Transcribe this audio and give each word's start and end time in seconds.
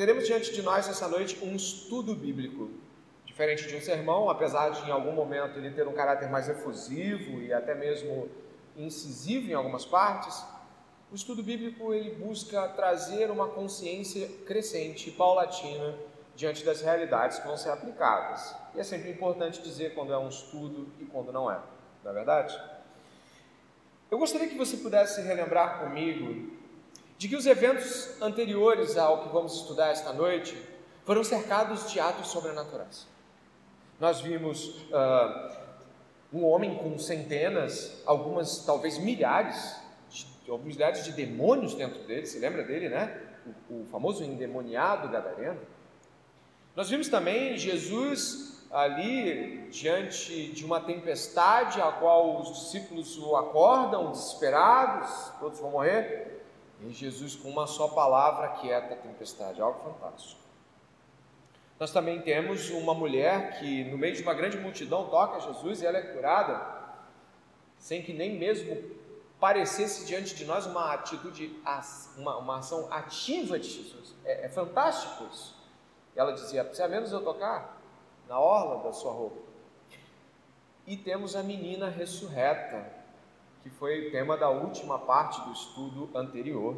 teremos 0.00 0.26
diante 0.26 0.50
de 0.54 0.62
nós 0.62 0.88
essa 0.88 1.06
noite 1.06 1.38
um 1.44 1.54
estudo 1.54 2.14
bíblico. 2.14 2.70
Diferente 3.26 3.68
de 3.68 3.76
um 3.76 3.82
sermão, 3.82 4.30
apesar 4.30 4.70
de 4.70 4.88
em 4.88 4.90
algum 4.90 5.12
momento 5.12 5.58
ele 5.58 5.72
ter 5.72 5.86
um 5.86 5.92
caráter 5.92 6.30
mais 6.30 6.48
efusivo 6.48 7.42
e 7.42 7.52
até 7.52 7.74
mesmo 7.74 8.26
incisivo 8.74 9.50
em 9.50 9.52
algumas 9.52 9.84
partes, 9.84 10.42
o 11.12 11.14
estudo 11.14 11.42
bíblico 11.42 11.92
ele 11.92 12.14
busca 12.14 12.66
trazer 12.68 13.30
uma 13.30 13.48
consciência 13.48 14.26
crescente 14.46 15.10
e 15.10 15.12
paulatina 15.12 15.94
diante 16.34 16.64
das 16.64 16.80
realidades 16.80 17.38
que 17.38 17.46
vão 17.46 17.58
ser 17.58 17.68
aplicadas. 17.68 18.56
E 18.74 18.80
é 18.80 18.82
sempre 18.82 19.10
importante 19.10 19.60
dizer 19.60 19.92
quando 19.92 20.14
é 20.14 20.18
um 20.18 20.30
estudo 20.30 20.90
e 20.98 21.04
quando 21.04 21.30
não 21.30 21.52
é, 21.52 21.60
não 22.02 22.10
é 22.10 22.14
verdade? 22.14 22.58
Eu 24.10 24.16
gostaria 24.16 24.48
que 24.48 24.56
você 24.56 24.78
pudesse 24.78 25.20
relembrar 25.20 25.80
comigo 25.80 26.58
de 27.20 27.28
que 27.28 27.36
os 27.36 27.44
eventos 27.44 28.08
anteriores 28.22 28.96
ao 28.96 29.22
que 29.22 29.28
vamos 29.28 29.54
estudar 29.56 29.90
esta 29.90 30.10
noite 30.10 30.56
foram 31.04 31.22
cercados 31.22 31.92
de 31.92 32.00
atos 32.00 32.28
sobrenaturais. 32.28 33.06
Nós 34.00 34.22
vimos 34.22 34.68
uh, 34.86 35.54
um 36.32 36.46
homem 36.46 36.78
com 36.78 36.98
centenas, 36.98 38.02
algumas 38.06 38.64
talvez 38.64 38.96
milhares, 38.96 39.76
de, 40.08 40.50
alguns 40.50 40.74
milhares 40.74 41.04
de 41.04 41.12
demônios 41.12 41.74
dentro 41.74 42.02
dele. 42.04 42.24
Você 42.24 42.38
lembra 42.38 42.62
dele, 42.64 42.88
né? 42.88 43.20
O, 43.68 43.82
o 43.82 43.86
famoso 43.90 44.24
endemoniado 44.24 45.06
gadareno. 45.10 45.60
Nós 46.74 46.88
vimos 46.88 47.10
também 47.10 47.58
Jesus 47.58 48.66
ali 48.70 49.68
diante 49.68 50.52
de 50.52 50.64
uma 50.64 50.80
tempestade, 50.80 51.82
a 51.82 51.92
qual 51.92 52.40
os 52.40 52.48
discípulos 52.48 53.18
o 53.18 53.36
acordam 53.36 54.10
desesperados, 54.10 55.32
todos 55.38 55.60
vão 55.60 55.72
morrer, 55.72 56.39
e 56.82 56.92
Jesus 56.92 57.36
com 57.36 57.48
uma 57.48 57.66
só 57.66 57.88
palavra 57.88 58.48
quieta 58.60 58.94
a 58.94 58.96
tempestade, 58.96 59.60
algo 59.60 59.80
fantástico. 59.80 60.40
Nós 61.78 61.90
também 61.90 62.20
temos 62.20 62.68
uma 62.70 62.94
mulher 62.94 63.58
que 63.58 63.84
no 63.84 63.96
meio 63.96 64.14
de 64.14 64.22
uma 64.22 64.34
grande 64.34 64.58
multidão 64.58 65.08
toca 65.08 65.36
a 65.36 65.40
Jesus 65.40 65.80
e 65.80 65.86
ela 65.86 65.98
é 65.98 66.02
curada, 66.02 66.78
sem 67.78 68.02
que 68.02 68.12
nem 68.12 68.38
mesmo 68.38 68.76
parecesse 69.40 70.04
diante 70.04 70.34
de 70.34 70.44
nós 70.44 70.66
uma 70.66 70.92
atitude, 70.92 71.58
uma, 72.18 72.36
uma 72.36 72.58
ação 72.58 72.92
ativa 72.92 73.58
de 73.58 73.68
Jesus. 73.68 74.14
É, 74.24 74.44
é 74.44 74.48
fantástico 74.48 75.24
isso. 75.32 75.56
Ela 76.14 76.32
dizia: 76.32 76.62
precisa 76.62 76.86
menos 76.86 77.12
eu 77.12 77.22
tocar 77.22 77.80
na 78.28 78.38
orla 78.38 78.84
da 78.84 78.92
sua 78.92 79.12
roupa. 79.12 79.40
E 80.86 80.96
temos 80.96 81.34
a 81.34 81.42
menina 81.42 81.88
ressurreta, 81.88 82.99
que 83.62 83.70
foi 83.70 84.10
tema 84.10 84.36
da 84.36 84.48
última 84.48 84.98
parte 84.98 85.40
do 85.42 85.52
estudo 85.52 86.10
anterior. 86.14 86.76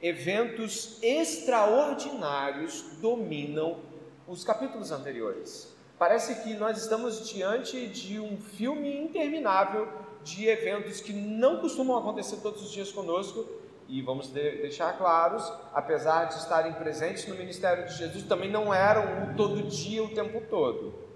Eventos 0.00 1.02
extraordinários 1.02 2.82
dominam 3.00 3.80
os 4.26 4.44
capítulos 4.44 4.92
anteriores. 4.92 5.76
Parece 5.98 6.42
que 6.42 6.54
nós 6.54 6.78
estamos 6.78 7.28
diante 7.28 7.88
de 7.88 8.20
um 8.20 8.36
filme 8.36 8.96
interminável 8.96 9.88
de 10.22 10.46
eventos 10.46 11.00
que 11.00 11.12
não 11.12 11.60
costumam 11.60 11.98
acontecer 11.98 12.36
todos 12.36 12.62
os 12.62 12.70
dias 12.70 12.92
conosco 12.92 13.46
e 13.88 14.02
vamos 14.02 14.28
de 14.28 14.58
deixar 14.58 14.96
claros, 14.98 15.50
apesar 15.72 16.26
de 16.26 16.34
estarem 16.34 16.74
presentes 16.74 17.26
no 17.26 17.34
ministério 17.34 17.86
de 17.86 17.94
Jesus, 17.94 18.22
também 18.24 18.50
não 18.50 18.72
eram 18.72 19.24
o 19.24 19.34
todo 19.34 19.62
dia, 19.62 20.04
o 20.04 20.14
tempo 20.14 20.42
todo. 20.48 21.07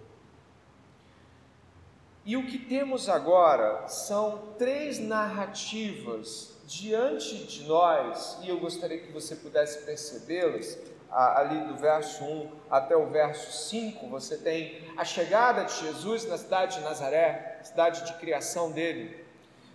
E 2.25 2.37
o 2.37 2.47
que 2.47 2.57
temos 2.57 3.09
agora 3.09 3.89
são 3.89 4.55
três 4.57 5.01
narrativas 5.01 6.57
diante 6.69 7.45
de 7.47 7.65
nós, 7.65 8.39
e 8.43 8.49
eu 8.49 8.61
gostaria 8.61 8.99
que 8.99 9.11
você 9.11 9.35
pudesse 9.35 9.85
percebê-las, 9.85 10.79
ali 11.11 11.61
do 11.67 11.77
verso 11.77 12.23
1 12.23 12.51
até 12.71 12.97
o 12.97 13.07
verso 13.07 13.69
5, 13.69 14.07
você 14.07 14.37
tem 14.39 14.89
a 14.97 15.05
chegada 15.05 15.65
de 15.65 15.75
Jesus 15.81 16.25
na 16.27 16.39
cidade 16.39 16.79
de 16.79 16.85
Nazaré, 16.85 17.59
cidade 17.65 18.07
de 18.07 18.15
criação 18.15 18.71
dele. 18.71 19.23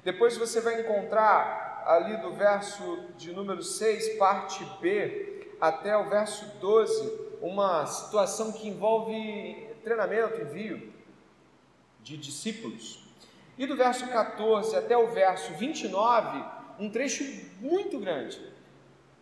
Depois 0.03 0.38
você 0.38 0.61
vai 0.61 0.81
encontrar 0.81 1.83
ali 1.85 2.16
do 2.17 2.31
verso 2.31 3.07
de 3.17 3.33
número 3.33 3.61
6, 3.61 4.17
parte 4.17 4.63
B, 4.81 5.51
até 5.59 5.97
o 5.97 6.07
verso 6.09 6.45
12, 6.61 7.27
uma 7.41 7.85
situação 7.85 8.53
que 8.53 8.69
envolve 8.69 9.67
treinamento, 9.83 10.41
envio 10.41 10.96
de 12.07 12.18
discípulos. 12.18 13.03
E 13.57 13.66
do 13.66 13.75
verso 13.75 14.07
14 14.07 14.75
até 14.75 14.97
o 14.97 15.07
verso 15.07 15.53
29, 15.53 16.44
um 16.79 16.90
trecho 16.90 17.23
muito 17.59 18.00
grande, 18.00 18.40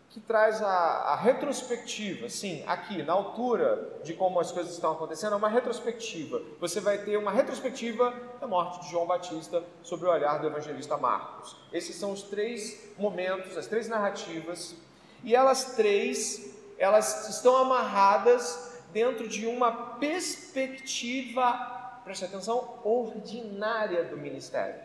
que 0.10 0.20
traz 0.20 0.62
a, 0.62 0.68
a, 0.68 1.16
retrospectiva, 1.16 2.30
sim, 2.30 2.64
aqui 2.68 3.04
na 3.04 3.12
altura 3.12 4.00
de 4.04 4.14
como 4.14 4.40
as 4.40 4.52
coisas 4.52 4.74
estão 4.74 4.94
acontecendo, 4.94 5.34
é 5.34 5.36
uma 5.36 5.50
retrospectiva. 5.50 6.42
Você 6.60 6.80
vai 6.80 7.00
ter 7.00 7.18
uma 7.18 7.32
retrospectiva 7.32 8.14
da 8.40 8.48
morte 8.48 8.82
de 8.82 8.92
João 8.92 9.06
Batista 9.06 9.64
sobre 9.84 10.08
o 10.08 10.12
olhar 10.12 10.40
do 10.40 10.48
evangelista 10.48 10.96
Marcos. 10.96 11.58
Esses 11.74 11.96
são 11.96 12.12
os 12.12 12.24
três 12.24 12.94
momentos, 12.98 13.58
as 13.58 13.68
três 13.68 13.90
narrativas, 13.90 14.76
e 15.24 15.36
elas 15.36 15.76
três, 15.76 16.56
elas 16.78 17.30
estão 17.30 17.58
amarradas 17.58 18.76
dentro 18.94 19.28
de 19.28 19.46
uma 19.46 19.72
perspectiva, 20.00 21.75
preste 22.06 22.24
atenção, 22.24 22.80
ordinária 22.84 24.04
do 24.04 24.16
ministério. 24.16 24.80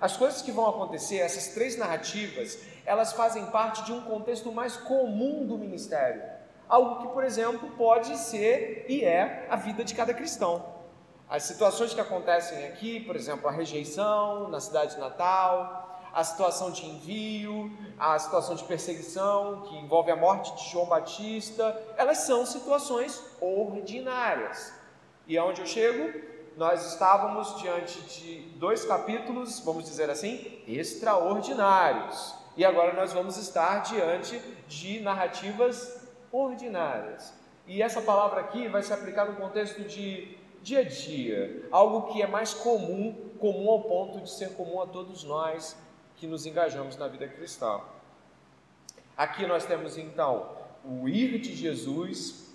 As 0.00 0.16
coisas 0.16 0.42
que 0.42 0.52
vão 0.52 0.68
acontecer, 0.68 1.16
essas 1.16 1.48
três 1.48 1.76
narrativas, 1.76 2.58
elas 2.84 3.12
fazem 3.14 3.46
parte 3.46 3.84
de 3.84 3.92
um 3.92 4.02
contexto 4.02 4.52
mais 4.52 4.76
comum 4.76 5.46
do 5.46 5.58
ministério. 5.58 6.22
Algo 6.68 7.00
que, 7.00 7.08
por 7.08 7.24
exemplo, 7.24 7.70
pode 7.70 8.16
ser 8.18 8.84
e 8.86 9.02
é 9.02 9.46
a 9.48 9.56
vida 9.56 9.82
de 9.82 9.94
cada 9.94 10.12
cristão. 10.12 10.76
As 11.28 11.42
situações 11.44 11.94
que 11.94 12.00
acontecem 12.00 12.66
aqui, 12.66 13.00
por 13.00 13.16
exemplo, 13.16 13.48
a 13.48 13.52
rejeição 13.52 14.48
na 14.48 14.60
cidade 14.60 14.94
de 14.94 15.00
Natal, 15.00 16.00
a 16.12 16.22
situação 16.22 16.70
de 16.70 16.86
envio, 16.86 17.70
a 17.98 18.18
situação 18.18 18.54
de 18.54 18.64
perseguição, 18.64 19.62
que 19.62 19.76
envolve 19.76 20.10
a 20.10 20.16
morte 20.16 20.54
de 20.54 20.70
João 20.70 20.86
Batista, 20.86 21.76
elas 21.96 22.18
são 22.18 22.44
situações 22.44 23.22
ordinárias. 23.40 24.72
E 25.26 25.36
aonde 25.36 25.60
eu 25.60 25.66
chego? 25.66 26.37
Nós 26.58 26.84
estávamos 26.84 27.56
diante 27.60 28.00
de 28.02 28.40
dois 28.56 28.84
capítulos, 28.84 29.60
vamos 29.60 29.84
dizer 29.84 30.10
assim, 30.10 30.60
extraordinários. 30.66 32.34
E 32.56 32.64
agora 32.64 32.94
nós 32.94 33.12
vamos 33.12 33.36
estar 33.36 33.78
diante 33.84 34.40
de 34.66 34.98
narrativas 34.98 36.04
ordinárias. 36.32 37.32
E 37.64 37.80
essa 37.80 38.02
palavra 38.02 38.40
aqui 38.40 38.66
vai 38.66 38.82
se 38.82 38.92
aplicar 38.92 39.26
no 39.26 39.36
contexto 39.36 39.84
de 39.84 40.36
dia 40.60 40.80
a 40.80 40.82
dia, 40.82 41.68
algo 41.70 42.12
que 42.12 42.20
é 42.20 42.26
mais 42.26 42.52
comum, 42.54 43.30
comum 43.38 43.70
ao 43.70 43.84
ponto 43.84 44.20
de 44.20 44.28
ser 44.28 44.54
comum 44.54 44.82
a 44.82 44.86
todos 44.88 45.22
nós 45.22 45.76
que 46.16 46.26
nos 46.26 46.44
engajamos 46.44 46.96
na 46.96 47.06
vida 47.06 47.28
cristã. 47.28 47.80
Aqui 49.16 49.46
nós 49.46 49.64
temos 49.64 49.96
então 49.96 50.56
o 50.84 51.08
ir 51.08 51.38
de 51.38 51.54
Jesus, 51.54 52.47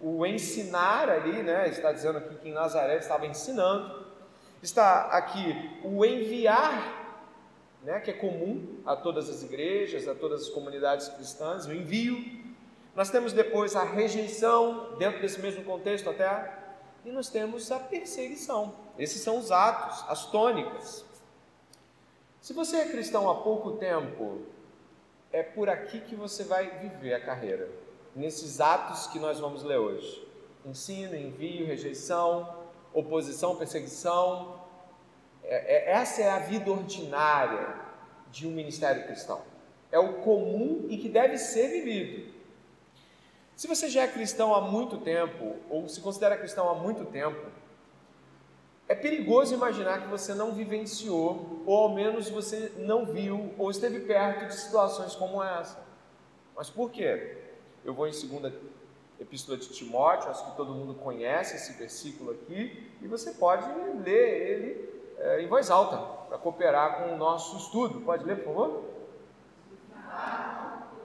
o 0.00 0.24
ensinar 0.26 1.08
ali, 1.08 1.42
né? 1.42 1.68
Está 1.68 1.92
dizendo 1.92 2.18
aqui 2.18 2.34
que 2.36 2.48
em 2.48 2.52
Nazaré 2.52 2.98
estava 2.98 3.26
ensinando. 3.26 4.06
Está 4.62 5.06
aqui 5.06 5.80
o 5.84 6.04
enviar 6.04 7.06
né, 7.86 8.00
que 8.00 8.10
é 8.10 8.14
comum 8.14 8.80
a 8.84 8.96
todas 8.96 9.30
as 9.30 9.44
igrejas, 9.44 10.08
a 10.08 10.14
todas 10.14 10.42
as 10.42 10.48
comunidades 10.48 11.08
cristãs, 11.08 11.66
o 11.66 11.72
envio. 11.72 12.18
Nós 12.96 13.10
temos 13.10 13.32
depois 13.32 13.76
a 13.76 13.84
rejeição, 13.84 14.96
dentro 14.98 15.20
desse 15.20 15.40
mesmo 15.40 15.62
contexto 15.62 16.10
até, 16.10 16.52
e 17.04 17.12
nós 17.12 17.28
temos 17.28 17.70
a 17.70 17.78
perseguição. 17.78 18.74
Esses 18.98 19.22
são 19.22 19.38
os 19.38 19.52
atos, 19.52 20.04
as 20.08 20.26
tônicas. 20.26 21.04
Se 22.40 22.52
você 22.52 22.78
é 22.78 22.88
cristão 22.88 23.30
há 23.30 23.36
pouco 23.36 23.72
tempo, 23.72 24.42
é 25.32 25.44
por 25.44 25.68
aqui 25.68 26.00
que 26.00 26.16
você 26.16 26.42
vai 26.42 26.68
viver 26.80 27.14
a 27.14 27.20
carreira, 27.20 27.68
nesses 28.16 28.60
atos 28.60 29.06
que 29.06 29.18
nós 29.18 29.38
vamos 29.38 29.62
ler 29.62 29.78
hoje: 29.78 30.26
ensino, 30.64 31.14
envio, 31.14 31.66
rejeição, 31.66 32.56
oposição, 32.92 33.54
perseguição, 33.54 34.58
é, 35.44 35.76
é, 35.76 35.92
essa 35.92 36.22
é 36.22 36.30
a 36.30 36.38
vida 36.38 36.70
ordinária 36.70 37.76
de 38.32 38.46
um 38.46 38.50
ministério 38.50 39.06
cristão. 39.06 39.42
É 39.92 39.98
o 39.98 40.14
comum 40.14 40.86
e 40.88 40.96
que 40.96 41.08
deve 41.08 41.38
ser 41.38 41.68
vivido. 41.68 42.34
Se 43.54 43.66
você 43.66 43.88
já 43.88 44.02
é 44.02 44.08
cristão 44.08 44.54
há 44.54 44.60
muito 44.60 44.98
tempo, 44.98 45.56
ou 45.70 45.88
se 45.88 46.00
considera 46.00 46.36
cristão 46.36 46.68
há 46.68 46.74
muito 46.74 47.04
tempo, 47.06 47.46
é 48.88 48.94
perigoso 48.94 49.54
imaginar 49.54 50.02
que 50.02 50.08
você 50.08 50.34
não 50.34 50.52
vivenciou, 50.52 51.62
ou 51.64 51.76
ao 51.84 51.94
menos 51.94 52.28
você 52.28 52.72
não 52.76 53.06
viu, 53.06 53.52
ou 53.56 53.70
esteve 53.70 54.00
perto 54.00 54.46
de 54.46 54.54
situações 54.54 55.14
como 55.14 55.42
essa. 55.42 55.82
Mas 56.54 56.68
por 56.70 56.90
quê? 56.90 57.45
Eu 57.86 57.94
vou 57.94 58.08
em 58.08 58.12
segunda 58.12 58.52
Epístola 59.20 59.56
de 59.56 59.68
Timóteo, 59.68 60.28
acho 60.28 60.44
que 60.50 60.56
todo 60.56 60.74
mundo 60.74 60.92
conhece 60.94 61.54
esse 61.54 61.72
versículo 61.74 62.32
aqui, 62.32 62.90
e 63.00 63.06
você 63.06 63.30
pode 63.30 63.64
ler 64.04 64.50
ele 64.50 64.90
é, 65.18 65.40
em 65.40 65.46
voz 65.46 65.70
alta, 65.70 65.96
para 66.26 66.36
cooperar 66.36 66.98
com 66.98 67.14
o 67.14 67.16
nosso 67.16 67.56
estudo. 67.58 68.00
Pode 68.00 68.24
ler, 68.24 68.38
por 68.38 68.46
favor? 68.46 68.84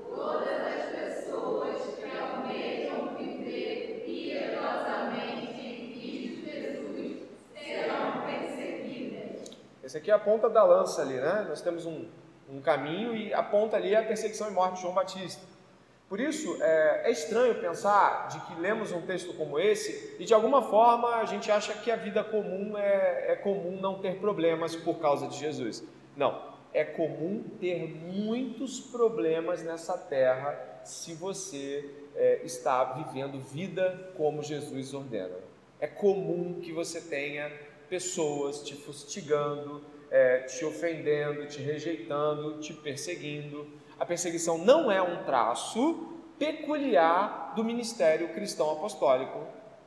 Todas 0.10 0.48
as 0.48 0.86
pessoas 0.90 1.96
que 1.96 2.18
almejam 2.18 3.16
viver 3.16 4.02
piedosamente 4.04 5.62
em 5.62 5.92
Cristo 5.94 6.50
Jesus 6.50 7.28
serão 7.54 8.26
perseguidas. 8.26 9.52
Esse 9.84 9.98
aqui 9.98 10.10
é 10.10 10.16
a 10.16 10.20
ponta 10.20 10.50
da 10.50 10.64
lança 10.64 11.04
ali, 11.04 11.14
né? 11.14 11.46
Nós 11.48 11.62
temos 11.62 11.86
um, 11.86 12.08
um 12.50 12.60
caminho 12.60 13.16
e 13.16 13.32
a 13.32 13.44
ponta 13.44 13.78
ali 13.78 13.94
é 13.94 14.00
a 14.00 14.04
perseguição 14.04 14.50
e 14.50 14.52
morte 14.52 14.78
de 14.78 14.82
João 14.82 14.96
Batista. 14.96 15.51
Por 16.12 16.20
isso, 16.20 16.62
é, 16.62 17.04
é, 17.06 17.10
estranho 17.10 17.56
pensar 17.56 18.28
de 18.28 18.42
que 18.42 18.60
lemos 18.60 18.92
um 18.92 19.02
texto 19.04 19.34
como 19.34 19.58
esse 19.58 20.18
e 20.20 20.26
de 20.26 20.34
alguma 20.34 20.62
forma 20.62 21.08
a 21.16 21.24
gente 21.24 21.50
acha 21.50 21.74
que 21.74 21.90
a 21.90 21.96
vida 21.96 22.22
comum 22.22 22.78
é, 22.78 23.32
é 23.32 23.36
comum 23.38 23.80
não 23.80 24.02
ter 24.02 24.18
problemas 24.18 24.76
por 24.76 25.00
causa 25.00 25.30
de 25.30 25.38
Jesus. 25.38 25.82
Não, 26.18 26.52
é 26.74 26.84
comum 26.84 27.46
ter 27.62 27.88
muitos 27.88 28.78
problemas 28.78 29.64
nessa 29.64 29.98
terra 29.98 30.82
se 30.84 31.14
você 31.14 31.90
é, 32.14 32.42
está 32.44 32.84
vivendo 32.84 33.40
vida 33.40 34.12
como 34.18 34.44
Jesus 34.44 34.94
ordena. 34.94 35.38
É 35.80 35.88
comum 35.88 36.60
que 36.62 36.74
você 36.74 37.00
tenha 37.00 37.50
pessoas 37.88 38.62
te 38.64 38.76
fustigando, 38.76 39.82
é, 40.10 40.40
te 40.40 40.66
ofendendo, 40.66 41.46
te 41.46 41.62
rejeitando, 41.62 42.60
te 42.60 42.74
perseguindo. 42.74 43.66
A 44.02 44.06
perseguição 44.06 44.58
não 44.58 44.92
é 44.92 45.00
um 45.00 45.24
traço 45.26 46.12
peculiar 46.40 47.54
do 47.56 47.64
ministério 47.64 48.34
cristão 48.34 48.72
apostólico. 48.72 49.46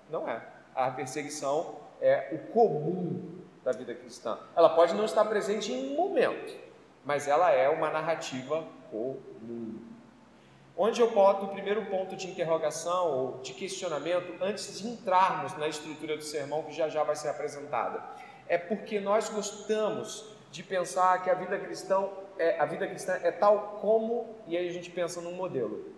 Não 0.08 0.28
é. 0.28 0.40
A 0.72 0.88
perseguição 0.92 1.74
é 2.00 2.28
o 2.30 2.52
comum 2.52 3.40
da 3.64 3.72
vida 3.72 3.92
cristã. 3.92 4.38
Ela 4.54 4.68
pode 4.68 4.94
não 4.94 5.04
estar 5.04 5.24
presente 5.24 5.72
em 5.72 5.90
um 5.90 5.96
momento, 5.96 6.56
mas 7.04 7.26
ela 7.26 7.50
é 7.50 7.68
uma 7.68 7.90
narrativa 7.90 8.64
comum. 8.88 9.80
Onde 10.76 11.00
eu 11.00 11.10
boto 11.10 11.46
o 11.46 11.48
primeiro 11.48 11.84
ponto 11.86 12.14
de 12.14 12.28
interrogação 12.28 13.10
ou 13.10 13.40
de 13.40 13.52
questionamento 13.52 14.32
antes 14.40 14.78
de 14.78 14.86
entrarmos 14.86 15.58
na 15.58 15.66
estrutura 15.66 16.16
do 16.16 16.22
sermão 16.22 16.62
que 16.62 16.72
já 16.72 16.88
já 16.88 17.02
vai 17.02 17.16
ser 17.16 17.30
apresentada. 17.30 18.00
É 18.46 18.58
porque 18.58 19.00
nós 19.00 19.28
gostamos 19.28 20.36
de 20.52 20.62
pensar 20.62 21.20
que 21.24 21.30
a 21.30 21.34
vida 21.34 21.58
cristã 21.58 22.08
é, 22.38 22.58
a 22.58 22.64
vida 22.64 22.86
cristã 22.86 23.18
é 23.22 23.30
tal 23.30 23.78
como, 23.80 24.36
e 24.46 24.56
aí 24.56 24.68
a 24.68 24.72
gente 24.72 24.90
pensa 24.90 25.20
num 25.20 25.32
modelo. 25.32 25.92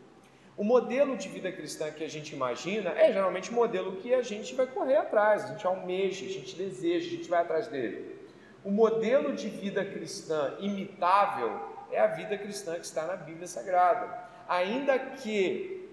O 0.56 0.64
modelo 0.64 1.16
de 1.16 1.28
vida 1.28 1.52
cristã 1.52 1.90
que 1.90 2.02
a 2.02 2.08
gente 2.08 2.34
imagina 2.34 2.90
é 2.90 3.12
geralmente 3.12 3.50
o 3.50 3.54
modelo 3.54 3.96
que 3.96 4.14
a 4.14 4.22
gente 4.22 4.54
vai 4.54 4.66
correr 4.66 4.96
atrás, 4.96 5.44
a 5.44 5.48
gente 5.48 5.66
almeja, 5.66 6.24
a 6.24 6.28
gente 6.28 6.56
deseja, 6.56 7.06
a 7.06 7.10
gente 7.10 7.28
vai 7.28 7.42
atrás 7.42 7.68
dele. 7.68 8.16
O 8.64 8.70
modelo 8.70 9.34
de 9.34 9.48
vida 9.48 9.84
cristã 9.84 10.56
imitável 10.58 11.60
é 11.92 12.00
a 12.00 12.06
vida 12.06 12.38
cristã 12.38 12.74
que 12.74 12.86
está 12.86 13.06
na 13.06 13.16
Bíblia 13.16 13.46
Sagrada. 13.46 14.26
Ainda 14.48 14.98
que 14.98 15.88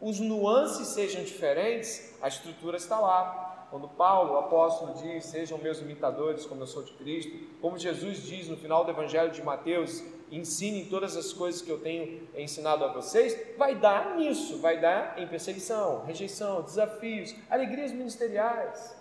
os 0.00 0.18
nuances 0.18 0.88
sejam 0.88 1.22
diferentes, 1.22 2.12
a 2.20 2.26
estrutura 2.26 2.76
está 2.76 2.98
lá. 2.98 3.51
Quando 3.72 3.88
Paulo, 3.88 4.34
o 4.34 4.36
apóstolo, 4.36 4.92
diz: 4.92 5.24
Sejam 5.24 5.56
meus 5.56 5.80
imitadores, 5.80 6.44
como 6.44 6.60
eu 6.60 6.66
sou 6.66 6.82
de 6.82 6.92
Cristo, 6.92 7.32
como 7.58 7.78
Jesus 7.78 8.22
diz 8.22 8.46
no 8.46 8.56
final 8.58 8.84
do 8.84 8.90
Evangelho 8.90 9.30
de 9.30 9.42
Mateus: 9.42 10.04
Ensinem 10.30 10.84
todas 10.90 11.16
as 11.16 11.32
coisas 11.32 11.62
que 11.62 11.70
eu 11.70 11.80
tenho 11.80 12.28
ensinado 12.36 12.84
a 12.84 12.92
vocês, 12.92 13.56
vai 13.56 13.74
dar 13.74 14.16
nisso, 14.16 14.58
vai 14.58 14.78
dar 14.78 15.18
em 15.18 15.26
perseguição, 15.26 16.04
rejeição, 16.04 16.60
desafios, 16.60 17.34
alegrias 17.48 17.92
ministeriais. 17.92 18.94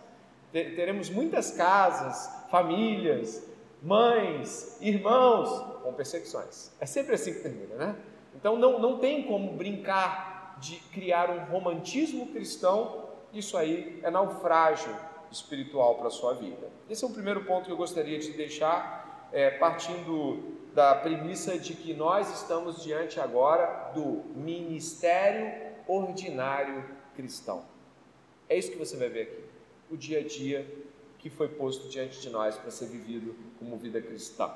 Teremos 0.54 1.10
muitas 1.10 1.52
casas, 1.52 2.48
famílias, 2.50 3.46
mães, 3.84 4.78
irmãos 4.80 5.82
com 5.84 5.92
perseguições. 5.92 6.72
É 6.80 6.86
sempre 6.86 7.16
assim 7.16 7.34
que 7.34 7.42
termina, 7.42 7.76
né? 7.76 7.96
Então 8.34 8.56
não, 8.56 8.80
não 8.80 9.00
tem 9.00 9.24
como 9.24 9.52
brincar 9.52 10.56
de 10.62 10.78
criar 10.94 11.30
um 11.30 11.44
romantismo 11.52 12.28
cristão 12.28 13.11
isso 13.34 13.58
aí 13.58 14.00
é 14.04 14.10
naufrágio 14.10 14.96
espiritual 15.32 15.96
para 15.96 16.08
a 16.08 16.12
sua 16.12 16.34
vida. 16.34 16.70
Esse 16.90 17.04
é 17.04 17.08
o 17.08 17.12
primeiro 17.12 17.46
ponto 17.46 17.66
que 17.66 17.72
eu 17.72 17.78
gostaria 17.78 18.20
de 18.20 18.32
deixar, 18.32 19.30
é, 19.32 19.52
partindo 19.52 20.60
da 20.74 20.96
premissa 20.96 21.58
de 21.58 21.74
que 21.74 21.94
nós 21.94 22.42
estamos 22.42 22.84
diante 22.84 23.20
agora 23.20 23.92
do 23.94 24.24
ministério 24.36 25.72
ordinário 25.88 26.84
cristão. 27.16 27.66
É 28.48 28.58
isso 28.58 28.72
que 28.72 28.78
você 28.78 28.98
vai 28.98 29.10
ver 29.10 29.22
aqui, 29.24 29.44
o 29.90 29.98
dia 29.98 30.20
a 30.20 30.24
dia 30.24 30.68
que 31.18 31.30
foi 31.30 31.48
posto 31.48 31.88
diante 31.88 32.20
de 32.20 32.30
nós 32.30 32.58
para 32.58 32.72
ser 32.72 32.88
vivido 32.88 33.36
como 33.60 33.78
vida 33.78 34.02
cristã. 34.02 34.52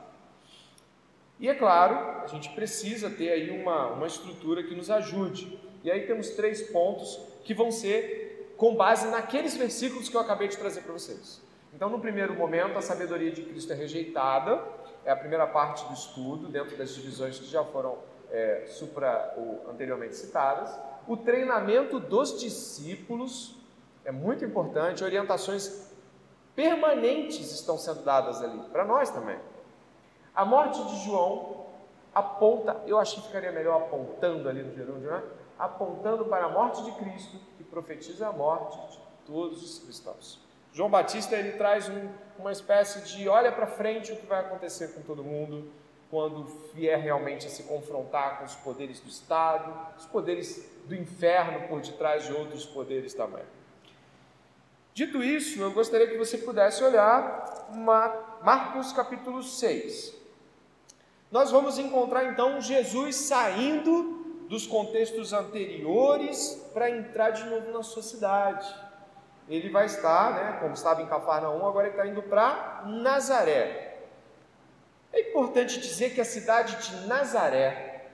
E 1.39 1.48
é 1.48 1.54
claro, 1.54 2.24
a 2.24 2.27
gente 2.27 2.50
precisa 2.50 3.10
ter 3.10 3.30
aí 3.30 3.51
uma, 3.51 3.88
uma 3.88 4.07
estrutura 4.07 4.63
que 4.63 4.74
nos 4.74 4.89
ajude. 4.89 5.60
E 5.83 5.92
aí 5.92 6.07
temos 6.07 6.30
três 6.30 6.62
pontos 6.63 7.19
que 7.44 7.54
vão 7.54 7.72
ser 7.72 8.25
com 8.57 8.75
base 8.75 9.07
naqueles 9.07 9.55
versículos 9.55 10.09
que 10.09 10.15
eu 10.15 10.21
acabei 10.21 10.47
de 10.47 10.57
trazer 10.57 10.81
para 10.81 10.93
vocês. 10.93 11.41
Então, 11.73 11.89
no 11.89 11.99
primeiro 11.99 12.33
momento, 12.33 12.77
a 12.77 12.81
sabedoria 12.81 13.31
de 13.31 13.41
Cristo 13.43 13.73
é 13.73 13.75
rejeitada, 13.75 14.63
é 15.03 15.11
a 15.11 15.15
primeira 15.15 15.45
parte 15.45 15.85
do 15.85 15.93
estudo, 15.93 16.47
dentro 16.47 16.77
das 16.77 16.95
divisões 16.95 17.37
que 17.37 17.45
já 17.45 17.63
foram 17.65 17.97
é, 18.31 18.65
supra, 18.67 19.33
ou, 19.35 19.69
anteriormente 19.69 20.15
citadas. 20.15 20.73
O 21.07 21.17
treinamento 21.17 21.99
dos 21.99 22.39
discípulos 22.39 23.57
é 24.05 24.11
muito 24.11 24.45
importante, 24.45 25.03
orientações 25.03 25.91
permanentes 26.55 27.51
estão 27.51 27.77
sendo 27.77 28.03
dadas 28.03 28.41
ali, 28.41 28.59
para 28.71 28.85
nós 28.85 29.09
também. 29.09 29.37
A 30.33 30.45
morte 30.45 30.81
de 30.85 31.05
João 31.05 31.65
aponta, 32.13 32.81
eu 32.87 32.97
acho 32.97 33.17
que 33.17 33.27
ficaria 33.27 33.51
melhor 33.51 33.81
apontando 33.81 34.47
ali 34.47 34.63
no 34.63 34.73
gerúndio, 34.73 35.11
né? 35.11 35.21
Apontando 35.57 36.25
para 36.25 36.45
a 36.45 36.49
morte 36.49 36.83
de 36.83 36.91
Cristo 36.93 37.39
profetiza 37.75 38.29
a 38.29 38.31
morte 38.31 38.77
de 38.89 38.99
todos 39.25 39.61
os 39.61 39.79
cristãos. 39.79 40.39
João 40.71 40.89
Batista 40.89 41.35
ele 41.35 41.57
traz 41.57 41.89
um, 41.89 42.09
uma 42.39 42.53
espécie 42.53 43.01
de 43.01 43.27
olha 43.27 43.51
para 43.51 43.67
frente 43.67 44.13
o 44.13 44.15
que 44.15 44.25
vai 44.25 44.39
acontecer 44.39 44.93
com 44.93 45.01
todo 45.01 45.21
mundo 45.21 45.69
quando 46.09 46.45
vier 46.73 46.97
realmente 46.97 47.47
a 47.47 47.49
se 47.49 47.63
confrontar 47.63 48.39
com 48.39 48.45
os 48.45 48.55
poderes 48.55 49.01
do 49.01 49.09
Estado, 49.09 49.73
os 49.97 50.05
poderes 50.05 50.65
do 50.85 50.95
inferno 50.95 51.67
por 51.67 51.81
detrás 51.81 52.25
de 52.25 52.31
outros 52.31 52.65
poderes 52.65 53.13
também. 53.13 53.43
Dito 54.93 55.21
isso, 55.21 55.61
eu 55.61 55.71
gostaria 55.71 56.07
que 56.07 56.17
você 56.17 56.37
pudesse 56.37 56.81
olhar 56.81 57.67
Marcos 58.41 58.93
capítulo 58.93 59.43
6. 59.43 60.15
Nós 61.29 61.51
vamos 61.51 61.77
encontrar 61.77 62.23
então 62.23 62.61
Jesus 62.61 63.17
saindo 63.17 64.14
dos 64.47 64.68
contextos 64.68 65.33
anteriores 65.33 66.69
para 66.74 66.89
entrar 66.89 67.31
de 67.31 67.43
novo 67.46 67.72
na 67.72 67.84
sua 67.84 68.03
cidade. 68.03 68.67
Ele 69.48 69.69
vai 69.69 69.86
estar, 69.86 70.34
né, 70.34 70.58
como 70.60 70.74
estava 70.74 71.01
em 71.01 71.08
Cafarnaum, 71.08 71.65
agora 71.65 71.88
ele 71.88 71.96
está 71.96 72.08
indo 72.08 72.24
para 72.24 72.84
Nazaré. 72.86 74.00
É 75.13 75.29
importante 75.29 75.79
dizer 75.79 76.13
que 76.13 76.22
a 76.22 76.25
cidade 76.25 76.75
de 76.77 77.08
Nazaré 77.08 78.08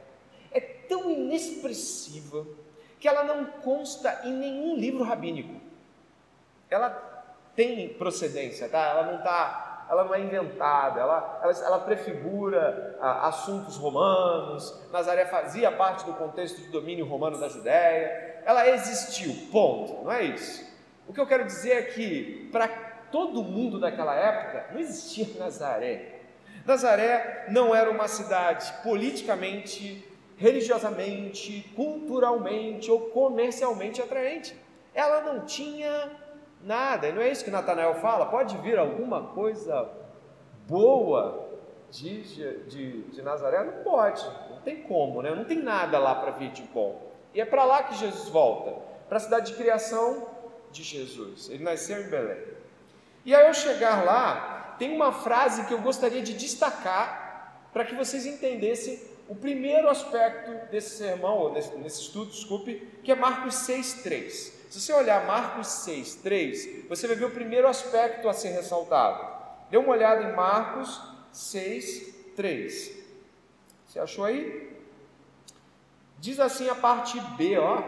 é 0.51 0.60
tão 0.60 1.10
inexpressiva 1.10 2.46
que 3.00 3.08
ela 3.08 3.24
não 3.24 3.46
consta 3.46 4.22
em 4.24 4.34
nenhum 4.34 4.75
livro 4.75 5.03
rabínico. 5.03 5.60
Ela 6.70 6.89
tem 7.55 7.89
procedência, 7.96 8.70
tá? 8.70 8.86
Ela 8.89 9.03
não 9.08 9.17
está 9.17 9.71
ela 9.91 10.05
não 10.05 10.15
é 10.15 10.21
inventada, 10.21 11.01
ela, 11.01 11.41
ela, 11.43 11.65
ela 11.65 11.79
prefigura 11.79 12.98
ah, 13.01 13.27
assuntos 13.27 13.75
romanos, 13.75 14.74
Nazaré 14.89 15.25
fazia 15.25 15.69
parte 15.69 16.05
do 16.05 16.13
contexto 16.13 16.62
de 16.62 16.69
domínio 16.69 17.05
romano 17.05 17.38
da 17.38 17.50
Judéia, 17.50 18.41
ela 18.45 18.65
existiu, 18.69 19.50
ponto, 19.51 20.05
não 20.05 20.12
é 20.13 20.24
isso. 20.24 20.65
O 21.05 21.13
que 21.13 21.19
eu 21.19 21.27
quero 21.27 21.43
dizer 21.43 21.71
é 21.71 21.81
que, 21.81 22.48
para 22.53 22.69
todo 23.12 23.43
mundo 23.43 23.81
daquela 23.81 24.15
época, 24.15 24.67
não 24.71 24.79
existia 24.79 25.27
Nazaré. 25.38 26.21
Nazaré 26.65 27.48
não 27.50 27.75
era 27.75 27.91
uma 27.91 28.07
cidade 28.07 28.71
politicamente, 28.83 30.07
religiosamente, 30.38 31.69
culturalmente 31.75 32.89
ou 32.89 33.10
comercialmente 33.10 34.01
atraente. 34.01 34.55
Ela 34.95 35.19
não 35.19 35.45
tinha 35.45 36.10
Nada, 36.63 37.12
não 37.12 37.22
é 37.22 37.30
isso 37.30 37.44
que 37.44 37.51
Natanael 37.51 37.96
fala? 37.96 38.27
Pode 38.27 38.58
vir 38.58 38.77
alguma 38.77 39.27
coisa 39.27 39.89
boa 40.68 41.50
de, 41.89 42.22
de, 42.68 43.01
de 43.03 43.22
Nazaré? 43.22 43.63
Não 43.63 43.84
pode, 43.84 44.24
não 44.50 44.62
tem 44.62 44.84
como, 44.84 45.22
né? 45.22 45.34
não 45.34 45.46
tem 45.46 45.62
nada 45.62 45.98
lá 45.98 46.15
para 46.15 46.32
vir 46.32 46.51
de 46.51 46.62
bom. 46.63 47.12
E 47.34 47.41
é 47.41 47.46
para 47.46 47.63
lá 47.63 47.84
que 47.84 47.96
Jesus 47.96 48.30
volta, 48.30 48.72
para 49.08 49.18
a 49.18 49.20
cidade 49.20 49.51
de 49.51 49.58
criação 49.58 50.27
de 50.72 50.84
Jesus. 50.84 51.50
Ele 51.50 51.63
nasceu 51.63 52.01
em 52.01 52.10
Belém. 52.10 52.44
E 53.25 53.34
ao 53.34 53.41
eu 53.41 53.53
chegar 53.53 54.03
lá, 54.03 54.75
tem 54.77 54.96
uma 54.96 55.12
frase 55.12 55.65
que 55.65 55.74
eu 55.74 55.82
gostaria 55.82 56.22
de 56.22 56.34
destacar 56.34 57.68
para 57.74 57.86
que 57.86 57.96
vocês 57.96 58.25
entendessem 58.25 59.01
o 59.27 59.36
primeiro 59.36 59.88
aspecto 59.89 60.70
desse 60.72 60.98
sermão, 60.98 61.38
ou 61.38 61.53
desse, 61.53 61.75
desse 61.77 62.01
estudo, 62.01 62.32
desculpe, 62.32 62.88
que 63.03 63.12
é 63.12 63.15
Marcos 63.15 63.56
6,3. 63.56 64.61
Se 64.72 64.80
você 64.80 64.94
olhar 64.94 65.28
Marcos 65.28 65.68
6, 65.68 66.16
3, 66.16 66.88
você 66.88 67.06
vai 67.06 67.18
ver 67.18 67.25
o 67.25 67.32
primeiro 67.32 67.68
aspecto 67.68 68.30
a 68.30 68.34
ser 68.34 68.51
ressaltado. 68.51 69.22
Dê 69.70 69.75
uma 69.75 69.92
olhada 69.92 70.24
em 70.24 70.34
Marcos 70.34 70.98
6, 71.34 72.32
3. 72.38 73.04
Você 73.86 74.00
achou 74.00 74.24
aí? 74.24 74.80
Diz 76.20 76.40
assim 76.40 76.70
a 76.70 76.75
parte 76.75 77.20
B, 77.36 77.58
ó. 77.58 77.84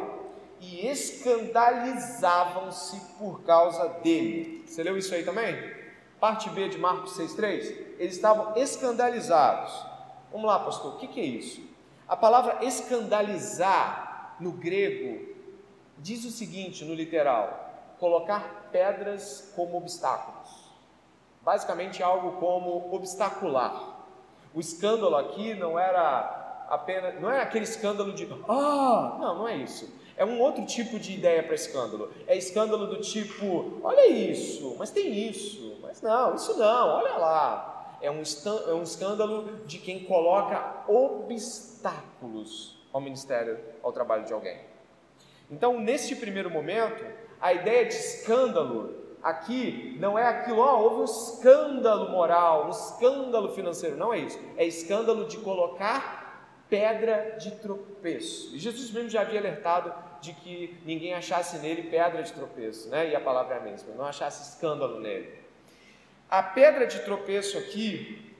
E 0.59 0.85
escandalizavam-se 0.85 2.99
por 3.17 3.43
causa 3.43 3.87
dele. 4.03 4.65
Você 4.67 4.83
leu 4.83 4.97
isso 4.97 5.15
aí 5.15 5.23
também? 5.23 5.55
parte 6.19 6.49
B 6.49 6.67
de 6.69 6.77
Marcos 6.77 7.17
6,3, 7.17 7.95
eles 7.99 8.15
estavam 8.15 8.55
escandalizados. 8.55 9.73
Vamos 10.31 10.47
lá, 10.47 10.57
pastor, 10.59 10.95
o 10.95 10.97
que, 10.97 11.07
que 11.07 11.19
é 11.19 11.25
isso? 11.25 11.61
A 12.07 12.15
palavra 12.15 12.63
escandalizar 12.63 14.37
no 14.39 14.53
grego 14.53 15.32
diz 16.03 16.25
o 16.25 16.29
seguinte 16.29 16.85
no 16.85 16.93
literal: 16.93 17.95
colocar 17.97 18.69
pedras 18.71 19.51
como 19.55 19.77
obstáculos. 19.77 20.49
Basicamente 21.41 22.03
algo 22.03 22.33
como 22.33 22.93
obstacular. 22.93 23.91
O 24.53 24.59
escândalo 24.59 25.15
aqui 25.15 25.55
não 25.55 25.79
era 25.79 26.65
apenas, 26.69 27.19
não 27.19 27.31
é 27.31 27.41
aquele 27.41 27.63
escândalo 27.63 28.13
de 28.13 28.27
ah, 28.47 29.17
não, 29.19 29.39
não 29.39 29.47
é 29.47 29.57
isso. 29.57 29.91
É 30.15 30.23
um 30.23 30.39
outro 30.39 30.63
tipo 30.65 30.99
de 30.99 31.13
ideia 31.13 31.41
para 31.41 31.55
escândalo. 31.55 32.13
É 32.27 32.37
escândalo 32.37 32.85
do 32.85 33.01
tipo, 33.01 33.79
olha 33.83 34.07
isso, 34.07 34.75
mas 34.77 34.91
tem 34.91 35.27
isso, 35.27 35.79
mas 35.81 36.01
não, 36.01 36.35
isso 36.35 36.55
não, 36.57 36.87
olha 36.89 37.17
lá. 37.17 37.97
É 37.99 38.11
um, 38.11 38.21
é 38.21 38.73
um 38.73 38.83
escândalo 38.83 39.65
de 39.65 39.79
quem 39.79 40.03
coloca 40.03 40.83
obstáculos 40.87 42.77
ao 42.91 43.01
ministério, 43.01 43.57
ao 43.81 43.91
trabalho 43.91 44.25
de 44.25 44.33
alguém. 44.33 44.72
Então, 45.53 45.79
neste 45.79 46.15
primeiro 46.15 46.49
momento, 46.49 47.05
a 47.39 47.53
ideia 47.53 47.85
de 47.85 47.93
escândalo 47.93 48.95
aqui 49.21 49.95
não 49.99 50.17
é 50.17 50.27
aquilo, 50.27 50.59
ó, 50.59 50.81
houve 50.81 51.01
um 51.01 51.03
escândalo 51.05 52.09
moral, 52.09 52.65
um 52.65 52.69
escândalo 52.71 53.53
financeiro, 53.53 53.95
não 53.95 54.11
é 54.11 54.17
isso. 54.17 54.39
É 54.57 54.65
escândalo 54.65 55.27
de 55.27 55.37
colocar 55.37 56.57
pedra 56.67 57.37
de 57.39 57.51
tropeço. 57.51 58.55
E 58.55 58.59
Jesus 58.59 58.89
mesmo 58.89 59.09
já 59.09 59.21
havia 59.21 59.39
alertado 59.39 59.93
de 60.19 60.33
que 60.33 60.75
ninguém 60.85 61.13
achasse 61.13 61.59
nele 61.59 61.83
pedra 61.83 62.23
de 62.23 62.33
tropeço, 62.33 62.89
né? 62.89 63.11
E 63.11 63.15
a 63.15 63.21
palavra 63.21 63.55
é 63.55 63.57
a 63.59 63.61
mesma, 63.61 63.93
não 63.93 64.05
achasse 64.05 64.55
escândalo 64.55 64.99
nele. 64.99 65.37
A 66.27 66.41
pedra 66.41 66.87
de 66.87 66.99
tropeço 67.01 67.59
aqui, 67.59 68.33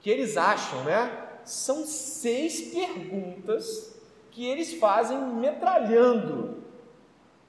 que 0.00 0.08
eles 0.08 0.36
acham, 0.36 0.84
né? 0.84 1.10
São 1.44 1.84
seis 1.84 2.72
perguntas 2.72 3.93
que 4.34 4.44
eles 4.44 4.74
fazem 4.74 5.16
metralhando 5.16 6.64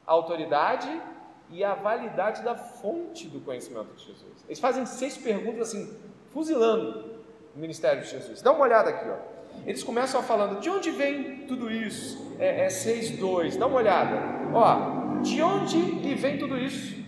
a 0.06 0.12
autoridade 0.12 0.88
e 1.50 1.64
a 1.64 1.74
validade 1.74 2.44
da 2.44 2.56
fonte 2.56 3.28
do 3.28 3.42
conhecimento 3.42 3.92
de 3.96 4.06
Jesus. 4.06 4.46
Eles 4.46 4.60
fazem 4.60 4.86
seis 4.86 5.18
perguntas 5.18 5.70
assim, 5.70 5.98
fuzilando 6.30 7.24
o 7.56 7.60
ministério 7.60 8.04
de 8.04 8.10
Jesus. 8.10 8.40
Dá 8.44 8.52
uma 8.52 8.64
olhada 8.64 8.92
aqui, 8.92 9.10
ó. 9.10 9.18
Eles 9.66 9.82
começam 9.82 10.22
falando, 10.22 10.60
de 10.60 10.70
onde 10.70 10.92
vem 10.92 11.48
tudo 11.48 11.72
isso? 11.72 12.36
É, 12.38 12.66
é 12.66 12.68
6,2, 12.68 13.58
dá 13.58 13.66
uma 13.66 13.78
olhada. 13.78 14.22
Ó, 14.54 15.22
de 15.22 15.42
onde 15.42 15.78
lhe 15.80 16.14
vem 16.14 16.38
tudo 16.38 16.56
isso? 16.56 17.04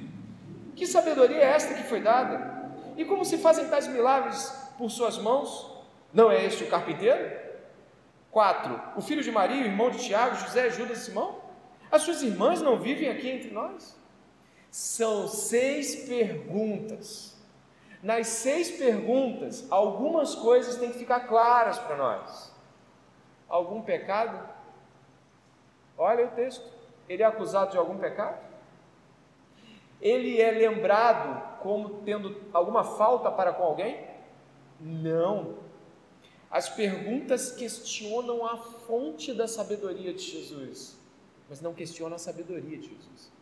Que 0.76 0.88
sabedoria 0.88 1.38
é 1.38 1.52
esta 1.52 1.76
que 1.76 1.84
foi 1.84 2.02
dada? 2.02 2.72
E 2.98 3.06
como 3.06 3.24
se 3.24 3.38
fazem 3.38 3.68
tais 3.68 3.88
milagres 3.88 4.50
por 4.76 4.90
suas 4.90 5.20
mãos? 5.20 5.72
Não 6.12 6.32
é 6.32 6.44
este 6.46 6.64
o 6.64 6.68
carpinteiro? 6.68 7.47
4. 8.32 8.82
O 8.96 9.02
filho 9.02 9.24
de 9.24 9.32
Maria, 9.32 9.64
o 9.64 9.66
irmão 9.66 9.90
de 9.90 10.00
Tiago, 10.00 10.36
José, 10.36 10.70
Judas 10.70 11.00
e 11.00 11.06
Simão? 11.06 11.42
As 11.92 12.02
suas 12.02 12.22
irmãs 12.22 12.62
não 12.62 12.78
vivem 12.78 13.10
aqui 13.10 13.30
entre 13.30 13.52
nós? 13.52 13.98
São 14.70 15.28
seis 15.28 16.08
perguntas 16.08 17.38
nas 18.02 18.28
seis 18.28 18.72
perguntas, 18.72 19.66
algumas 19.72 20.36
coisas 20.36 20.78
têm 20.78 20.92
que 20.92 21.00
ficar 21.00 21.22
claras 21.22 21.80
para 21.80 21.98
nós. 21.98 22.56
Algum 23.50 23.82
pecado? 23.82 24.48
Olha 25.98 26.26
o 26.26 26.32
texto. 26.32 26.66
Ele 27.10 27.24
é 27.24 27.26
acusado 27.26 27.72
de 27.72 27.78
algum 27.78 27.98
pecado? 27.98 28.38
Ele 30.00 30.40
é 30.40 30.52
lembrado 30.52 31.60
como 31.60 32.02
tendo 32.02 32.40
alguma 32.54 32.84
falta 32.84 33.32
para 33.32 33.52
com 33.52 33.64
alguém? 33.64 34.06
Não. 34.80 35.56
As 36.50 36.70
perguntas 36.70 37.52
questionam 37.52 38.46
a 38.46 38.58
fonte 38.58 39.34
da 39.34 39.48
sabedoria 39.48 40.14
de 40.14 40.24
Jesus, 40.24 40.98
mas 41.50 41.62
não 41.62 41.74
questionam 41.74 42.16
a 42.16 42.20
sabedoria 42.20 42.78
de 42.78 42.88
Jesus 42.88 43.38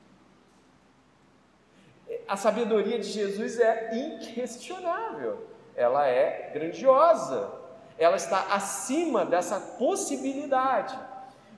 a 2.27 2.37
sabedoria 2.37 2.99
de 2.99 3.09
Jesus 3.09 3.59
é 3.59 3.91
inquestionável, 3.93 5.45
ela 5.75 6.07
é 6.07 6.51
grandiosa, 6.53 7.51
ela 7.97 8.15
está 8.15 8.53
acima 8.53 9.25
dessa 9.25 9.59
possibilidade. 9.59 10.97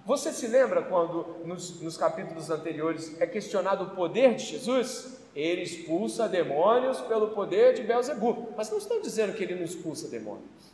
Você 0.06 0.32
se 0.32 0.48
lembra 0.48 0.82
quando 0.84 1.38
nos, 1.46 1.82
nos 1.82 1.98
capítulos 1.98 2.50
anteriores 2.50 3.20
é 3.20 3.28
questionado 3.28 3.86
o 3.86 3.90
poder 3.92 4.36
de 4.36 4.46
Jesus? 4.46 5.18
Ele 5.36 5.62
expulsa 5.62 6.28
demônios 6.28 7.00
pelo 7.02 7.30
poder 7.30 7.74
de 7.74 7.84
Belzebu, 7.84 8.54
mas 8.56 8.70
não 8.72 8.78
estão 8.78 9.02
dizendo 9.02 9.34
que 9.34 9.44
ele 9.44 9.56
não 9.56 9.64
expulsa 9.64 10.08
demônios. 10.08 10.67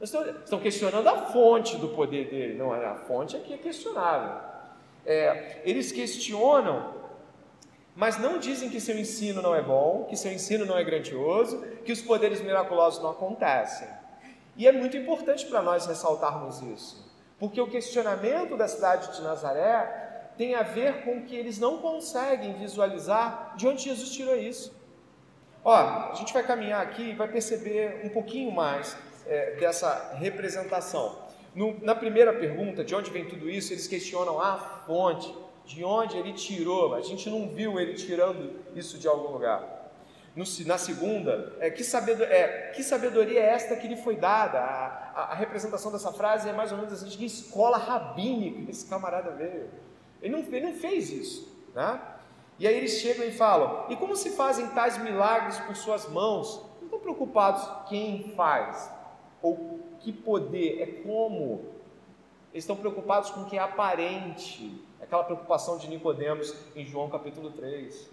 Estão, 0.00 0.60
questionando 0.60 1.08
a 1.08 1.26
fonte 1.26 1.76
do 1.76 1.88
poder 1.88 2.28
dele, 2.30 2.54
não 2.54 2.74
é 2.74 2.86
a 2.86 2.94
fonte 2.94 3.36
aqui 3.36 3.52
é 3.52 3.58
questionável. 3.58 4.40
É, 5.04 5.60
eles 5.64 5.90
questionam 5.90 6.98
mas 7.98 8.16
não 8.16 8.38
dizem 8.38 8.70
que 8.70 8.80
seu 8.80 8.96
ensino 8.96 9.42
não 9.42 9.56
é 9.56 9.60
bom, 9.60 10.04
que 10.08 10.16
seu 10.16 10.32
ensino 10.32 10.64
não 10.64 10.78
é 10.78 10.84
grandioso, 10.84 11.60
que 11.84 11.90
os 11.90 12.00
poderes 12.00 12.40
miraculosos 12.40 13.02
não 13.02 13.10
acontecem. 13.10 13.88
E 14.56 14.68
é 14.68 14.70
muito 14.70 14.96
importante 14.96 15.44
para 15.46 15.60
nós 15.60 15.84
ressaltarmos 15.84 16.62
isso, 16.62 17.12
porque 17.40 17.60
o 17.60 17.66
questionamento 17.66 18.56
da 18.56 18.68
cidade 18.68 19.16
de 19.16 19.20
Nazaré 19.20 20.30
tem 20.36 20.54
a 20.54 20.62
ver 20.62 21.02
com 21.02 21.22
que 21.22 21.34
eles 21.34 21.58
não 21.58 21.78
conseguem 21.78 22.52
visualizar 22.52 23.54
de 23.56 23.66
onde 23.66 23.82
Jesus 23.82 24.10
tirou 24.10 24.36
isso. 24.36 24.72
Ó, 25.64 25.74
a 25.74 26.14
gente 26.14 26.32
vai 26.32 26.44
caminhar 26.44 26.80
aqui 26.80 27.02
e 27.02 27.14
vai 27.16 27.26
perceber 27.26 28.02
um 28.04 28.10
pouquinho 28.10 28.52
mais 28.52 28.96
é, 29.28 29.56
dessa 29.56 30.14
representação. 30.14 31.28
No, 31.54 31.78
na 31.82 31.94
primeira 31.94 32.32
pergunta, 32.32 32.84
de 32.84 32.94
onde 32.94 33.10
vem 33.10 33.24
tudo 33.26 33.48
isso, 33.48 33.72
eles 33.72 33.86
questionam 33.86 34.40
a 34.40 34.56
fonte 34.86 35.32
de 35.64 35.84
onde 35.84 36.16
ele 36.16 36.32
tirou, 36.32 36.94
a 36.94 37.02
gente 37.02 37.28
não 37.28 37.48
viu 37.48 37.78
ele 37.78 37.92
tirando 37.92 38.58
isso 38.74 38.96
de 38.98 39.06
algum 39.06 39.32
lugar. 39.32 39.78
No, 40.34 40.44
na 40.66 40.78
segunda, 40.78 41.52
é 41.58 41.68
que, 41.68 41.82
sabedoria, 41.84 42.32
é, 42.32 42.70
que 42.70 42.82
sabedoria 42.82 43.40
é 43.40 43.50
esta 43.50 43.76
que 43.76 43.88
lhe 43.88 43.96
foi 43.96 44.16
dada? 44.16 44.58
A, 44.60 45.12
a, 45.14 45.22
a, 45.32 45.34
representação 45.34 45.90
dessa 45.90 46.12
frase 46.12 46.48
é 46.48 46.52
mais 46.52 46.70
ou 46.70 46.78
menos 46.78 46.92
assim, 46.92 47.08
de 47.08 47.18
que 47.18 47.24
escola 47.26 47.76
rabínica 47.76 48.70
esse 48.70 48.86
camarada 48.86 49.32
veio. 49.32 49.68
Ele 50.22 50.32
não, 50.32 50.40
ele 50.40 50.66
não 50.66 50.74
fez 50.74 51.10
isso. 51.10 51.52
Né? 51.74 52.00
E 52.58 52.66
aí 52.66 52.76
eles 52.76 52.92
chegam 52.92 53.26
e 53.26 53.32
falam: 53.32 53.86
e 53.90 53.96
como 53.96 54.16
se 54.16 54.30
fazem 54.30 54.68
tais 54.68 54.96
milagres 54.98 55.58
por 55.58 55.76
suas 55.76 56.08
mãos? 56.08 56.64
Não 56.78 56.84
estão 56.84 57.00
preocupados 57.00 57.88
quem 57.88 58.32
faz, 58.36 58.90
ou 59.42 59.80
que 60.00 60.12
poder, 60.12 60.80
é 60.80 60.86
como. 61.02 61.66
Eles 62.52 62.64
estão 62.64 62.76
preocupados 62.76 63.30
com 63.30 63.42
o 63.42 63.46
que 63.46 63.56
é 63.56 63.60
aparente, 63.60 64.84
Aquela 65.00 65.24
preocupação 65.24 65.78
de 65.78 65.88
Nicodemos 65.88 66.54
em 66.74 66.84
João 66.84 67.08
capítulo 67.08 67.50
3. 67.50 68.10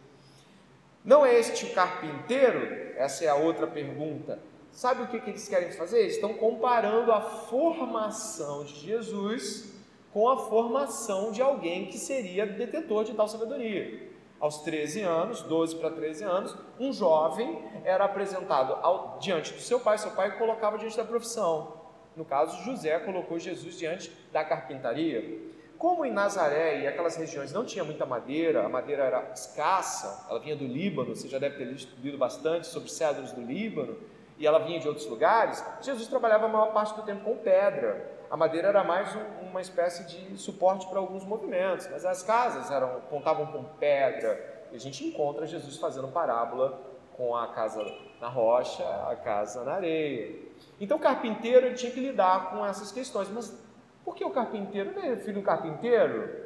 Não 1.03 1.25
é 1.25 1.37
este 1.37 1.65
o 1.65 1.73
carpinteiro? 1.73 2.93
Essa 2.95 3.25
é 3.25 3.27
a 3.27 3.35
outra 3.35 3.67
pergunta. 3.67 4.39
Sabe 4.71 5.03
o 5.03 5.07
que, 5.07 5.19
que 5.19 5.31
eles 5.31 5.47
querem 5.47 5.71
fazer? 5.71 5.99
Eles 6.01 6.15
estão 6.15 6.33
comparando 6.33 7.11
a 7.11 7.21
formação 7.21 8.63
de 8.63 8.75
Jesus 8.75 9.73
com 10.13 10.29
a 10.29 10.37
formação 10.37 11.31
de 11.31 11.41
alguém 11.41 11.87
que 11.87 11.97
seria 11.97 12.45
detentor 12.45 13.03
de 13.03 13.13
tal 13.13 13.27
sabedoria. 13.27 14.04
Aos 14.45 14.59
13 14.59 15.01
anos, 15.01 15.41
12 15.41 15.77
para 15.77 15.89
13 15.89 16.23
anos, 16.23 16.55
um 16.79 16.93
jovem 16.93 17.63
era 17.83 18.05
apresentado 18.05 18.77
ao, 18.79 19.17
diante 19.17 19.51
do 19.51 19.59
seu 19.59 19.79
pai, 19.79 19.97
seu 19.97 20.11
pai 20.11 20.37
colocava 20.37 20.77
diante 20.77 20.95
da 20.95 21.03
profissão. 21.03 21.81
No 22.15 22.23
caso, 22.23 22.63
José 22.63 22.99
colocou 22.99 23.39
Jesus 23.39 23.75
diante 23.75 24.11
da 24.31 24.45
carpintaria. 24.45 25.41
Como 25.79 26.05
em 26.05 26.11
Nazaré 26.11 26.81
e 26.81 26.87
aquelas 26.87 27.15
regiões 27.15 27.51
não 27.51 27.65
tinha 27.65 27.83
muita 27.83 28.05
madeira, 28.05 28.63
a 28.63 28.69
madeira 28.69 29.05
era 29.05 29.31
escassa, 29.33 30.27
ela 30.29 30.39
vinha 30.39 30.55
do 30.55 30.67
Líbano, 30.67 31.15
você 31.15 31.27
já 31.27 31.39
deve 31.39 31.57
ter 31.57 31.65
lido 32.03 32.19
bastante 32.19 32.67
sobre 32.67 32.91
cedros 32.91 33.31
do 33.31 33.41
Líbano, 33.41 33.97
e 34.37 34.45
ela 34.45 34.59
vinha 34.59 34.79
de 34.79 34.87
outros 34.87 35.07
lugares, 35.07 35.65
Jesus 35.81 36.07
trabalhava 36.07 36.45
a 36.45 36.49
maior 36.49 36.71
parte 36.71 36.93
do 36.93 37.01
tempo 37.01 37.23
com 37.23 37.35
pedra. 37.37 38.13
A 38.29 38.37
madeira 38.37 38.67
era 38.67 38.83
mais 38.83 39.09
um, 39.15 39.44
uma 39.55 39.61
espécie 39.61 40.03
de 40.03 40.37
suporte 40.37 40.85
para 40.87 40.99
alguns 40.99 41.23
movimentos, 41.23 41.87
mas 41.89 42.05
as 42.05 42.21
casas 42.21 42.69
eram, 42.69 42.99
contavam 43.09 43.45
com 43.47 43.63
pedra, 43.63 44.67
e 44.71 44.75
a 44.75 44.79
gente 44.79 45.05
encontra 45.05 45.47
Jesus 45.47 45.77
fazendo 45.77 46.09
parábola 46.09 46.77
com 47.15 47.33
a 47.33 47.47
casa 47.47 47.81
na 48.19 48.27
rocha, 48.27 48.83
a 49.09 49.15
casa 49.15 49.63
na 49.63 49.75
areia. 49.75 50.35
Então 50.79 50.97
o 50.97 50.99
carpinteiro 50.99 51.73
tinha 51.73 51.89
que 51.89 52.01
lidar 52.01 52.49
com 52.49 52.65
essas 52.65 52.91
questões, 52.91 53.29
mas 53.29 53.57
por 54.03 54.13
que 54.13 54.25
o 54.25 54.29
carpinteiro? 54.29 54.91
Não 54.93 55.01
é 55.01 55.15
filho 55.15 55.35
do 55.35 55.41
carpinteiro? 55.41 56.43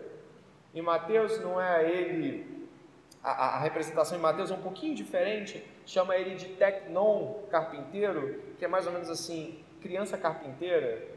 Em 0.75 0.81
Mateus 0.83 1.39
não 1.41 1.59
é 1.59 1.91
ele, 1.91 2.69
a, 3.23 3.55
a, 3.55 3.59
representação 3.59 4.19
em 4.19 4.21
Mateus 4.21 4.51
é 4.51 4.53
um 4.53 4.61
pouquinho 4.61 4.93
diferente, 4.93 5.65
chama 5.83 6.15
ele 6.15 6.35
de 6.35 6.49
tecnon 6.49 7.41
carpinteiro, 7.49 8.39
que 8.59 8.65
é 8.65 8.67
mais 8.67 8.85
ou 8.85 8.93
menos 8.93 9.09
assim, 9.09 9.63
criança 9.81 10.15
carpinteira, 10.15 11.07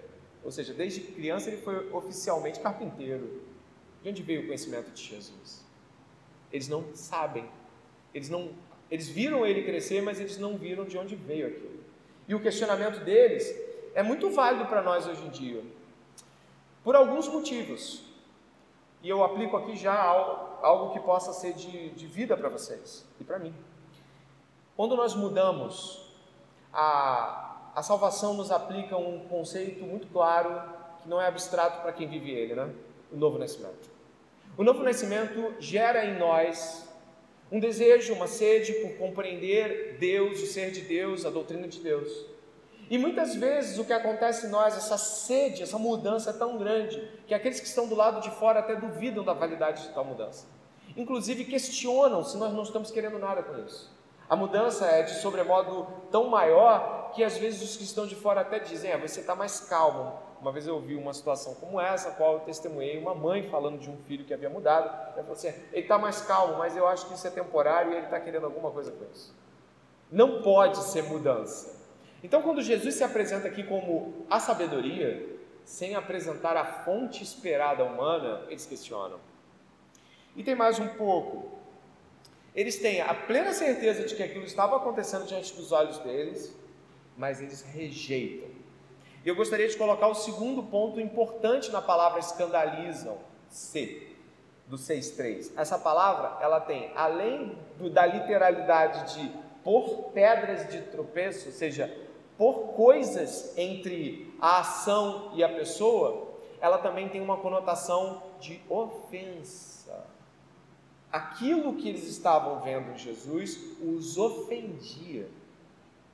ou 0.45 0.51
seja, 0.51 0.73
desde 0.75 1.01
criança 1.01 1.49
ele 1.49 1.63
foi 1.63 1.91
oficialmente 1.93 2.61
carpinteiro. 2.61 3.43
De 4.03 4.09
onde 4.09 4.23
veio 4.23 4.43
o 4.43 4.47
conhecimento 4.47 4.91
de 4.91 5.03
Jesus? 5.03 5.65
Eles 6.53 6.69
não 6.69 6.95
sabem, 6.95 7.49
eles 8.13 8.29
não, 8.29 8.51
Eles 8.91 9.09
viram 9.09 9.47
ele 9.47 9.63
crescer, 9.63 10.03
mas 10.03 10.21
eles 10.21 10.37
não 10.39 10.59
viram 10.59 10.85
de 10.85 10.99
onde 10.99 11.17
veio 11.17 11.47
aquilo. 11.47 11.81
E 12.29 12.35
o 12.35 12.43
questionamento 12.43 13.03
deles 13.05 13.55
é 13.95 14.03
muito 14.03 14.31
válido 14.31 14.67
para 14.67 14.83
nós 14.83 15.07
hoje 15.07 15.25
em 15.25 15.31
dia, 15.31 15.63
por 16.85 16.95
alguns 16.95 17.29
motivos. 17.29 18.05
E 19.03 19.09
eu 19.09 19.25
aplico 19.25 19.57
aqui 19.57 19.77
já 19.77 19.95
algo 19.95 20.93
que 20.93 21.01
possa 21.01 21.33
ser 21.33 21.55
de, 21.55 21.91
de 21.91 22.07
vida 22.07 22.37
para 22.37 22.49
vocês 22.49 23.07
e 23.21 23.25
para 23.25 23.39
mim. 23.39 23.55
Quando 24.77 24.95
nós 24.95 25.15
mudamos, 25.15 26.13
a, 26.73 27.52
a 27.75 27.83
salvação 27.83 28.35
nos 28.35 28.51
aplica 28.51 28.97
um 28.97 29.21
conceito 29.29 29.85
muito 29.85 30.07
claro, 30.09 30.63
que 31.03 31.09
não 31.09 31.21
é 31.21 31.27
abstrato 31.27 31.81
para 31.81 31.93
quem 31.93 32.07
vive 32.07 32.31
ele, 32.31 32.55
né? 32.55 32.71
O 33.11 33.17
novo 33.17 33.39
nascimento. 33.39 33.91
O 34.57 34.63
novo 34.63 34.83
nascimento 34.83 35.55
gera 35.59 36.05
em 36.05 36.19
nós 36.19 36.89
um 37.51 37.59
desejo, 37.59 38.15
uma 38.15 38.27
sede 38.27 38.73
por 38.75 38.97
compreender 38.97 39.97
Deus, 39.99 40.43
o 40.43 40.47
ser 40.47 40.71
de 40.71 40.83
Deus, 40.83 41.25
a 41.25 41.31
doutrina 41.31 41.67
de 41.67 41.81
Deus. 41.81 42.27
E 42.91 42.99
muitas 42.99 43.35
vezes 43.35 43.79
o 43.79 43.85
que 43.85 43.93
acontece 43.93 44.47
em 44.47 44.51
nós, 44.51 44.77
essa 44.77 44.99
sede, 44.99 45.63
essa 45.63 45.79
mudança 45.79 46.31
é 46.31 46.33
tão 46.35 46.59
grande, 46.59 47.07
que 47.27 47.33
aqueles 47.33 47.59
que 47.59 47.67
estão 47.67 47.89
do 47.89 47.95
lado 47.95 48.21
de 48.21 48.31
fora 48.31 48.61
até 48.61 48.75
duvidam 48.75 49.25
da 49.25 49.33
validade 49.33 49.83
de 49.83 49.95
tal 49.95 50.05
mudança. 50.05 50.47
Inclusive 50.95 51.45
questionam 51.45 52.23
se 52.23 52.37
nós 52.37 52.53
não 52.53 52.63
estamos 52.63 52.91
querendo 52.91 53.19
nada 53.19 53.43
com 53.43 53.65
isso. 53.65 53.91
A 54.29 54.37
mudança 54.37 54.87
é 54.87 55.03
de 55.03 55.15
sobremodo 55.21 55.87
tão 56.11 56.29
maior 56.29 57.02
que 57.15 57.23
às 57.23 57.39
vezes 57.39 57.63
os 57.63 57.77
que 57.77 57.85
estão 57.85 58.07
de 58.07 58.15
fora 58.15 58.41
até 58.41 58.59
dizem: 58.59 58.93
ah, 58.93 58.99
você 58.99 59.21
está 59.21 59.35
mais 59.35 59.61
calmo, 59.61 60.19
uma 60.41 60.51
vez 60.51 60.67
eu 60.67 60.81
vi 60.81 60.97
uma 60.97 61.15
situação 61.15 61.55
como 61.55 61.81
essa, 61.81 62.09
a 62.09 62.13
qual 62.13 62.35
eu 62.35 62.41
testemunhei 62.41 62.99
uma 62.99 63.15
mãe 63.15 63.49
falando 63.49 63.79
de 63.79 63.89
um 63.89 63.97
filho 63.99 64.25
que 64.25 64.35
havia 64.35 64.51
mudado. 64.51 64.89
Ela 65.15 65.23
falou 65.23 65.33
assim: 65.33 65.49
ele 65.73 65.83
está 65.83 65.99
mais 65.99 66.21
calmo, 66.23 66.59
mas 66.59 66.77
eu 66.77 66.87
acho 66.87 67.07
que 67.07 67.15
isso 67.15 67.27
é 67.27 67.31
temporário 67.31 67.93
e 67.93 67.97
ele 67.97 68.07
está 68.07 68.19
querendo 68.19 68.45
alguma 68.45 68.71
coisa 68.71 68.91
com 68.91 69.05
isso. 69.13 69.35
Não 70.11 70.43
pode 70.43 70.79
ser 70.79 71.05
mudança. 71.05 71.81
Então, 72.25 72.43
quando 72.43 72.61
Jesus 72.61 72.95
se 72.95 73.05
apresenta 73.05 73.49
aqui 73.49 73.63
como 73.65 74.27
a 74.29 74.39
sabedoria, 74.39 75.29
sem 75.65 75.95
apresentar 75.95 76.57
a 76.57 76.65
fonte 76.65 77.23
esperada 77.23 77.85
humana, 77.85 78.43
eles 78.49 78.67
questionam. 78.67 79.19
E 80.37 80.43
tem 80.43 80.55
mais 80.55 80.79
um 80.79 80.89
pouco. 80.89 81.53
Eles 82.55 82.77
têm 82.77 83.01
a 83.01 83.15
plena 83.15 83.53
certeza 83.53 84.05
de 84.05 84.15
que 84.15 84.23
aquilo 84.23 84.45
estava 84.45 84.77
acontecendo 84.77 85.25
diante 85.25 85.55
dos 85.55 85.73
olhos 85.73 85.99
deles, 85.99 86.55
mas 87.17 87.41
eles 87.41 87.63
rejeitam 87.63 88.63
e 89.25 89.29
eu 89.29 89.37
gostaria 89.37 89.69
de 89.69 89.77
colocar 89.77 90.09
o 90.09 90.15
segundo 90.15 90.65
ponto 90.65 91.01
importante 91.01 91.71
na 91.71 91.81
palavra 91.81 92.19
escandalizam, 92.19 93.19
C, 93.49 94.09
do 94.67 94.77
6.3. 94.77 95.53
Essa 95.57 95.79
palavra, 95.79 96.39
ela 96.41 96.61
tem, 96.61 96.91
além 96.97 97.57
do, 97.79 97.89
da 97.89 98.05
literalidade 98.05 99.15
de 99.15 99.33
por 99.63 100.11
pedras 100.13 100.69
de 100.69 100.83
tropeço, 100.83 101.47
ou 101.47 101.53
seja, 101.53 101.97
por 102.37 102.73
coisas 102.73 103.57
entre 103.57 104.35
a 104.41 104.59
ação 104.59 105.31
e 105.35 105.45
a 105.45 105.49
pessoa, 105.49 106.33
ela 106.61 106.79
também 106.79 107.09
tem 107.09 107.21
uma 107.21 107.37
conotação 107.37 108.21
de 108.41 108.61
ofensa. 108.69 110.05
Aquilo 111.13 111.77
que 111.77 111.89
eles 111.89 112.09
estavam 112.09 112.61
vendo 112.61 112.91
em 112.91 112.99
Jesus 112.99 113.57
os 113.81 114.19
ofendia. 114.19 115.29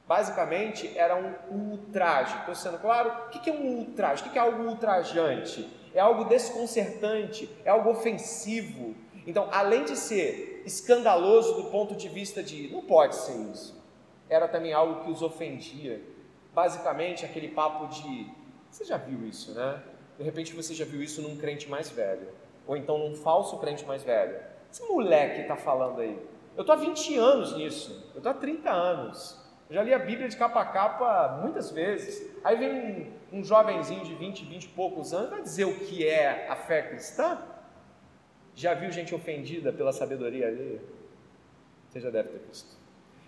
Basicamente, 0.08 0.96
era 0.96 1.14
um 1.14 1.70
ultraje. 1.72 2.34
Estou 2.38 2.54
sendo 2.54 2.78
claro? 2.78 3.12
O 3.26 3.28
que 3.28 3.50
é 3.50 3.52
um 3.52 3.80
ultraje? 3.80 4.22
O 4.22 4.30
que 4.30 4.38
é 4.38 4.40
algo 4.40 4.62
ultrajante? 4.62 5.68
É 5.94 6.00
algo 6.00 6.24
desconcertante, 6.24 7.48
é 7.62 7.68
algo 7.68 7.90
ofensivo. 7.90 8.94
Então, 9.26 9.48
além 9.52 9.84
de 9.84 9.96
ser 9.96 10.62
escandaloso 10.64 11.62
do 11.62 11.70
ponto 11.70 11.94
de 11.94 12.08
vista 12.08 12.42
de 12.42 12.68
não 12.72 12.80
pode 12.80 13.16
ser 13.16 13.36
isso, 13.52 13.78
era 14.30 14.48
também 14.48 14.72
algo 14.72 15.04
que 15.04 15.10
os 15.10 15.20
ofendia. 15.20 16.02
Basicamente, 16.54 17.26
aquele 17.26 17.48
papo 17.48 17.86
de 17.88 18.30
você 18.70 18.84
já 18.84 18.96
viu 18.96 19.26
isso, 19.26 19.52
né? 19.52 19.82
De 20.16 20.24
repente 20.24 20.54
você 20.54 20.74
já 20.74 20.84
viu 20.84 21.02
isso 21.02 21.22
num 21.22 21.36
crente 21.36 21.68
mais 21.68 21.90
velho, 21.90 22.28
ou 22.66 22.76
então 22.76 22.98
num 22.98 23.14
falso 23.14 23.58
crente 23.58 23.84
mais 23.84 24.02
velho. 24.02 24.38
Esse 24.70 24.82
moleque 24.84 25.42
está 25.42 25.56
falando 25.56 26.00
aí. 26.00 26.18
Eu 26.56 26.62
estou 26.62 26.74
há 26.74 26.78
20 26.78 27.16
anos 27.16 27.56
nisso, 27.56 28.10
eu 28.14 28.18
estou 28.18 28.32
há 28.32 28.34
30 28.34 28.70
anos. 28.70 29.37
Já 29.70 29.82
li 29.82 29.92
a 29.92 29.98
Bíblia 29.98 30.28
de 30.28 30.36
capa 30.36 30.60
a 30.60 30.64
capa 30.64 31.40
muitas 31.42 31.70
vezes. 31.70 32.30
Aí 32.42 32.56
vem 32.56 33.12
um, 33.32 33.38
um 33.38 33.44
jovenzinho 33.44 34.04
de 34.04 34.14
20, 34.14 34.44
20 34.44 34.64
e 34.64 34.68
poucos 34.68 35.12
anos, 35.12 35.30
vai 35.30 35.42
dizer 35.42 35.64
o 35.66 35.74
que 35.80 36.06
é 36.06 36.48
a 36.48 36.56
fé 36.56 36.82
cristã? 36.82 37.38
Já 38.54 38.74
viu 38.74 38.90
gente 38.90 39.14
ofendida 39.14 39.72
pela 39.72 39.92
sabedoria 39.92 40.48
alheia? 40.48 40.80
Você 41.88 42.00
já 42.00 42.10
deve 42.10 42.30
ter 42.30 42.40
visto. 42.48 42.76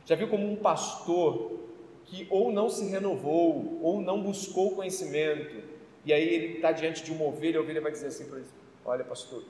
Já 0.05 0.17
viu 0.17 0.29
como 0.29 0.51
um 0.51 0.57
pastor 0.57 1.61
que 2.05 2.27
ou 2.31 2.51
não 2.51 2.69
se 2.69 2.89
renovou, 2.89 3.79
ou 3.83 4.01
não 4.01 4.23
buscou 4.23 4.75
conhecimento, 4.75 5.63
e 6.05 6.13
aí 6.13 6.27
ele 6.27 6.57
está 6.57 6.73
diante 6.73 7.05
de 7.05 7.13
uma 7.13 7.25
ovelha, 7.27 7.59
a 7.59 7.63
ovelha 7.63 7.81
vai 7.81 7.93
dizer 7.93 8.09
assim 8.09 8.27
para 8.27 8.39
ele: 8.39 8.49
Olha, 8.85 9.05
pastor, 9.05 9.45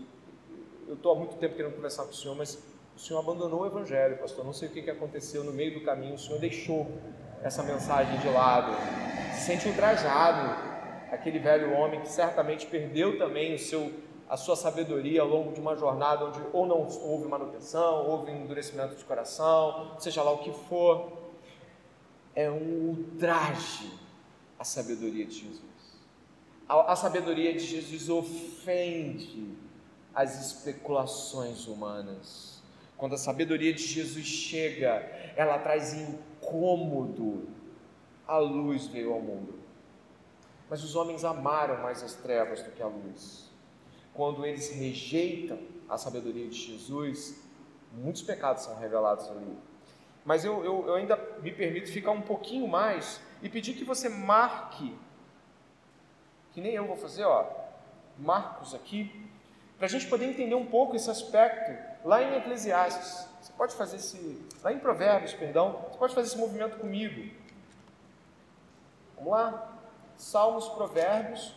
eu 0.87 0.95
estou 0.95 1.13
há 1.13 1.15
muito 1.15 1.37
tempo 1.37 1.55
querendo 1.55 1.75
conversar 1.75 2.05
com 2.05 2.11
o 2.11 2.15
senhor, 2.15 2.37
mas 2.37 2.63
o 3.01 3.03
senhor 3.03 3.21
abandonou 3.21 3.63
o 3.63 3.67
evangelho, 3.67 4.19
pastor. 4.19 4.45
Não 4.45 4.53
sei 4.53 4.69
o 4.69 4.71
que 4.71 4.91
aconteceu 4.91 5.43
no 5.43 5.53
meio 5.53 5.73
do 5.73 5.81
caminho. 5.81 6.17
O 6.17 6.19
senhor 6.19 6.39
deixou 6.39 6.87
essa 7.43 7.63
mensagem 7.63 8.21
de 8.21 8.29
lado. 8.29 8.77
Se 9.35 9.47
sente 9.47 9.67
ultrajado. 9.67 10.69
Aquele 11.11 11.39
velho 11.39 11.73
homem 11.73 12.03
que 12.03 12.09
certamente 12.09 12.67
perdeu 12.67 13.19
também 13.19 13.55
o 13.55 13.59
seu, 13.59 13.91
a 14.29 14.37
sua 14.37 14.55
sabedoria 14.55 15.23
ao 15.23 15.29
longo 15.29 15.51
de 15.51 15.61
uma 15.61 15.75
jornada 15.75 16.27
onde 16.27 16.41
ou 16.53 16.67
não 16.67 16.87
houve 16.87 17.27
manutenção, 17.27 18.07
houve 18.07 18.31
endurecimento 18.33 18.95
de 18.95 19.03
coração, 19.05 19.97
seja 19.99 20.23
lá 20.23 20.33
o 20.33 20.39
que 20.39 20.53
for. 20.53 21.11
É 22.35 22.51
um 22.51 22.91
ultraje 22.91 23.91
a 24.59 24.63
sabedoria 24.63 25.25
de 25.25 25.37
Jesus. 25.37 25.63
A, 26.69 26.93
a 26.93 26.97
sabedoria 26.97 27.55
de 27.55 27.61
Jesus 27.61 28.11
ofende 28.11 29.57
as 30.15 30.39
especulações 30.39 31.67
humanas. 31.67 32.50
Quando 33.01 33.15
a 33.15 33.19
sabedoria 33.19 33.73
de 33.73 33.83
Jesus 33.83 34.27
chega, 34.27 34.97
ela 35.35 35.59
traz 35.59 35.95
incômodo. 35.95 37.49
A 38.29 38.37
luz 38.37 38.89
veio 38.89 39.15
ao 39.15 39.23
mundo. 39.23 39.59
Mas 40.69 40.85
os 40.85 40.95
homens 40.95 41.25
amaram 41.25 41.83
mais 41.83 42.03
as 42.03 42.15
trevas 42.15 42.63
do 42.63 42.71
que 42.73 42.83
a 42.83 42.87
luz. 42.87 43.51
Quando 44.13 44.45
eles 44.45 44.69
rejeitam 44.69 45.59
a 45.89 45.97
sabedoria 45.97 46.47
de 46.47 46.55
Jesus, 46.55 47.43
muitos 47.91 48.21
pecados 48.21 48.65
são 48.65 48.77
revelados 48.77 49.31
ali. 49.31 49.57
Mas 50.23 50.45
eu, 50.45 50.63
eu, 50.63 50.87
eu 50.89 50.95
ainda 50.97 51.17
me 51.41 51.53
permito 51.53 51.91
ficar 51.91 52.11
um 52.11 52.21
pouquinho 52.21 52.69
mais 52.69 53.19
e 53.41 53.49
pedir 53.49 53.73
que 53.73 53.83
você 53.83 54.11
marque, 54.11 54.95
que 56.53 56.61
nem 56.61 56.75
eu 56.75 56.87
vou 56.87 56.99
fazer, 56.99 57.25
ó, 57.25 57.51
marcos 58.19 58.75
aqui, 58.75 59.27
para 59.79 59.87
a 59.87 59.91
gente 59.91 60.07
poder 60.07 60.27
entender 60.27 60.55
um 60.55 60.67
pouco 60.67 60.95
esse 60.95 61.11
aspecto 61.11 61.90
lá 62.05 62.23
em 62.23 62.37
Eclesiastes. 62.37 63.29
Você 63.41 63.53
pode 63.53 63.75
fazer 63.75 63.97
esse. 63.97 64.47
Lá 64.63 64.73
em 64.73 64.79
Provérbios, 64.79 65.33
perdão. 65.33 65.85
Você 65.91 65.99
pode 65.99 66.15
fazer 66.15 66.29
esse 66.29 66.39
movimento 66.39 66.79
comigo. 66.79 67.35
Vamos 69.17 69.33
lá? 69.33 69.79
Salmos, 70.17 70.69
Provérbios. 70.69 71.55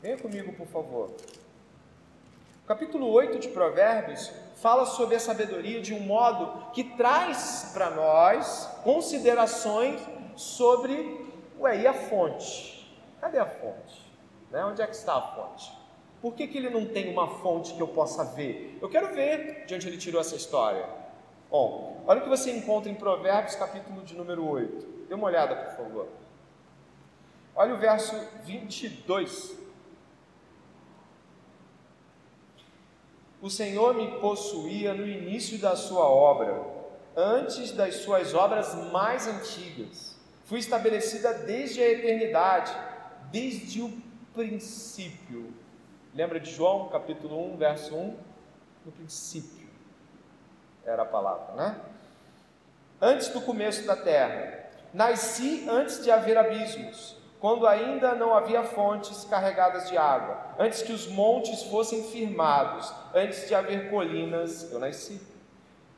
Venha 0.00 0.18
comigo, 0.18 0.52
por 0.52 0.66
favor. 0.66 1.10
O 2.64 2.66
capítulo 2.66 3.08
8 3.10 3.38
de 3.38 3.48
Provérbios 3.48 4.32
fala 4.56 4.86
sobre 4.86 5.16
a 5.16 5.20
sabedoria 5.20 5.82
de 5.82 5.92
um 5.92 6.00
modo 6.00 6.70
que 6.72 6.84
traz 6.96 7.70
para 7.72 7.90
nós 7.90 8.68
considerações 8.84 10.00
sobre, 10.36 11.28
ué, 11.58 11.80
e 11.80 11.86
a 11.86 11.92
fonte? 11.92 12.88
Cadê 13.20 13.38
a 13.38 13.46
fonte? 13.46 14.12
Né? 14.50 14.64
Onde 14.64 14.80
é 14.80 14.86
que 14.86 14.94
está 14.94 15.16
a 15.16 15.22
fonte? 15.34 15.72
Por 16.22 16.34
que, 16.34 16.46
que 16.46 16.56
ele 16.56 16.70
não 16.70 16.86
tem 16.86 17.10
uma 17.10 17.26
fonte 17.26 17.74
que 17.74 17.80
eu 17.80 17.88
possa 17.88 18.24
ver? 18.24 18.78
Eu 18.80 18.88
quero 18.88 19.12
ver 19.12 19.66
de 19.66 19.74
onde 19.74 19.88
ele 19.88 19.98
tirou 19.98 20.20
essa 20.20 20.36
história. 20.36 20.88
Bom, 21.50 22.00
olha 22.06 22.20
o 22.20 22.22
que 22.22 22.28
você 22.28 22.52
encontra 22.52 22.88
em 22.88 22.94
Provérbios, 22.94 23.56
capítulo 23.56 24.02
de 24.02 24.14
número 24.14 24.48
8. 24.48 25.06
Dê 25.08 25.14
uma 25.14 25.26
olhada, 25.26 25.56
por 25.56 25.76
favor. 25.76 26.08
Olha 27.56 27.74
o 27.74 27.78
verso 27.78 28.14
22. 28.44 29.56
O 33.42 33.50
Senhor 33.50 33.92
me 33.92 34.20
possuía 34.20 34.94
no 34.94 35.04
início 35.04 35.58
da 35.58 35.74
sua 35.74 36.08
obra, 36.08 36.64
antes 37.16 37.72
das 37.72 37.96
suas 37.96 38.32
obras 38.32 38.72
mais 38.92 39.26
antigas. 39.26 40.16
Fui 40.44 40.60
estabelecida 40.60 41.34
desde 41.34 41.82
a 41.82 41.90
eternidade, 41.90 42.72
desde 43.32 43.82
o 43.82 43.92
princípio 44.32 45.61
Lembra 46.14 46.38
de 46.38 46.50
João, 46.50 46.90
capítulo 46.90 47.42
1, 47.54 47.56
verso 47.56 47.96
1? 47.96 48.16
No 48.84 48.92
princípio 48.92 49.66
era 50.84 51.02
a 51.02 51.06
palavra, 51.06 51.54
né? 51.54 51.80
Antes 53.00 53.28
do 53.28 53.40
começo 53.40 53.86
da 53.86 53.96
terra, 53.96 54.68
nasci 54.92 55.66
antes 55.70 56.04
de 56.04 56.10
haver 56.10 56.36
abismos, 56.36 57.16
quando 57.40 57.66
ainda 57.66 58.14
não 58.14 58.34
havia 58.34 58.62
fontes 58.62 59.24
carregadas 59.24 59.88
de 59.88 59.96
água, 59.96 60.54
antes 60.58 60.82
que 60.82 60.92
os 60.92 61.06
montes 61.06 61.62
fossem 61.62 62.04
firmados, 62.04 62.92
antes 63.14 63.48
de 63.48 63.54
haver 63.54 63.90
colinas, 63.90 64.70
eu 64.70 64.78
nasci. 64.78 65.18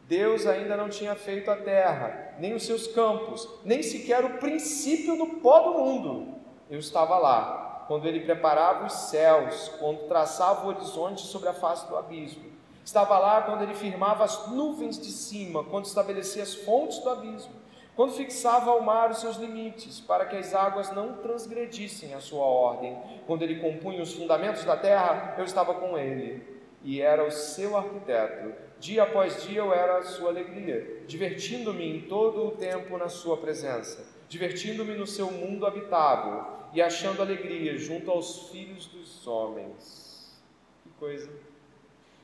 Deus 0.07 0.47
ainda 0.47 0.77
não 0.77 0.89
tinha 0.89 1.17
feito 1.17 1.51
a 1.51 1.57
terra, 1.57 2.37
nem 2.39 2.55
os 2.55 2.65
seus 2.65 2.87
campos, 2.87 3.49
nem 3.65 3.83
sequer 3.83 4.25
o 4.25 4.39
princípio 4.39 5.17
do 5.17 5.41
pó 5.41 5.61
do 5.61 5.79
mundo. 5.79 6.35
Eu 6.71 6.79
estava 6.79 7.19
lá, 7.19 7.64
quando 7.87 8.07
ele 8.07 8.21
preparava 8.21 8.87
os 8.87 8.93
céus, 8.93 9.71
quando 9.79 10.09
traçava 10.09 10.65
o 10.65 10.69
horizonte 10.69 11.23
sobre 11.23 11.49
a 11.49 11.55
face 11.55 11.89
do 11.89 11.97
abismo. 11.97 12.45
Estava 12.85 13.19
lá 13.19 13.43
quando 13.43 13.63
ele 13.63 13.75
firmava 13.75 14.25
as 14.25 14.49
nuvens 14.49 14.99
de 14.99 15.11
cima, 15.11 15.65
quando 15.65 15.87
estabelecia 15.87 16.43
as 16.43 16.55
fontes 16.55 16.99
do 16.99 17.11
abismo, 17.11 17.53
quando 17.97 18.13
fixava 18.13 18.71
ao 18.71 18.83
mar 18.83 19.11
os 19.11 19.19
seus 19.19 19.37
limites, 19.37 20.01
para 20.01 20.27
que 20.27 20.37
as 20.37 20.55
águas 20.55 20.93
não 20.93 21.15
transgredissem 21.15 22.13
a 22.13 22.21
sua 22.21 22.45
ordem, 22.45 22.99
quando 23.27 23.43
ele 23.43 23.61
compunha 23.61 24.03
os 24.03 24.13
fundamentos 24.13 24.65
da 24.65 24.77
terra, 24.77 25.35
eu 25.39 25.45
estava 25.45 25.75
com 25.75 25.97
ele 25.97 26.55
e 26.83 27.01
era 27.01 27.27
o 27.27 27.31
seu 27.31 27.77
arquiteto. 27.77 28.53
Dia 28.79 29.05
após 29.05 29.43
dia 29.45 29.61
eu 29.61 29.73
era 29.73 29.99
a 29.99 30.03
sua 30.03 30.29
alegria, 30.29 31.03
divertindo-me 31.07 31.97
em 31.97 32.01
todo 32.03 32.49
o 32.49 32.51
tempo 32.51 32.99
na 32.99 33.09
sua 33.09 33.39
presença, 33.39 34.14
divertindo-me 34.29 34.95
no 34.95 35.07
seu 35.07 35.31
mundo 35.31 35.67
habitável 35.67 36.45
e 36.73 36.83
achando 36.83 37.23
alegria 37.23 37.79
junto 37.79 38.11
aos 38.11 38.49
filhos 38.51 38.87
dos 38.87 39.27
homens. 39.27 40.37
Que 40.83 40.91
coisa! 40.99 41.31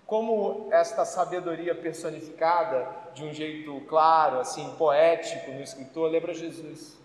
Como 0.06 0.68
esta 0.72 1.04
sabedoria 1.04 1.72
personificada 1.72 2.88
de 3.14 3.24
um 3.24 3.32
jeito 3.32 3.80
claro, 3.82 4.40
assim, 4.40 4.68
poético 4.76 5.52
no 5.52 5.62
escritor, 5.62 6.10
lembra 6.10 6.34
Jesus, 6.34 6.98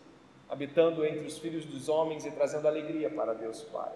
habitando 0.50 1.06
entre 1.06 1.26
os 1.26 1.38
filhos 1.38 1.66
dos 1.66 1.88
homens 1.88 2.26
e 2.26 2.32
trazendo 2.32 2.68
alegria 2.68 3.10
para 3.10 3.34
Deus 3.34 3.62
Pai. 3.62 3.92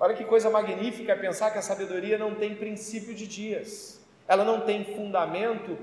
Olha 0.00 0.14
que 0.14 0.24
coisa 0.24 0.50
magnífica 0.50 1.14
pensar 1.14 1.50
que 1.52 1.58
a 1.58 1.62
sabedoria 1.62 2.18
não 2.18 2.34
tem 2.34 2.56
princípio 2.56 3.14
de 3.14 3.26
dias, 3.26 4.04
ela 4.26 4.44
não 4.44 4.62
tem 4.62 4.84
fundamento 4.84 5.78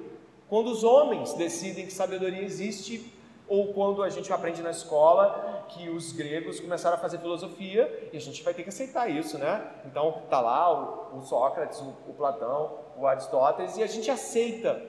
quando 0.50 0.67
os 0.67 0.84
homens 0.84 1.34
decidem 1.34 1.86
que 1.86 1.93
sabedoria 1.93 2.41
existe 2.41 3.13
ou 3.48 3.74
quando 3.74 4.04
a 4.04 4.10
gente 4.10 4.32
aprende 4.32 4.62
na 4.62 4.72
escola 4.72 5.66
que 5.70 5.90
os 5.90 6.12
gregos 6.12 6.60
começaram 6.60 6.98
a 6.98 7.00
fazer 7.00 7.18
filosofia 7.20 8.10
e 8.12 8.18
a 8.18 8.20
gente 8.20 8.44
vai 8.44 8.54
ter 8.54 8.64
que 8.64 8.70
aceitar 8.70 9.10
isso, 9.10 9.38
né? 9.38 9.66
Então 9.86 10.24
tá 10.30 10.42
lá 10.42 11.12
o, 11.14 11.18
o 11.18 11.22
Sócrates, 11.22 11.80
o, 11.80 11.94
o, 12.08 12.14
Platão, 12.14 12.80
o 12.98 13.08
Aristóteles 13.08 13.78
e 13.78 13.84
a 13.84 13.88
gente 13.88 14.12
aceita. 14.12 14.84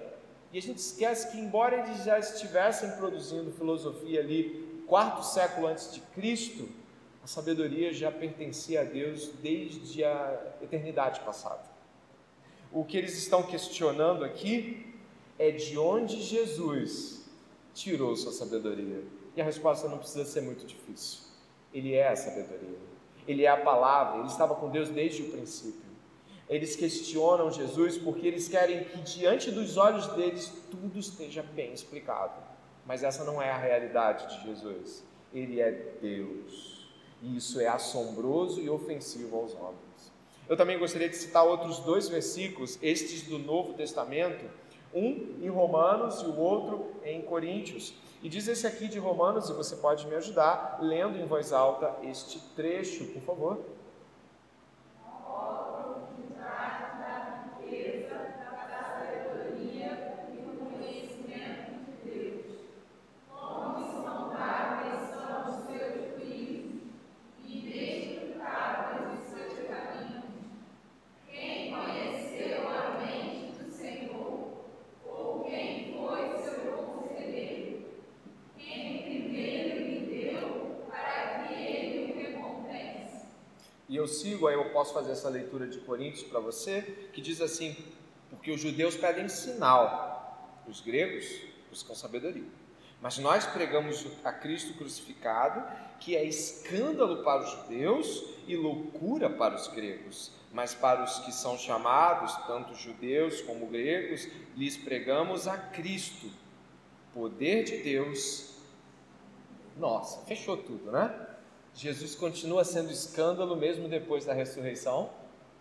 E 0.53 0.59
a 0.59 0.63
gente 0.63 0.79
esquece 0.79 1.31
que 1.31 1.39
embora 1.39 1.77
eles 1.77 2.05
já 2.05 2.19
estivessem 2.19 2.91
produzindo 2.93 3.53
filosofia 3.53 4.21
ali 4.21 4.83
quarto 4.87 5.23
século 5.23 5.67
antes 5.67 5.93
de 5.93 6.01
Cristo, 6.01 6.69
a 7.23 7.27
sabedoria 7.27 7.93
já 7.93 8.11
pertencia 8.11 8.81
a 8.81 8.85
Deus 8.85 9.29
desde 9.43 10.03
a 10.03 10.55
eternidade 10.63 11.21
passada. 11.21 11.63
O 12.73 12.85
que 12.85 12.97
eles 12.97 13.17
estão 13.17 13.43
questionando 13.43 14.25
aqui 14.25 14.95
é 15.39 15.51
de 15.51 15.79
onde 15.79 16.21
Jesus 16.21 17.18
tirou 17.79 18.17
sua 18.17 18.33
sabedoria. 18.33 19.05
E 19.37 19.41
a 19.41 19.45
resposta 19.45 19.89
não 19.89 19.99
precisa 19.99 20.25
ser 20.25 20.41
muito 20.41 20.67
difícil. 20.67 21.21
Ele 21.73 21.95
é 21.95 22.09
a 22.09 22.17
sabedoria. 22.17 22.79
Ele 23.27 23.45
é 23.45 23.49
a 23.49 23.57
palavra. 23.57 24.19
Ele 24.19 24.29
estava 24.29 24.55
com 24.55 24.69
Deus 24.69 24.89
desde 24.89 25.23
o 25.23 25.31
princípio. 25.31 25.89
Eles 26.49 26.75
questionam 26.75 27.53
Jesus 27.53 27.99
porque 27.99 28.27
eles 28.27 28.49
querem 28.49 28.85
que 28.85 28.99
diante 29.03 29.51
dos 29.51 29.77
olhos 29.77 30.07
deles 30.09 30.51
tudo 30.71 30.99
esteja 30.99 31.43
bem 31.43 31.73
explicado. 31.73 32.43
Mas 32.85 33.03
essa 33.03 33.23
não 33.23 33.41
é 33.41 33.51
a 33.51 33.59
realidade 33.59 34.27
de 34.35 34.49
Jesus. 34.49 35.05
Ele 35.33 35.61
é 35.61 35.71
Deus. 36.01 36.89
E 37.23 37.37
isso 37.37 37.61
é 37.61 37.69
assombroso 37.69 38.61
e 38.61 38.71
ofensivo 38.71 39.37
aos 39.37 39.55
homens. 39.55 40.13
Eu 40.49 40.57
também 40.57 40.79
gostaria 40.79 41.09
de 41.09 41.17
citar 41.17 41.45
outros 41.45 41.81
dois 41.81 42.09
versículos, 42.09 42.79
estes 42.81 43.23
do 43.23 43.39
Novo 43.39 43.75
Testamento, 43.75 44.47
um 44.95 45.37
em 45.43 45.49
Romanos 45.49 46.23
e 46.23 46.27
o 46.27 46.39
outro 46.39 46.87
em 47.05 47.23
Coríntios. 47.23 47.95
E 48.23 48.29
diz 48.29 48.49
esse 48.49 48.67
aqui 48.67 48.89
de 48.89 48.99
Romanos, 48.99 49.49
e 49.49 49.53
você 49.53 49.77
pode 49.77 50.07
me 50.07 50.15
ajudar 50.17 50.79
lendo 50.81 51.19
em 51.19 51.27
voz 51.27 51.53
alta 51.53 51.95
este 52.03 52.41
trecho, 52.57 53.05
por 53.07 53.23
favor. 53.23 53.59
Sigo, 84.09 84.47
aí 84.47 84.55
eu 84.55 84.71
posso 84.71 84.93
fazer 84.93 85.13
essa 85.13 85.29
leitura 85.29 85.67
de 85.67 85.79
Coríntios 85.79 86.25
para 86.25 86.41
você, 86.41 86.83
que 87.13 87.21
diz 87.21 87.41
assim: 87.41 87.77
porque 88.31 88.51
os 88.51 88.61
judeus 88.61 88.97
pedem 88.97 89.29
sinal, 89.29 90.63
os 90.67 90.81
gregos 90.81 91.25
buscam 91.71 91.95
sabedoria. 91.95 92.45
Mas 93.01 93.19
nós 93.19 93.47
pregamos 93.47 94.07
a 94.25 94.33
Cristo 94.33 94.75
crucificado, 94.75 95.63
que 96.01 96.17
é 96.17 96.25
escândalo 96.25 97.23
para 97.23 97.43
os 97.43 97.51
judeus 97.51 98.25
e 98.47 98.57
loucura 98.57 99.31
para 99.31 99.55
os 99.55 99.69
gregos. 99.69 100.33
Mas 100.53 100.75
para 100.75 101.05
os 101.05 101.19
que 101.21 101.31
são 101.31 101.57
chamados, 101.57 102.35
tanto 102.47 102.75
judeus 102.75 103.41
como 103.43 103.67
gregos, 103.67 104.27
lhes 104.57 104.77
pregamos 104.77 105.47
a 105.47 105.57
Cristo, 105.57 106.31
poder 107.15 107.65
de 107.65 107.79
Deus. 107.79 108.55
Nossa, 109.77 110.25
fechou 110.27 110.57
tudo, 110.57 110.91
né? 110.91 111.08
Jesus 111.79 112.17
continua 112.17 112.65
sendo 112.65 112.91
escândalo 112.91 113.55
mesmo 113.55 113.89
depois 113.89 114.25
da 114.25 114.33
ressurreição, 114.33 115.11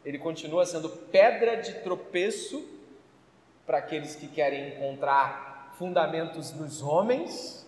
ele 0.03 0.17
continua 0.17 0.65
sendo 0.65 0.89
pedra 0.89 1.57
de 1.57 1.75
tropeço 1.81 2.67
para 3.67 3.77
aqueles 3.77 4.15
que 4.15 4.27
querem 4.27 4.69
encontrar 4.69 5.75
fundamentos 5.77 6.51
nos 6.53 6.81
homens, 6.81 7.67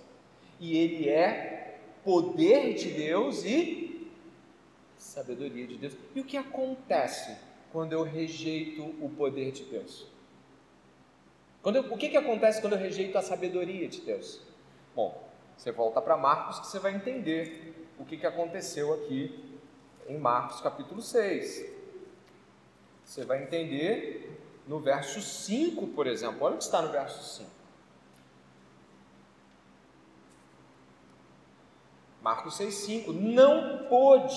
e 0.59 0.75
ele 0.75 1.07
é 1.07 1.79
poder 2.03 2.73
de 2.73 2.89
Deus 2.89 3.43
e 3.45 4.09
sabedoria 4.97 5.67
de 5.67 5.77
Deus. 5.77 5.93
E 6.15 6.19
o 6.19 6.25
que 6.25 6.35
acontece 6.35 7.38
quando 7.71 7.93
eu 7.93 8.01
rejeito 8.01 8.83
o 8.99 9.12
poder 9.15 9.51
de 9.51 9.63
Deus? 9.65 10.07
Eu, 11.63 11.93
o 11.93 11.97
que, 11.97 12.09
que 12.09 12.17
acontece 12.17 12.62
quando 12.62 12.73
eu 12.73 12.79
rejeito 12.79 13.15
a 13.15 13.21
sabedoria 13.21 13.88
de 13.88 14.01
Deus? 14.01 14.41
Bom, 14.95 15.23
você 15.55 15.71
volta 15.71 16.01
para 16.01 16.17
Marcos 16.17 16.59
que 16.62 16.65
você 16.65 16.79
vai 16.79 16.95
entender 16.95 17.79
o 17.99 18.05
que, 18.05 18.17
que 18.17 18.25
aconteceu 18.25 18.93
aqui 18.93 19.59
em 20.07 20.17
Marcos 20.17 20.62
capítulo 20.62 21.01
6. 21.01 21.77
Você 23.03 23.25
vai 23.25 23.43
entender 23.43 24.41
no 24.65 24.79
verso 24.79 25.21
5, 25.21 25.88
por 25.88 26.07
exemplo. 26.07 26.38
Olha 26.41 26.55
o 26.55 26.57
que 26.57 26.63
está 26.63 26.81
no 26.81 26.91
verso 26.91 27.38
5. 27.39 27.49
Marcos 32.21 32.57
6,5: 32.57 33.07
Não 33.12 33.88
pôde 33.89 34.35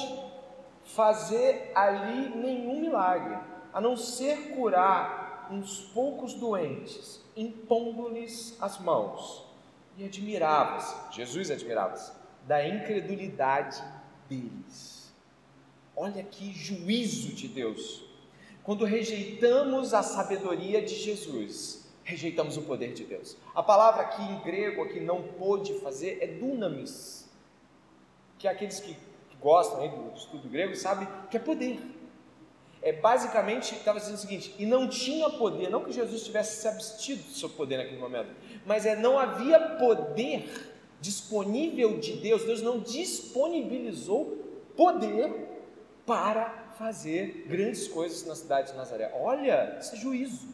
fazer 0.84 1.70
ali 1.74 2.34
nenhum 2.36 2.80
milagre, 2.80 3.38
a 3.72 3.80
não 3.80 3.96
ser 3.96 4.54
curar 4.56 5.48
uns 5.50 5.82
poucos 5.92 6.34
doentes, 6.34 7.22
impondo-lhes 7.36 8.56
as 8.60 8.78
mãos. 8.78 9.46
E 9.96 10.04
admirava-se, 10.04 11.14
Jesus 11.14 11.50
admirava-se 11.50 12.21
da 12.46 12.66
incredulidade 12.66 13.82
deles. 14.28 15.12
Olha 15.96 16.22
que 16.22 16.52
juízo 16.52 17.34
de 17.34 17.48
Deus. 17.48 18.04
Quando 18.62 18.84
rejeitamos 18.84 19.92
a 19.92 20.02
sabedoria 20.02 20.80
de 20.80 20.94
Jesus, 20.94 21.92
rejeitamos 22.04 22.56
o 22.56 22.62
poder 22.62 22.92
de 22.92 23.04
Deus. 23.04 23.36
A 23.54 23.62
palavra 23.62 24.02
aqui 24.02 24.22
em 24.22 24.40
grego, 24.40 24.82
aqui 24.82 25.00
não 25.00 25.22
pôde 25.22 25.74
fazer, 25.80 26.18
é 26.20 26.26
dunamis, 26.26 27.28
que 28.38 28.48
aqueles 28.48 28.80
que 28.80 28.96
gostam 29.40 29.88
do 29.88 30.16
estudo 30.16 30.48
grego 30.48 30.74
sabem 30.76 31.06
que 31.30 31.36
é 31.36 31.40
poder. 31.40 31.80
É 32.80 32.92
basicamente, 32.92 33.74
estava 33.74 34.00
dizendo 34.00 34.16
o 34.16 34.18
seguinte, 34.18 34.54
e 34.58 34.66
não 34.66 34.88
tinha 34.88 35.30
poder, 35.30 35.70
não 35.70 35.84
que 35.84 35.92
Jesus 35.92 36.24
tivesse 36.24 36.62
se 36.62 36.68
abstido 36.68 37.22
do 37.22 37.30
seu 37.30 37.48
poder 37.48 37.76
naquele 37.76 38.00
momento, 38.00 38.30
mas 38.66 38.86
é 38.86 38.96
não 38.96 39.18
havia 39.18 39.60
poder 39.78 40.71
disponível 41.02 41.98
de 41.98 42.14
Deus, 42.16 42.44
Deus 42.44 42.62
não 42.62 42.80
disponibilizou 42.80 44.38
poder 44.74 45.30
para 46.06 46.72
fazer 46.78 47.44
grandes 47.46 47.86
coisas 47.88 48.24
na 48.24 48.34
cidade 48.34 48.70
de 48.70 48.76
Nazaré. 48.78 49.12
Olha, 49.14 49.76
isso 49.78 49.94
é 49.94 49.98
juízo. 49.98 50.48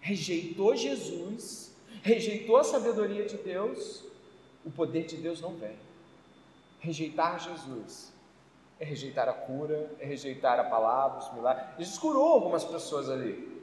Rejeitou 0.00 0.76
Jesus, 0.76 1.74
rejeitou 2.02 2.56
a 2.56 2.64
sabedoria 2.64 3.24
de 3.24 3.36
Deus, 3.38 4.04
o 4.64 4.70
poder 4.70 5.06
de 5.06 5.16
Deus 5.16 5.40
não 5.40 5.54
vem. 5.54 5.76
Rejeitar 6.80 7.38
Jesus 7.38 8.12
é 8.80 8.84
rejeitar 8.84 9.28
a 9.28 9.32
cura, 9.34 9.90
é 10.00 10.06
rejeitar 10.06 10.58
a 10.58 10.64
palavra, 10.64 11.18
os 11.18 11.34
milagres. 11.34 11.66
Jesus 11.78 11.98
curou 11.98 12.32
algumas 12.32 12.64
pessoas 12.64 13.10
ali, 13.10 13.59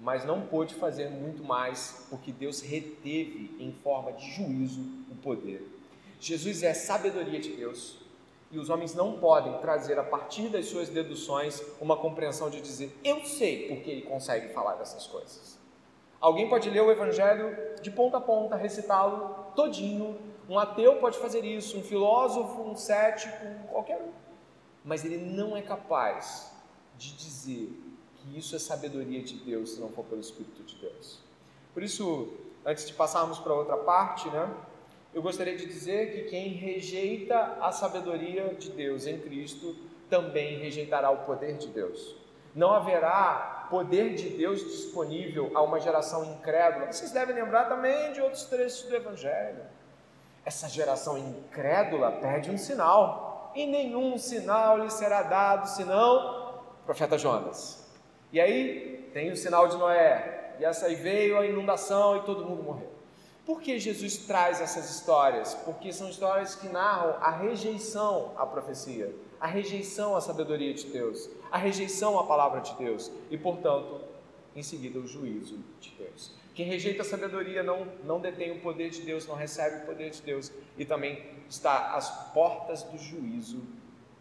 mas 0.00 0.24
não 0.24 0.42
pôde 0.42 0.74
fazer 0.74 1.10
muito 1.10 1.42
mais, 1.42 2.06
porque 2.08 2.30
Deus 2.30 2.60
reteve 2.60 3.56
em 3.58 3.72
forma 3.82 4.12
de 4.12 4.30
juízo 4.30 4.80
o 5.10 5.16
poder. 5.16 5.66
Jesus 6.20 6.62
é 6.62 6.72
sabedoria 6.72 7.40
de 7.40 7.54
Deus, 7.54 7.98
e 8.50 8.58
os 8.58 8.70
homens 8.70 8.94
não 8.94 9.18
podem 9.18 9.58
trazer 9.58 9.98
a 9.98 10.04
partir 10.04 10.48
das 10.48 10.66
suas 10.66 10.88
deduções 10.88 11.62
uma 11.80 11.96
compreensão 11.96 12.48
de 12.48 12.60
dizer, 12.60 12.96
eu 13.04 13.24
sei 13.24 13.68
porque 13.68 13.90
ele 13.90 14.02
consegue 14.02 14.48
falar 14.54 14.74
dessas 14.74 15.06
coisas. 15.06 15.58
Alguém 16.20 16.48
pode 16.48 16.68
ler 16.70 16.80
o 16.80 16.90
evangelho 16.90 17.56
de 17.80 17.90
ponta 17.90 18.16
a 18.16 18.20
ponta, 18.20 18.56
recitá-lo 18.56 19.52
todinho. 19.54 20.18
Um 20.48 20.58
ateu 20.58 20.96
pode 20.96 21.18
fazer 21.18 21.44
isso, 21.44 21.78
um 21.78 21.82
filósofo, 21.82 22.62
um 22.62 22.74
cético, 22.74 23.46
qualquer 23.70 24.00
um. 24.00 24.10
Mas 24.82 25.04
ele 25.04 25.18
não 25.18 25.56
é 25.56 25.62
capaz 25.62 26.50
de 26.96 27.12
dizer 27.12 27.70
que 28.28 28.38
isso 28.38 28.54
é 28.54 28.58
sabedoria 28.58 29.22
de 29.22 29.34
Deus 29.34 29.70
se 29.70 29.80
não 29.80 29.88
for 29.90 30.04
pelo 30.04 30.20
Espírito 30.20 30.62
de 30.62 30.76
Deus. 30.76 31.18
Por 31.72 31.82
isso, 31.82 32.32
antes 32.64 32.86
de 32.86 32.92
passarmos 32.92 33.38
para 33.38 33.54
outra 33.54 33.76
parte, 33.76 34.28
né, 34.28 34.48
eu 35.14 35.22
gostaria 35.22 35.56
de 35.56 35.66
dizer 35.66 36.12
que 36.12 36.30
quem 36.30 36.48
rejeita 36.48 37.56
a 37.60 37.72
sabedoria 37.72 38.54
de 38.54 38.70
Deus 38.70 39.06
em 39.06 39.18
Cristo 39.20 39.74
também 40.10 40.58
rejeitará 40.58 41.10
o 41.10 41.24
poder 41.24 41.56
de 41.56 41.68
Deus. 41.68 42.14
Não 42.54 42.72
haverá 42.72 43.66
poder 43.70 44.14
de 44.14 44.30
Deus 44.30 44.60
disponível 44.60 45.50
a 45.54 45.62
uma 45.62 45.80
geração 45.80 46.24
incrédula. 46.24 46.90
Vocês 46.90 47.12
devem 47.12 47.34
lembrar 47.34 47.68
também 47.68 48.12
de 48.12 48.20
outros 48.20 48.44
trechos 48.44 48.82
do 48.84 48.96
Evangelho. 48.96 49.62
Essa 50.44 50.68
geração 50.68 51.18
incrédula 51.18 52.12
pede 52.12 52.50
um 52.50 52.56
sinal, 52.56 53.52
e 53.54 53.66
nenhum 53.66 54.16
sinal 54.18 54.78
lhe 54.78 54.90
será 54.90 55.22
dado 55.22 55.66
senão 55.66 56.60
profeta 56.86 57.18
Jonas. 57.18 57.87
E 58.32 58.40
aí 58.40 59.08
tem 59.12 59.30
o 59.30 59.36
sinal 59.36 59.68
de 59.68 59.76
Noé, 59.76 60.54
e 60.60 60.64
essa 60.64 60.86
aí 60.86 60.94
veio 60.94 61.38
a 61.38 61.46
inundação 61.46 62.16
e 62.16 62.22
todo 62.22 62.44
mundo 62.44 62.62
morreu. 62.62 62.98
Por 63.46 63.62
que 63.62 63.78
Jesus 63.78 64.18
traz 64.18 64.60
essas 64.60 64.90
histórias? 64.90 65.54
Porque 65.64 65.90
são 65.90 66.10
histórias 66.10 66.54
que 66.54 66.68
narram 66.68 67.16
a 67.20 67.30
rejeição 67.30 68.34
à 68.36 68.44
profecia, 68.44 69.14
a 69.40 69.46
rejeição 69.46 70.14
à 70.14 70.20
sabedoria 70.20 70.74
de 70.74 70.86
Deus, 70.88 71.30
a 71.50 71.56
rejeição 71.56 72.18
à 72.18 72.24
palavra 72.24 72.60
de 72.60 72.74
Deus 72.74 73.10
e, 73.30 73.38
portanto, 73.38 74.02
em 74.54 74.62
seguida, 74.62 74.98
o 74.98 75.06
juízo 75.06 75.58
de 75.80 75.90
Deus. 75.92 76.34
Quem 76.54 76.66
rejeita 76.66 77.00
a 77.02 77.04
sabedoria 77.04 77.62
não, 77.62 77.86
não 78.04 78.20
detém 78.20 78.50
o 78.50 78.60
poder 78.60 78.90
de 78.90 79.00
Deus, 79.00 79.26
não 79.26 79.34
recebe 79.34 79.84
o 79.84 79.86
poder 79.86 80.10
de 80.10 80.20
Deus 80.20 80.52
e 80.76 80.84
também 80.84 81.24
está 81.48 81.94
às 81.94 82.10
portas 82.32 82.82
do 82.82 82.98
juízo 82.98 83.62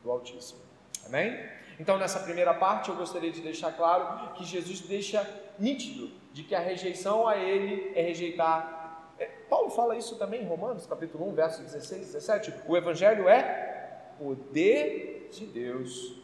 do 0.03 0.11
Altíssimo. 0.11 0.61
Amém? 1.05 1.37
Então, 1.79 1.97
nessa 1.97 2.19
primeira 2.19 2.53
parte, 2.53 2.89
eu 2.89 2.95
gostaria 2.95 3.31
de 3.31 3.41
deixar 3.41 3.71
claro 3.71 4.33
que 4.33 4.43
Jesus 4.43 4.81
deixa 4.81 5.27
nítido 5.59 6.09
de 6.33 6.43
que 6.43 6.55
a 6.55 6.59
rejeição 6.59 7.27
a 7.27 7.37
Ele 7.37 7.91
é 7.95 8.01
rejeitar 8.01 8.77
é, 9.19 9.25
Paulo 9.49 9.69
fala 9.71 9.95
isso 9.95 10.15
também 10.15 10.43
em 10.43 10.45
Romanos, 10.45 10.85
capítulo 10.85 11.27
1, 11.29 11.33
versos 11.33 11.65
16 11.65 12.01
e 12.01 12.05
17. 12.05 12.53
O 12.67 12.77
Evangelho 12.77 13.27
é 13.27 14.11
poder 14.17 15.29
de 15.31 15.45
Deus. 15.45 16.15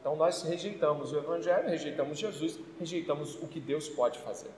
Então 0.00 0.16
nós 0.16 0.42
rejeitamos 0.42 1.12
o 1.12 1.18
Evangelho, 1.18 1.68
rejeitamos 1.68 2.18
Jesus, 2.18 2.58
rejeitamos 2.78 3.36
o 3.36 3.46
que 3.46 3.60
Deus 3.60 3.88
pode 3.88 4.18
fazer. 4.18 4.50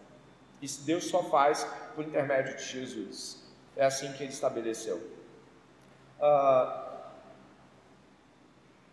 Isso 0.61 0.85
Deus 0.85 1.05
só 1.05 1.25
faz 1.25 1.67
por 1.95 2.05
intermédio 2.05 2.57
de 2.57 2.62
Jesus. 2.62 3.43
É 3.77 3.85
assim 3.85 4.12
que 4.12 4.23
ele 4.23 4.33
estabeleceu. 4.33 5.01
Ah, 6.21 6.92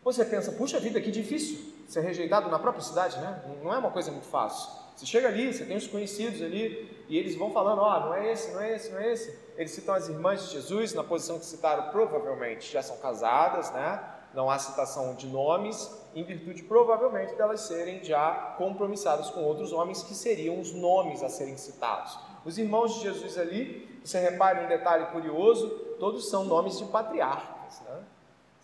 você 0.04 0.24
pensa, 0.24 0.52
puxa 0.54 0.80
vida, 0.80 1.00
que 1.02 1.12
difícil 1.12 1.74
ser 1.88 2.02
rejeitado 2.02 2.50
na 2.50 2.60
própria 2.60 2.84
cidade, 2.84 3.18
né? 3.20 3.44
Não 3.64 3.74
é 3.74 3.78
uma 3.78 3.92
coisa 3.92 4.12
muito 4.12 4.28
fácil. 4.28 4.70
Você 4.96 5.06
chega 5.06 5.28
ali, 5.28 5.54
você 5.54 5.66
tem 5.66 5.78
os 5.78 5.88
conhecidos 5.88 6.42
ali, 6.42 7.06
e 7.08 7.18
eles 7.18 7.36
vão 7.36 7.52
falando: 7.52 7.80
ó, 7.80 7.98
oh, 7.98 8.00
não 8.08 8.14
é 8.14 8.32
esse, 8.32 8.52
não 8.52 8.62
é 8.62 8.76
esse, 8.76 8.92
não 8.92 9.00
é 9.00 9.12
esse. 9.12 9.38
Eles 9.58 9.72
citam 9.72 9.96
as 9.96 10.10
irmãs 10.10 10.44
de 10.44 10.52
Jesus, 10.52 10.94
na 10.94 11.04
posição 11.04 11.40
que 11.40 11.46
citaram, 11.46 11.90
provavelmente 11.90 12.72
já 12.72 12.82
são 12.82 12.98
casadas, 12.98 13.72
né? 13.72 14.02
Não 14.34 14.50
há 14.50 14.60
citação 14.60 15.16
de 15.16 15.26
nomes, 15.26 15.90
em 16.14 16.24
virtude 16.24 16.64
provavelmente 16.64 17.34
delas 17.34 17.62
serem 17.62 18.04
já 18.04 18.56
compromissadas 18.58 19.30
com 19.32 19.42
outros 19.42 19.72
homens, 19.72 20.04
que 20.04 20.14
seriam 20.14 20.60
os 20.60 20.72
nomes 20.74 21.24
a 21.24 21.30
serem 21.30 21.58
citados. 21.58 22.20
Os 22.46 22.58
irmãos 22.58 22.96
de 22.96 23.02
Jesus 23.02 23.38
ali, 23.38 24.00
você 24.04 24.20
repare 24.20 24.66
um 24.66 24.68
detalhe 24.68 25.08
curioso: 25.08 25.70
todos 26.00 26.30
são 26.30 26.44
nomes 26.44 26.78
de 26.78 26.86
patriarcas, 26.86 27.82
né? 27.82 28.04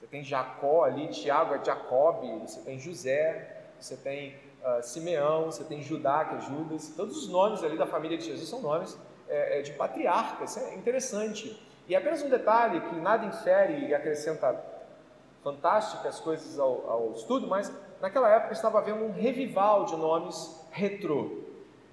Você 0.05 0.11
tem 0.11 0.23
Jacó 0.23 0.83
ali, 0.83 1.07
Tiago 1.07 1.55
é 1.55 1.65
Jacob, 1.65 2.23
você 2.45 2.61
tem 2.61 2.77
José, 2.77 3.57
você 3.79 3.97
tem 3.97 4.35
uh, 4.63 4.83
Simeão, 4.83 5.45
você 5.45 5.63
tem 5.63 5.81
Judá, 5.81 6.25
que 6.25 6.35
é 6.35 6.41
Judas, 6.41 6.93
todos 6.95 7.17
os 7.17 7.27
nomes 7.27 7.63
ali 7.63 7.75
da 7.75 7.87
família 7.87 8.15
de 8.15 8.25
Jesus 8.25 8.47
são 8.47 8.61
nomes 8.61 8.95
é, 9.27 9.59
é, 9.59 9.61
de 9.63 9.71
patriarcas, 9.71 10.57
é 10.57 10.75
interessante. 10.75 11.59
E 11.87 11.95
apenas 11.95 12.21
um 12.21 12.29
detalhe 12.29 12.81
que 12.81 12.95
nada 12.97 13.25
infere 13.25 13.87
e 13.87 13.95
acrescenta 13.95 14.55
fantásticas 15.43 16.19
coisas 16.19 16.59
ao, 16.59 16.87
ao 16.87 17.11
estudo, 17.13 17.47
mas 17.47 17.71
naquela 17.99 18.29
época 18.29 18.53
estava 18.53 18.77
havendo 18.77 19.05
um 19.05 19.11
revival 19.11 19.85
de 19.85 19.95
nomes 19.95 20.67
retrô. 20.69 21.31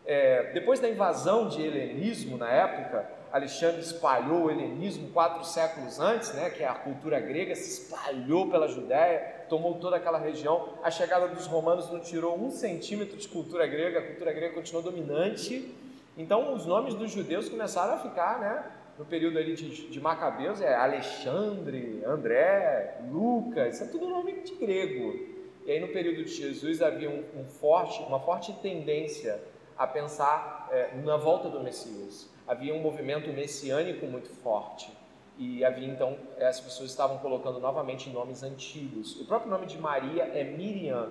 É, 0.04 0.52
depois 0.52 0.80
da 0.80 0.88
invasão 0.88 1.48
de 1.48 1.62
helenismo 1.62 2.36
na 2.36 2.50
época, 2.50 3.08
Alexandre 3.32 3.80
espalhou 3.80 4.44
o 4.44 4.50
helenismo 4.50 5.08
quatro 5.08 5.42
séculos 5.42 5.98
antes, 5.98 6.34
né, 6.34 6.50
que 6.50 6.62
é 6.62 6.68
a 6.68 6.74
cultura 6.74 7.18
grega, 7.18 7.56
se 7.56 7.82
espalhou 7.82 8.50
pela 8.50 8.68
Judéia, 8.68 9.46
tomou 9.48 9.76
toda 9.76 9.96
aquela 9.96 10.18
região. 10.18 10.68
A 10.82 10.90
chegada 10.90 11.26
dos 11.28 11.46
romanos 11.46 11.90
não 11.90 11.98
tirou 11.98 12.38
um 12.38 12.50
centímetro 12.50 13.16
de 13.16 13.26
cultura 13.26 13.66
grega, 13.66 14.00
a 14.00 14.02
cultura 14.02 14.32
grega 14.34 14.54
continuou 14.54 14.82
dominante. 14.82 15.74
Então, 16.18 16.52
os 16.52 16.66
nomes 16.66 16.92
dos 16.92 17.10
judeus 17.10 17.48
começaram 17.48 17.94
a 17.94 17.98
ficar, 18.00 18.38
né, 18.38 18.70
no 18.98 19.06
período 19.06 19.38
ali 19.38 19.54
de, 19.54 19.88
de 19.88 19.98
Macabeus, 19.98 20.60
é 20.60 20.74
Alexandre, 20.74 22.02
André, 22.04 22.98
Lucas, 23.10 23.76
isso 23.76 23.84
é 23.84 23.86
tudo 23.86 24.10
nome 24.10 24.42
de 24.42 24.54
grego. 24.56 25.18
E 25.64 25.70
aí, 25.70 25.80
no 25.80 25.88
período 25.88 26.22
de 26.22 26.34
Jesus, 26.34 26.82
havia 26.82 27.08
um, 27.08 27.24
um 27.40 27.44
forte, 27.46 28.02
uma 28.02 28.20
forte 28.20 28.52
tendência 28.60 29.40
a 29.78 29.86
pensar 29.86 30.68
é, 30.70 30.90
na 31.02 31.16
volta 31.16 31.48
do 31.48 31.60
Messias 31.60 32.30
havia 32.52 32.74
um 32.74 32.80
movimento 32.80 33.32
messiânico 33.32 34.04
muito 34.06 34.28
forte 34.28 34.92
e 35.38 35.64
havia 35.64 35.88
então 35.88 36.18
as 36.38 36.60
pessoas 36.60 36.90
estavam 36.90 37.18
colocando 37.18 37.58
novamente 37.58 38.10
nomes 38.10 38.42
antigos. 38.42 39.18
O 39.18 39.24
próprio 39.24 39.50
nome 39.50 39.66
de 39.66 39.78
Maria 39.78 40.24
é 40.24 40.44
Miriam 40.44 41.10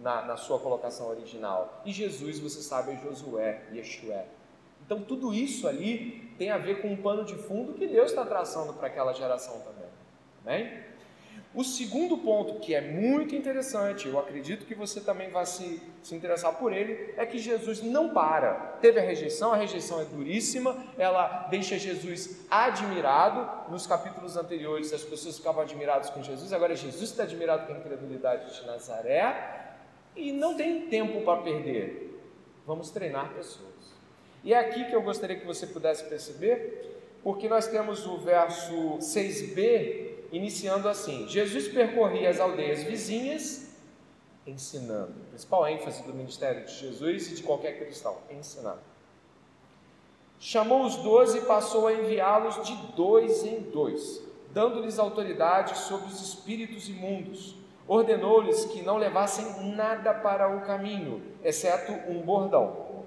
na, 0.00 0.22
na 0.22 0.36
sua 0.36 0.58
colocação 0.58 1.08
original 1.08 1.80
e 1.84 1.92
Jesus, 1.92 2.40
você 2.40 2.60
sabe, 2.60 2.90
é 2.92 2.96
Josué, 2.96 3.62
Yeshua. 3.72 4.24
Então 4.84 5.00
tudo 5.00 5.32
isso 5.32 5.68
ali 5.68 6.32
tem 6.36 6.50
a 6.50 6.58
ver 6.58 6.82
com 6.82 6.88
um 6.88 6.96
pano 6.96 7.24
de 7.24 7.36
fundo 7.36 7.74
que 7.74 7.86
Deus 7.86 8.10
está 8.10 8.26
traçando 8.26 8.72
para 8.72 8.88
aquela 8.88 9.12
geração 9.12 9.60
também. 9.60 9.88
Amém? 10.44 10.89
O 11.52 11.64
segundo 11.64 12.16
ponto, 12.16 12.60
que 12.60 12.72
é 12.76 12.80
muito 12.80 13.34
interessante, 13.34 14.06
eu 14.06 14.16
acredito 14.20 14.64
que 14.64 14.74
você 14.74 15.00
também 15.00 15.30
vai 15.30 15.44
se, 15.44 15.82
se 16.00 16.14
interessar 16.14 16.56
por 16.56 16.72
ele, 16.72 17.12
é 17.16 17.26
que 17.26 17.38
Jesus 17.38 17.82
não 17.82 18.10
para. 18.10 18.54
Teve 18.80 19.00
a 19.00 19.02
rejeição, 19.02 19.52
a 19.52 19.56
rejeição 19.56 20.00
é 20.00 20.04
duríssima, 20.04 20.76
ela 20.96 21.48
deixa 21.50 21.76
Jesus 21.76 22.46
admirado. 22.48 23.68
Nos 23.68 23.84
capítulos 23.84 24.36
anteriores, 24.36 24.92
as 24.92 25.02
pessoas 25.02 25.38
ficavam 25.38 25.62
admiradas 25.62 26.08
com 26.10 26.22
Jesus, 26.22 26.52
agora 26.52 26.76
Jesus 26.76 27.10
está 27.10 27.24
admirado 27.24 27.66
com 27.66 27.72
a 27.72 27.78
incredulidade 27.78 28.54
de 28.54 28.66
Nazaré 28.66 29.74
e 30.14 30.30
não 30.30 30.54
tem 30.54 30.82
tempo 30.82 31.22
para 31.22 31.42
perder. 31.42 32.22
Vamos 32.64 32.90
treinar 32.90 33.34
pessoas. 33.34 33.70
E 34.44 34.54
é 34.54 34.58
aqui 34.58 34.84
que 34.84 34.94
eu 34.94 35.02
gostaria 35.02 35.36
que 35.36 35.46
você 35.46 35.66
pudesse 35.66 36.04
perceber, 36.04 37.02
porque 37.24 37.48
nós 37.48 37.66
temos 37.66 38.06
o 38.06 38.18
verso 38.18 38.98
6b 38.98 40.09
iniciando 40.32 40.88
assim: 40.88 41.28
Jesus 41.28 41.68
percorria 41.68 42.30
as 42.30 42.40
aldeias 42.40 42.82
vizinhas 42.82 43.70
ensinando. 44.46 45.14
A 45.26 45.28
principal 45.30 45.68
ênfase 45.68 46.02
do 46.02 46.14
ministério 46.14 46.64
de 46.64 46.74
Jesus 46.74 47.30
e 47.30 47.34
de 47.34 47.42
qualquer 47.42 47.78
cristão: 47.78 48.16
ensinar. 48.30 48.78
Chamou 50.38 50.84
os 50.84 50.96
doze 50.96 51.38
e 51.38 51.42
passou 51.42 51.86
a 51.86 51.92
enviá-los 51.92 52.62
de 52.66 52.74
dois 52.96 53.44
em 53.44 53.60
dois, 53.60 54.22
dando-lhes 54.52 54.98
autoridade 54.98 55.76
sobre 55.76 56.06
os 56.08 56.20
espíritos 56.20 56.88
imundos. 56.88 57.56
Ordenou-lhes 57.86 58.64
que 58.66 58.82
não 58.82 58.96
levassem 58.96 59.74
nada 59.74 60.14
para 60.14 60.56
o 60.56 60.60
caminho, 60.62 61.22
exceto 61.42 61.92
um 62.08 62.22
bordão, 62.22 63.04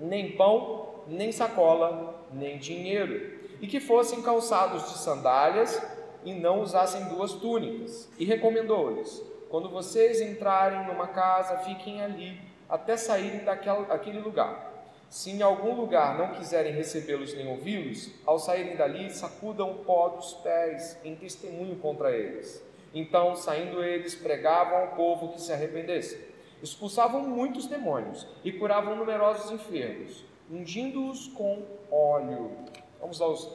nem 0.00 0.32
pão, 0.36 0.88
nem 1.06 1.30
sacola, 1.30 2.24
nem 2.32 2.58
dinheiro, 2.58 3.38
e 3.60 3.66
que 3.66 3.78
fossem 3.78 4.22
calçados 4.22 4.90
de 4.90 4.98
sandálias 4.98 5.80
e 6.24 6.32
não 6.32 6.60
usassem 6.60 7.04
duas 7.06 7.32
túnicas. 7.32 8.08
E 8.18 8.24
recomendou-lhes: 8.24 9.22
quando 9.48 9.68
vocês 9.68 10.20
entrarem 10.20 10.86
numa 10.86 11.08
casa, 11.08 11.58
fiquem 11.58 12.02
ali 12.02 12.40
até 12.68 12.96
saírem 12.96 13.44
daquele 13.44 14.20
lugar. 14.20 14.72
Se 15.10 15.30
em 15.30 15.42
algum 15.42 15.74
lugar 15.74 16.16
não 16.16 16.32
quiserem 16.34 16.72
recebê-los 16.72 17.34
nem 17.34 17.46
ouvi-los, 17.46 18.10
ao 18.24 18.38
saírem 18.38 18.76
dali, 18.76 19.10
sacudam 19.10 19.70
o 19.70 19.84
pó 19.84 20.08
dos 20.08 20.32
pés 20.34 20.96
em 21.04 21.14
testemunho 21.14 21.76
contra 21.76 22.10
eles. 22.10 22.64
Então, 22.94 23.36
saindo 23.36 23.84
eles, 23.84 24.14
pregavam 24.14 24.78
ao 24.78 24.88
povo 24.96 25.34
que 25.34 25.40
se 25.40 25.52
arrependesse. 25.52 26.18
expulsavam 26.62 27.22
muitos 27.22 27.66
demônios 27.66 28.26
e 28.42 28.52
curavam 28.52 28.96
numerosos 28.96 29.50
enfermos, 29.50 30.24
ungindo-os 30.50 31.28
com 31.28 31.62
óleo. 31.90 32.52
Vamos 33.00 33.20
aos 33.20 33.54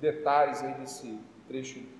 detalhes 0.00 0.62
aí 0.62 0.74
desse 0.74 1.18
trecho. 1.46 1.97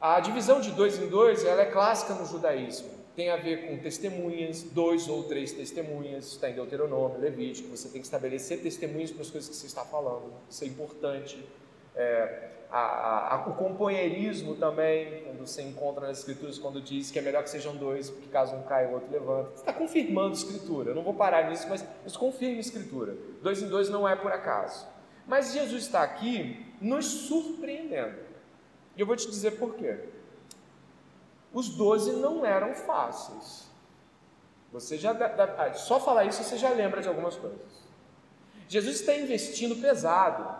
A 0.00 0.20
divisão 0.20 0.60
de 0.60 0.70
dois 0.70 0.96
em 0.96 1.08
dois 1.08 1.44
ela 1.44 1.62
é 1.62 1.64
clássica 1.66 2.14
no 2.14 2.24
judaísmo. 2.24 2.88
Tem 3.16 3.30
a 3.30 3.36
ver 3.36 3.66
com 3.66 3.78
testemunhas, 3.78 4.62
dois 4.62 5.08
ou 5.08 5.24
três 5.24 5.50
testemunhas, 5.50 6.26
está 6.26 6.48
em 6.48 6.54
Deuteronômio, 6.54 7.18
Levítico. 7.18 7.68
Você 7.76 7.88
tem 7.88 8.00
que 8.00 8.06
estabelecer 8.06 8.62
testemunhas 8.62 9.10
para 9.10 9.22
as 9.22 9.30
coisas 9.30 9.50
que 9.50 9.56
você 9.56 9.66
está 9.66 9.84
falando, 9.84 10.32
isso 10.48 10.62
é 10.62 10.68
importante. 10.68 11.44
É, 11.96 12.50
a, 12.70 13.34
a, 13.34 13.48
o 13.48 13.54
companheirismo 13.54 14.54
também, 14.54 15.24
quando 15.24 15.44
você 15.44 15.62
encontra 15.62 16.06
nas 16.06 16.18
escrituras, 16.20 16.58
quando 16.58 16.80
diz 16.80 17.10
que 17.10 17.18
é 17.18 17.22
melhor 17.22 17.42
que 17.42 17.50
sejam 17.50 17.74
dois, 17.74 18.08
porque 18.08 18.28
caso 18.28 18.54
um 18.54 18.62
caia, 18.62 18.88
o 18.88 18.92
outro 18.92 19.10
levanta. 19.10 19.50
Você 19.50 19.62
está 19.62 19.72
confirmando 19.72 20.28
a 20.28 20.32
escritura. 20.34 20.90
Eu 20.90 20.94
não 20.94 21.02
vou 21.02 21.14
parar 21.14 21.50
nisso, 21.50 21.66
mas 21.68 21.84
isso 22.06 22.18
confirma 22.20 22.58
a 22.58 22.60
escritura. 22.60 23.16
Dois 23.42 23.60
em 23.60 23.68
dois 23.68 23.88
não 23.88 24.08
é 24.08 24.14
por 24.14 24.30
acaso. 24.30 24.86
Mas 25.26 25.52
Jesus 25.52 25.82
está 25.82 26.04
aqui 26.04 26.64
nos 26.80 27.04
surpreendendo. 27.04 28.27
E 28.98 29.00
eu 29.00 29.06
vou 29.06 29.14
te 29.14 29.30
dizer 29.30 29.52
por 29.52 29.76
quê. 29.76 29.96
Os 31.52 31.68
doze 31.68 32.14
não 32.14 32.44
eram 32.44 32.74
fáceis. 32.74 33.68
Você 34.72 34.98
já 34.98 35.16
só 35.74 36.00
falar 36.00 36.24
isso 36.24 36.42
você 36.42 36.58
já 36.58 36.70
lembra 36.70 37.00
de 37.00 37.06
algumas 37.06 37.36
coisas. 37.36 37.60
Jesus 38.68 39.00
está 39.00 39.14
investindo 39.14 39.80
pesado 39.80 40.52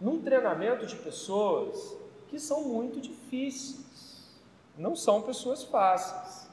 num 0.00 0.20
treinamento 0.20 0.84
de 0.84 0.96
pessoas 0.96 1.96
que 2.28 2.40
são 2.40 2.64
muito 2.64 3.00
difíceis, 3.00 4.40
não 4.76 4.96
são 4.96 5.22
pessoas 5.22 5.62
fáceis. 5.62 6.50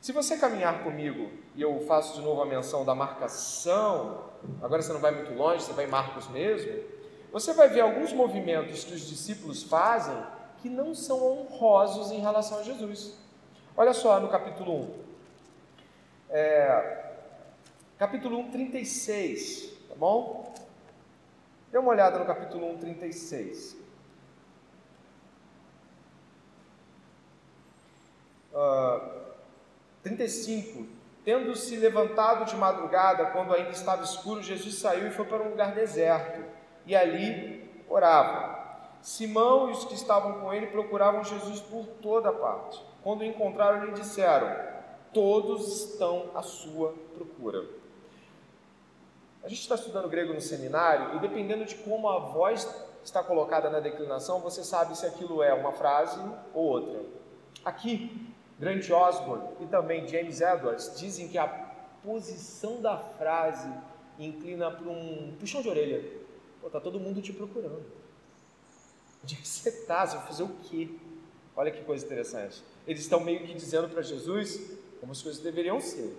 Se 0.00 0.12
você 0.12 0.38
caminhar 0.38 0.84
comigo, 0.84 1.30
e 1.56 1.62
eu 1.62 1.80
faço 1.80 2.14
de 2.14 2.20
novo 2.20 2.40
a 2.40 2.46
menção 2.46 2.84
da 2.84 2.94
marcação, 2.94 4.24
agora 4.62 4.82
você 4.82 4.92
não 4.92 5.00
vai 5.00 5.10
muito 5.10 5.34
longe, 5.34 5.64
você 5.64 5.72
vai 5.72 5.86
em 5.86 5.88
Marcos 5.88 6.28
mesmo, 6.28 6.84
você 7.32 7.52
vai 7.52 7.68
ver 7.68 7.80
alguns 7.80 8.12
movimentos 8.12 8.84
que 8.84 8.94
os 8.94 9.00
discípulos 9.00 9.64
fazem 9.64 10.16
que 10.64 10.70
não 10.70 10.94
são 10.94 11.22
honrosos 11.22 12.10
em 12.10 12.20
relação 12.20 12.58
a 12.58 12.62
Jesus. 12.62 13.18
Olha 13.76 13.92
só 13.92 14.18
no 14.18 14.30
capítulo 14.30 14.84
1. 14.84 15.04
É, 16.30 17.12
capítulo 17.98 18.38
1, 18.38 18.50
36, 18.50 19.72
tá 19.90 19.94
bom? 19.94 20.54
Dê 21.70 21.76
uma 21.76 21.90
olhada 21.90 22.18
no 22.18 22.24
capítulo 22.24 22.66
1, 22.76 22.78
36. 22.78 23.76
Uh, 28.54 29.20
35. 30.02 30.86
Tendo-se 31.26 31.76
levantado 31.76 32.46
de 32.46 32.56
madrugada, 32.56 33.26
quando 33.26 33.52
ainda 33.52 33.68
estava 33.68 34.02
escuro, 34.02 34.42
Jesus 34.42 34.76
saiu 34.76 35.08
e 35.08 35.10
foi 35.10 35.26
para 35.26 35.42
um 35.42 35.50
lugar 35.50 35.74
deserto, 35.74 36.42
e 36.86 36.96
ali 36.96 37.70
orava. 37.86 38.53
Simão 39.04 39.68
e 39.68 39.72
os 39.72 39.84
que 39.84 39.92
estavam 39.92 40.40
com 40.40 40.50
ele 40.50 40.68
procuravam 40.68 41.22
Jesus 41.22 41.60
por 41.60 41.86
toda 42.00 42.32
parte. 42.32 42.82
Quando 43.02 43.20
o 43.20 43.24
encontraram, 43.24 43.84
lhe 43.84 43.92
disseram: 43.92 44.50
Todos 45.12 45.90
estão 45.90 46.30
à 46.34 46.40
sua 46.40 46.94
procura. 47.14 47.66
A 49.42 49.48
gente 49.50 49.60
está 49.60 49.74
estudando 49.74 50.08
grego 50.08 50.32
no 50.32 50.40
seminário 50.40 51.16
e 51.16 51.18
dependendo 51.18 51.66
de 51.66 51.74
como 51.74 52.08
a 52.08 52.18
voz 52.18 52.66
está 53.04 53.22
colocada 53.22 53.68
na 53.68 53.78
declinação, 53.78 54.40
você 54.40 54.64
sabe 54.64 54.96
se 54.96 55.04
aquilo 55.04 55.42
é 55.42 55.52
uma 55.52 55.72
frase 55.72 56.18
ou 56.54 56.64
outra. 56.64 57.02
Aqui, 57.62 58.32
Grant 58.58 58.88
Osborne 58.88 59.48
e 59.60 59.66
também 59.66 60.08
James 60.08 60.40
Edwards 60.40 60.98
dizem 60.98 61.28
que 61.28 61.36
a 61.36 61.46
posição 62.02 62.80
da 62.80 62.96
frase 62.96 63.70
inclina 64.18 64.70
para 64.70 64.88
um 64.88 65.36
puxão 65.38 65.60
de 65.60 65.68
orelha. 65.68 66.02
Pô, 66.62 66.70
tá 66.70 66.80
todo 66.80 66.98
mundo 66.98 67.20
te 67.20 67.34
procurando. 67.34 68.03
Onde 69.24 69.36
é 69.36 69.38
que 69.38 69.48
você 69.48 69.70
está? 69.70 70.06
Você 70.06 70.16
vai 70.18 70.26
fazer 70.26 70.42
o 70.42 70.50
quê? 70.64 70.90
Olha 71.56 71.70
que 71.70 71.82
coisa 71.82 72.04
interessante. 72.04 72.62
Eles 72.86 73.00
estão 73.00 73.20
meio 73.20 73.46
que 73.46 73.54
dizendo 73.54 73.88
para 73.88 74.02
Jesus 74.02 74.60
como 75.00 75.12
as 75.12 75.22
coisas 75.22 75.42
deveriam 75.42 75.80
ser 75.80 76.14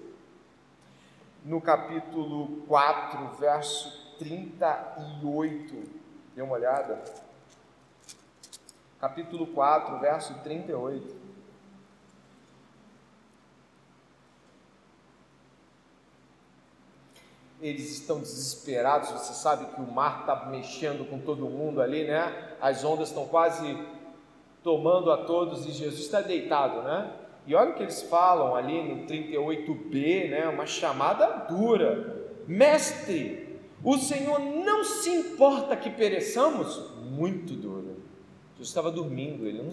no 1.45 1.61
capítulo 1.61 2.63
4, 2.67 3.37
verso 3.37 4.17
38. 4.17 5.83
Dê 6.35 6.41
uma 6.41 6.53
olhada. 6.55 7.03
Capítulo 8.99 9.45
4, 9.45 9.99
verso 9.99 10.33
38. 10.41 11.23
Eles 17.61 17.91
estão 17.91 18.19
desesperados, 18.19 19.11
você 19.11 19.33
sabe 19.33 19.73
que 19.73 19.79
o 19.79 19.91
mar 19.91 20.21
está 20.21 20.47
mexendo 20.47 21.07
com 21.07 21.19
todo 21.19 21.47
mundo 21.47 21.79
ali, 21.79 22.07
né? 22.07 22.44
As 22.65 22.83
ondas 22.83 23.09
estão 23.09 23.27
quase 23.27 23.77
tomando 24.63 25.11
a 25.11 25.17
todos 25.17 25.67
e 25.67 25.71
Jesus 25.71 26.01
está 26.01 26.19
deitado, 26.19 26.81
né? 26.81 27.13
E 27.45 27.53
olha 27.53 27.69
o 27.69 27.73
que 27.75 27.83
eles 27.83 28.01
falam 28.01 28.55
ali 28.55 28.81
no 28.81 29.05
38b, 29.05 30.31
né? 30.31 30.47
uma 30.47 30.65
chamada 30.65 31.27
dura. 31.47 32.25
Mestre, 32.47 33.59
o 33.83 33.99
Senhor 33.99 34.39
não 34.39 34.83
se 34.83 35.11
importa 35.11 35.77
que 35.77 35.91
pereçamos? 35.91 36.91
Muito 37.03 37.53
dura. 37.53 37.93
Jesus 38.53 38.69
estava 38.69 38.89
dormindo, 38.89 39.45
ele 39.45 39.61
não, 39.61 39.69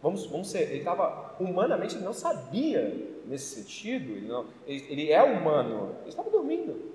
vamos, 0.00 0.26
vamos 0.26 0.48
ser, 0.48 0.70
ele 0.70 0.78
estava, 0.78 1.34
humanamente, 1.40 1.96
ele 1.96 2.04
não 2.04 2.12
sabia 2.12 3.10
nesse 3.26 3.56
sentido, 3.56 4.12
ele, 4.12 4.28
não, 4.28 4.46
ele, 4.68 4.86
ele 4.88 5.10
é 5.10 5.20
humano, 5.20 5.96
ele 6.02 6.10
estava 6.10 6.30
dormindo. 6.30 6.92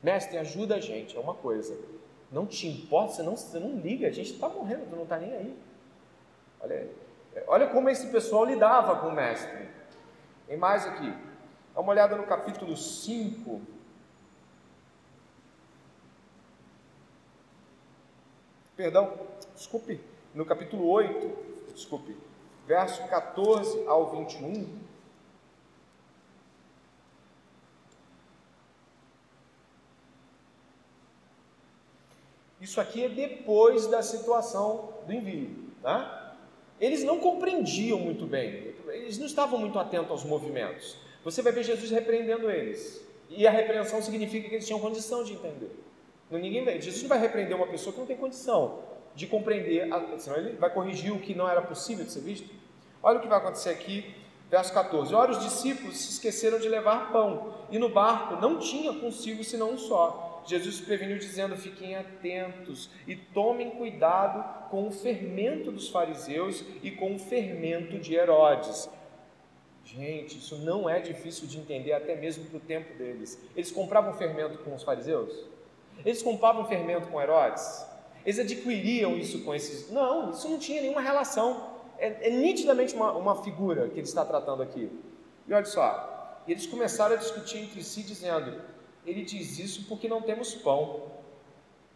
Mestre, 0.00 0.38
ajuda 0.38 0.76
a 0.76 0.80
gente, 0.80 1.16
é 1.16 1.20
uma 1.20 1.34
coisa. 1.34 1.76
Não 2.30 2.46
te 2.46 2.66
importa, 2.66 3.14
você 3.14 3.22
não, 3.22 3.36
você 3.36 3.58
não 3.58 3.78
liga, 3.78 4.08
a 4.08 4.12
gente 4.12 4.32
está 4.32 4.48
morrendo, 4.48 4.88
tu 4.90 4.96
não 4.96 5.04
está 5.04 5.18
nem 5.18 5.32
aí. 5.32 5.58
Olha. 6.60 7.06
Olha 7.46 7.66
como 7.68 7.88
esse 7.88 8.06
pessoal 8.08 8.44
lidava 8.44 8.96
com 8.96 9.08
o 9.08 9.12
mestre. 9.12 9.68
Tem 10.46 10.56
mais 10.56 10.86
aqui. 10.86 11.12
Dá 11.74 11.80
uma 11.80 11.92
olhada 11.92 12.16
no 12.16 12.24
capítulo 12.24 12.76
5. 12.76 13.60
Perdão, 18.76 19.18
desculpe, 19.54 20.00
no 20.34 20.44
capítulo 20.44 20.86
8, 20.88 21.72
desculpe, 21.74 22.14
verso 22.66 23.06
14 23.08 23.86
ao 23.86 24.10
21. 24.10 24.85
Isso 32.66 32.80
aqui 32.80 33.04
é 33.04 33.08
depois 33.08 33.86
da 33.86 34.02
situação 34.02 34.92
do 35.06 35.12
envio, 35.12 35.50
tá? 35.80 36.34
Eles 36.80 37.04
não 37.04 37.20
compreendiam 37.20 37.96
muito 37.96 38.26
bem, 38.26 38.74
eles 38.88 39.18
não 39.18 39.26
estavam 39.26 39.56
muito 39.56 39.78
atentos 39.78 40.10
aos 40.10 40.24
movimentos. 40.24 40.96
Você 41.22 41.42
vai 41.42 41.52
ver 41.52 41.62
Jesus 41.62 41.92
repreendendo 41.92 42.50
eles. 42.50 43.06
E 43.30 43.46
a 43.46 43.52
repreensão 43.52 44.02
significa 44.02 44.48
que 44.48 44.56
eles 44.56 44.66
tinham 44.66 44.80
condição 44.80 45.22
de 45.22 45.34
entender. 45.34 45.70
Ninguém 46.28 46.64
Jesus 46.80 47.02
não 47.02 47.08
vai 47.08 47.20
repreender 47.20 47.56
uma 47.56 47.68
pessoa 47.68 47.92
que 47.92 48.00
não 48.00 48.06
tem 48.06 48.16
condição 48.16 48.80
de 49.14 49.28
compreender, 49.28 49.88
senão 50.18 50.36
ele 50.36 50.56
vai 50.56 50.68
corrigir 50.68 51.12
o 51.12 51.20
que 51.20 51.36
não 51.36 51.48
era 51.48 51.62
possível 51.62 52.04
de 52.04 52.10
ser 52.10 52.20
visto. 52.22 52.52
Olha 53.00 53.18
o 53.18 53.22
que 53.22 53.28
vai 53.28 53.38
acontecer 53.38 53.70
aqui, 53.70 54.12
verso 54.50 54.74
14. 54.74 55.14
Ora, 55.14 55.30
os 55.30 55.38
discípulos 55.38 55.96
se 55.98 56.10
esqueceram 56.14 56.58
de 56.58 56.68
levar 56.68 57.12
pão, 57.12 57.54
e 57.70 57.78
no 57.78 57.88
barco 57.88 58.40
não 58.40 58.58
tinha 58.58 58.92
consigo 58.92 59.44
senão 59.44 59.70
um 59.70 59.78
só. 59.78 60.25
Jesus 60.46 60.80
preveniu 60.80 61.18
dizendo: 61.18 61.56
fiquem 61.56 61.96
atentos 61.96 62.90
e 63.06 63.16
tomem 63.16 63.70
cuidado 63.70 64.68
com 64.70 64.88
o 64.88 64.92
fermento 64.92 65.70
dos 65.70 65.88
fariseus 65.88 66.64
e 66.82 66.90
com 66.90 67.14
o 67.14 67.18
fermento 67.18 67.98
de 67.98 68.14
Herodes. 68.14 68.88
Gente, 69.84 70.38
isso 70.38 70.58
não 70.58 70.90
é 70.90 70.98
difícil 70.98 71.46
de 71.46 71.58
entender, 71.58 71.92
até 71.92 72.16
mesmo 72.16 72.44
para 72.46 72.56
o 72.56 72.60
tempo 72.60 72.98
deles. 72.98 73.40
Eles 73.54 73.70
compravam 73.70 74.12
fermento 74.14 74.58
com 74.58 74.74
os 74.74 74.82
fariseus? 74.82 75.32
Eles 76.04 76.22
compravam 76.22 76.64
fermento 76.64 77.08
com 77.08 77.20
Herodes? 77.20 77.86
Eles 78.24 78.40
adquiriam 78.40 79.16
isso 79.16 79.44
com 79.44 79.54
esses. 79.54 79.90
Não, 79.90 80.30
isso 80.30 80.48
não 80.48 80.58
tinha 80.58 80.82
nenhuma 80.82 81.00
relação. 81.00 81.76
É, 81.98 82.28
é 82.28 82.30
nitidamente 82.30 82.94
uma, 82.94 83.12
uma 83.12 83.42
figura 83.42 83.88
que 83.88 84.00
ele 84.00 84.08
está 84.08 84.24
tratando 84.24 84.62
aqui. 84.62 84.90
E 85.46 85.54
olha 85.54 85.64
só, 85.64 86.42
eles 86.48 86.66
começaram 86.66 87.14
a 87.14 87.18
discutir 87.18 87.58
entre 87.58 87.82
si, 87.84 88.02
dizendo: 88.02 88.60
ele 89.06 89.22
diz 89.22 89.58
isso 89.58 89.84
porque 89.88 90.08
não 90.08 90.20
temos 90.20 90.54
pão. 90.54 91.02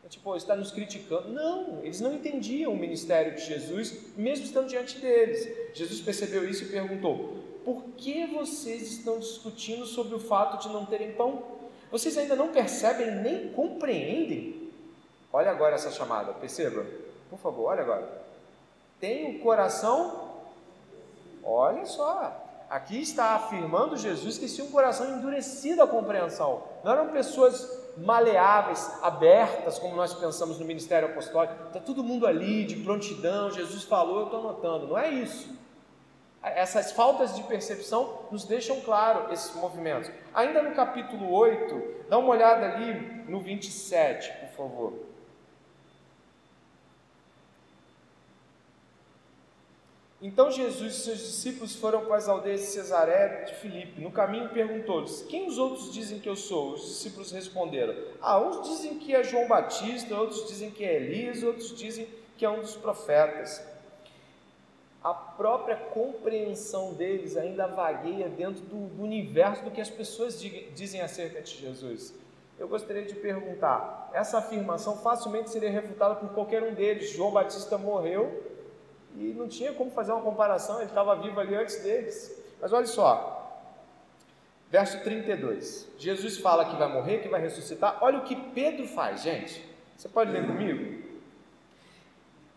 É 0.05 0.09
tipo, 0.09 0.35
está 0.37 0.55
nos 0.55 0.71
criticando. 0.71 1.29
Não, 1.29 1.81
eles 1.83 2.01
não 2.01 2.15
entendiam 2.15 2.73
o 2.73 2.77
ministério 2.77 3.35
de 3.35 3.45
Jesus, 3.45 4.17
mesmo 4.17 4.45
estando 4.45 4.69
diante 4.69 4.99
deles. 4.99 5.75
Jesus 5.75 6.01
percebeu 6.01 6.49
isso 6.49 6.65
e 6.65 6.69
perguntou: 6.69 7.35
Por 7.65 7.83
que 7.97 8.27
vocês 8.27 8.83
estão 8.93 9.19
discutindo 9.19 9.85
sobre 9.85 10.15
o 10.15 10.21
fato 10.21 10.63
de 10.63 10.73
não 10.73 10.87
terem 10.87 11.13
pão? 11.13 11.43
Vocês 11.91 12.17
ainda 12.17 12.37
não 12.37 12.53
percebem 12.53 13.11
nem 13.17 13.53
compreendem? 13.53 14.71
Olha 15.33 15.51
agora 15.51 15.75
essa 15.75 15.91
chamada, 15.91 16.33
perceba, 16.33 16.85
por 17.29 17.39
favor, 17.39 17.67
olha 17.67 17.83
agora. 17.83 18.21
Tem 18.99 19.37
o 19.37 19.41
coração, 19.41 20.31
olha 21.43 21.87
só, 21.87 22.40
aqui 22.71 23.03
está 23.03 23.35
afirmando 23.35 23.97
Jesus 23.97 24.39
que 24.39 24.47
tinha 24.47 24.65
um 24.65 24.71
coração 24.71 25.19
endurecido 25.19 25.83
à 25.83 25.89
compreensão. 25.89 26.63
Não 26.85 26.93
eram 26.93 27.09
pessoas 27.09 27.69
maleáveis, 27.97 28.91
abertas, 29.03 29.79
como 29.79 29.97
nós 29.97 30.15
pensamos 30.15 30.59
no 30.61 30.65
ministério 30.65 31.09
apostólico. 31.09 31.55
Está 31.67 31.81
todo 31.81 32.05
mundo 32.05 32.27
ali 32.27 32.65
de 32.65 32.77
prontidão, 32.77 33.51
Jesus 33.51 33.83
falou, 33.83 34.21
eu 34.21 34.25
estou 34.27 34.41
anotando. 34.41 34.87
Não 34.87 34.99
é 34.99 35.11
isso. 35.11 35.59
Essas 36.43 36.93
faltas 36.93 37.35
de 37.35 37.43
percepção 37.43 38.21
nos 38.31 38.45
deixam 38.45 38.81
claro 38.81 39.31
esses 39.33 39.55
movimentos. 39.57 40.11
Ainda 40.33 40.63
no 40.63 40.75
capítulo 40.75 41.31
8, 41.31 42.07
dá 42.09 42.17
uma 42.17 42.31
olhada 42.31 42.65
ali 42.67 43.25
no 43.29 43.41
27, 43.41 44.33
por 44.41 44.49
favor. 44.57 45.10
Então 50.23 50.51
Jesus 50.51 50.95
e 50.95 51.01
seus 51.01 51.19
discípulos 51.19 51.75
foram 51.75 52.05
para 52.05 52.17
as 52.17 52.29
aldeias 52.29 52.61
de 52.61 52.67
Cesaré 52.67 53.45
de 53.45 53.55
Filipe. 53.55 54.03
No 54.03 54.11
caminho 54.11 54.51
perguntou-lhes: 54.51 55.23
Quem 55.23 55.49
os 55.49 55.57
outros 55.57 55.91
dizem 55.93 56.19
que 56.19 56.29
eu 56.29 56.37
sou? 56.37 56.75
Os 56.75 56.83
discípulos 56.83 57.33
responderam: 57.33 57.95
Ah, 58.21 58.39
uns 58.39 58.69
dizem 58.69 58.99
que 58.99 59.15
é 59.15 59.25
João 59.25 59.49
Batista, 59.49 60.15
outros 60.15 60.47
dizem 60.47 60.71
que 60.71 60.85
é 60.85 60.97
Elias, 60.97 61.43
outros 61.43 61.75
dizem 61.75 62.07
que 62.37 62.45
é 62.45 62.51
um 62.51 62.61
dos 62.61 62.77
profetas. 62.77 63.63
A 65.03 65.15
própria 65.15 65.77
compreensão 65.77 66.93
deles 66.93 67.39
ainda 67.39 67.67
vagueia 67.67 68.29
dentro 68.29 68.63
do, 68.65 68.89
do 68.89 69.03
universo 69.03 69.65
do 69.65 69.71
que 69.71 69.81
as 69.81 69.89
pessoas 69.89 70.39
dizem 70.75 71.01
acerca 71.01 71.41
de 71.41 71.57
Jesus. 71.57 72.13
Eu 72.59 72.69
gostaria 72.69 73.07
de 73.07 73.15
perguntar: 73.15 74.11
essa 74.13 74.37
afirmação 74.37 74.99
facilmente 74.99 75.49
seria 75.49 75.71
refutada 75.71 76.17
por 76.17 76.29
qualquer 76.35 76.63
um 76.63 76.75
deles. 76.75 77.09
João 77.09 77.31
Batista 77.31 77.79
morreu 77.79 78.50
e 79.17 79.33
não 79.35 79.49
tinha 79.49 79.73
como 79.73 79.91
fazer 79.91 80.13
uma 80.13 80.23
comparação, 80.23 80.77
ele 80.77 80.89
estava 80.89 81.17
vivo 81.17 81.39
ali 81.41 81.55
antes 81.55 81.83
deles. 81.83 82.37
Mas 82.61 82.73
olha 82.73 82.87
só, 82.87 83.63
verso 84.71 85.03
32. 85.03 85.89
Jesus 85.99 86.39
fala 86.39 86.65
que 86.65 86.77
vai 86.77 86.93
morrer, 86.93 87.19
que 87.19 87.29
vai 87.29 87.41
ressuscitar. 87.41 87.99
Olha 88.01 88.19
o 88.19 88.25
que 88.25 88.37
Pedro 88.37 88.87
faz, 88.87 89.23
gente. 89.23 89.69
Você 89.97 90.09
pode 90.09 90.31
ler 90.31 90.47
comigo? 90.47 91.01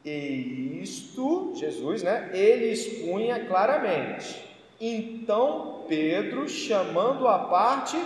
E 0.06 0.82
isto, 0.82 1.54
Jesus, 1.56 2.04
né? 2.04 2.30
Ele 2.34 2.66
expunha 2.72 3.45
claramente. 3.45 4.49
Então 4.80 5.86
Pedro, 5.88 6.47
chamando 6.47 7.28
a 7.28 7.39
parte, 7.39 7.97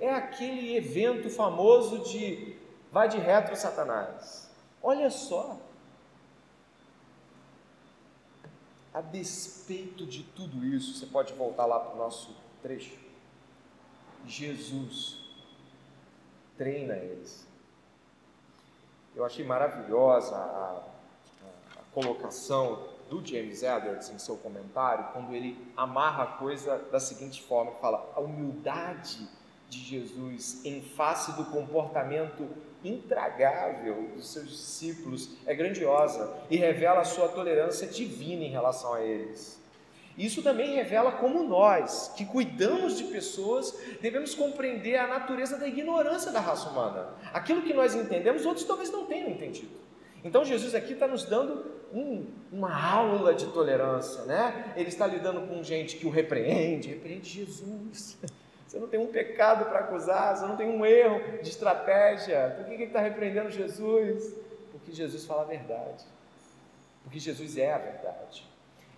é 0.00 0.10
aquele 0.10 0.76
evento 0.76 1.30
famoso 1.30 2.00
de 2.10 2.56
vai 2.90 3.08
de 3.08 3.18
retro 3.18 3.56
Satanás. 3.56 4.41
Olha 4.82 5.10
só. 5.10 5.58
A 8.92 9.00
despeito 9.00 10.04
de 10.04 10.22
tudo 10.22 10.64
isso, 10.66 10.98
você 10.98 11.06
pode 11.06 11.32
voltar 11.32 11.64
lá 11.64 11.80
para 11.80 11.94
o 11.94 11.96
nosso 11.96 12.34
trecho. 12.60 12.98
Jesus 14.26 15.18
treina 16.58 16.94
eles. 16.94 17.46
Eu 19.14 19.24
achei 19.24 19.44
maravilhosa 19.44 20.36
a, 20.36 20.82
a, 21.76 21.82
colocação 21.92 22.88
do 23.08 23.24
James 23.24 23.62
Edwards 23.62 24.10
em 24.10 24.18
seu 24.18 24.36
comentário, 24.36 25.12
quando 25.12 25.34
ele 25.34 25.72
amarra 25.76 26.24
a 26.24 26.26
coisa 26.38 26.78
da 26.90 26.98
seguinte 26.98 27.42
forma: 27.42 27.72
fala, 27.72 28.10
a 28.14 28.20
humildade 28.20 29.28
de 29.68 29.78
Jesus 29.78 30.64
em 30.64 30.82
face 30.82 31.32
do 31.32 31.46
comportamento 31.46 32.48
intragável 32.84 34.10
dos 34.14 34.32
seus 34.32 34.48
discípulos 34.48 35.30
é 35.46 35.54
grandiosa 35.54 36.36
e 36.50 36.56
revela 36.56 37.00
a 37.00 37.04
sua 37.04 37.28
tolerância 37.28 37.86
divina 37.86 38.44
em 38.44 38.50
relação 38.50 38.94
a 38.94 39.02
eles. 39.02 39.60
Isso 40.16 40.42
também 40.42 40.74
revela 40.74 41.12
como 41.12 41.42
nós, 41.42 42.12
que 42.16 42.26
cuidamos 42.26 42.98
de 42.98 43.04
pessoas, 43.04 43.74
devemos 44.00 44.34
compreender 44.34 44.96
a 44.96 45.06
natureza 45.06 45.56
da 45.56 45.66
ignorância 45.66 46.30
da 46.30 46.40
raça 46.40 46.68
humana. 46.68 47.14
Aquilo 47.32 47.62
que 47.62 47.72
nós 47.72 47.94
entendemos, 47.94 48.44
outros 48.44 48.66
talvez 48.66 48.90
não 48.90 49.06
tenham 49.06 49.30
entendido. 49.30 49.72
Então 50.22 50.44
Jesus 50.44 50.74
aqui 50.74 50.92
está 50.92 51.08
nos 51.08 51.24
dando 51.24 51.64
um, 51.92 52.26
uma 52.52 52.74
aula 52.74 53.34
de 53.34 53.46
tolerância, 53.46 54.22
né? 54.24 54.72
Ele 54.76 54.88
está 54.88 55.06
lidando 55.06 55.46
com 55.46 55.62
gente 55.62 55.96
que 55.96 56.06
o 56.06 56.10
repreende, 56.10 56.88
repreende 56.88 57.28
Jesus. 57.28 58.18
Você 58.72 58.78
não 58.78 58.88
tem 58.88 58.98
um 58.98 59.08
pecado 59.08 59.66
para 59.66 59.80
acusar, 59.80 60.34
você 60.34 60.46
não 60.46 60.56
tem 60.56 60.66
um 60.66 60.86
erro 60.86 61.42
de 61.42 61.50
estratégia. 61.50 62.54
Por 62.56 62.64
que 62.64 62.72
ele 62.72 62.84
está 62.84 63.00
repreendendo 63.00 63.50
Jesus? 63.50 64.34
Porque 64.70 64.92
Jesus 64.92 65.26
fala 65.26 65.42
a 65.42 65.44
verdade. 65.44 66.06
Porque 67.02 67.18
Jesus 67.18 67.58
é 67.58 67.70
a 67.70 67.76
verdade. 67.76 68.48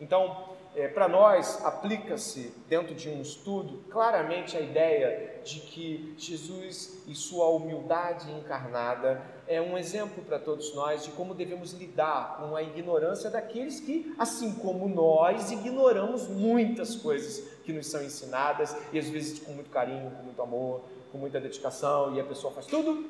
Então, 0.00 0.54
é, 0.76 0.86
para 0.86 1.08
nós, 1.08 1.60
aplica-se 1.64 2.54
dentro 2.68 2.94
de 2.94 3.08
um 3.08 3.20
estudo 3.20 3.82
claramente 3.90 4.56
a 4.56 4.60
ideia 4.60 5.40
de 5.42 5.58
que 5.58 6.14
Jesus 6.16 7.02
e 7.08 7.14
sua 7.16 7.48
humildade 7.48 8.30
encarnada 8.30 9.20
é 9.46 9.60
um 9.60 9.76
exemplo 9.76 10.22
para 10.24 10.38
todos 10.38 10.74
nós 10.74 11.04
de 11.04 11.10
como 11.10 11.34
devemos 11.34 11.72
lidar 11.72 12.38
com 12.38 12.56
a 12.56 12.62
ignorância 12.62 13.30
daqueles 13.30 13.80
que, 13.80 14.14
assim 14.18 14.54
como 14.54 14.88
nós, 14.88 15.50
ignoramos 15.50 16.28
muitas 16.28 16.94
coisas 16.96 17.46
que 17.64 17.72
nos 17.72 17.86
são 17.86 18.02
ensinadas 18.02 18.76
e 18.92 18.98
às 18.98 19.08
vezes 19.08 19.38
com 19.38 19.52
muito 19.52 19.70
carinho, 19.70 20.10
com 20.10 20.22
muito 20.22 20.40
amor, 20.42 20.80
com 21.12 21.18
muita 21.18 21.40
dedicação 21.40 22.14
e 22.14 22.20
a 22.20 22.24
pessoa 22.24 22.52
faz 22.52 22.66
tudo 22.66 23.04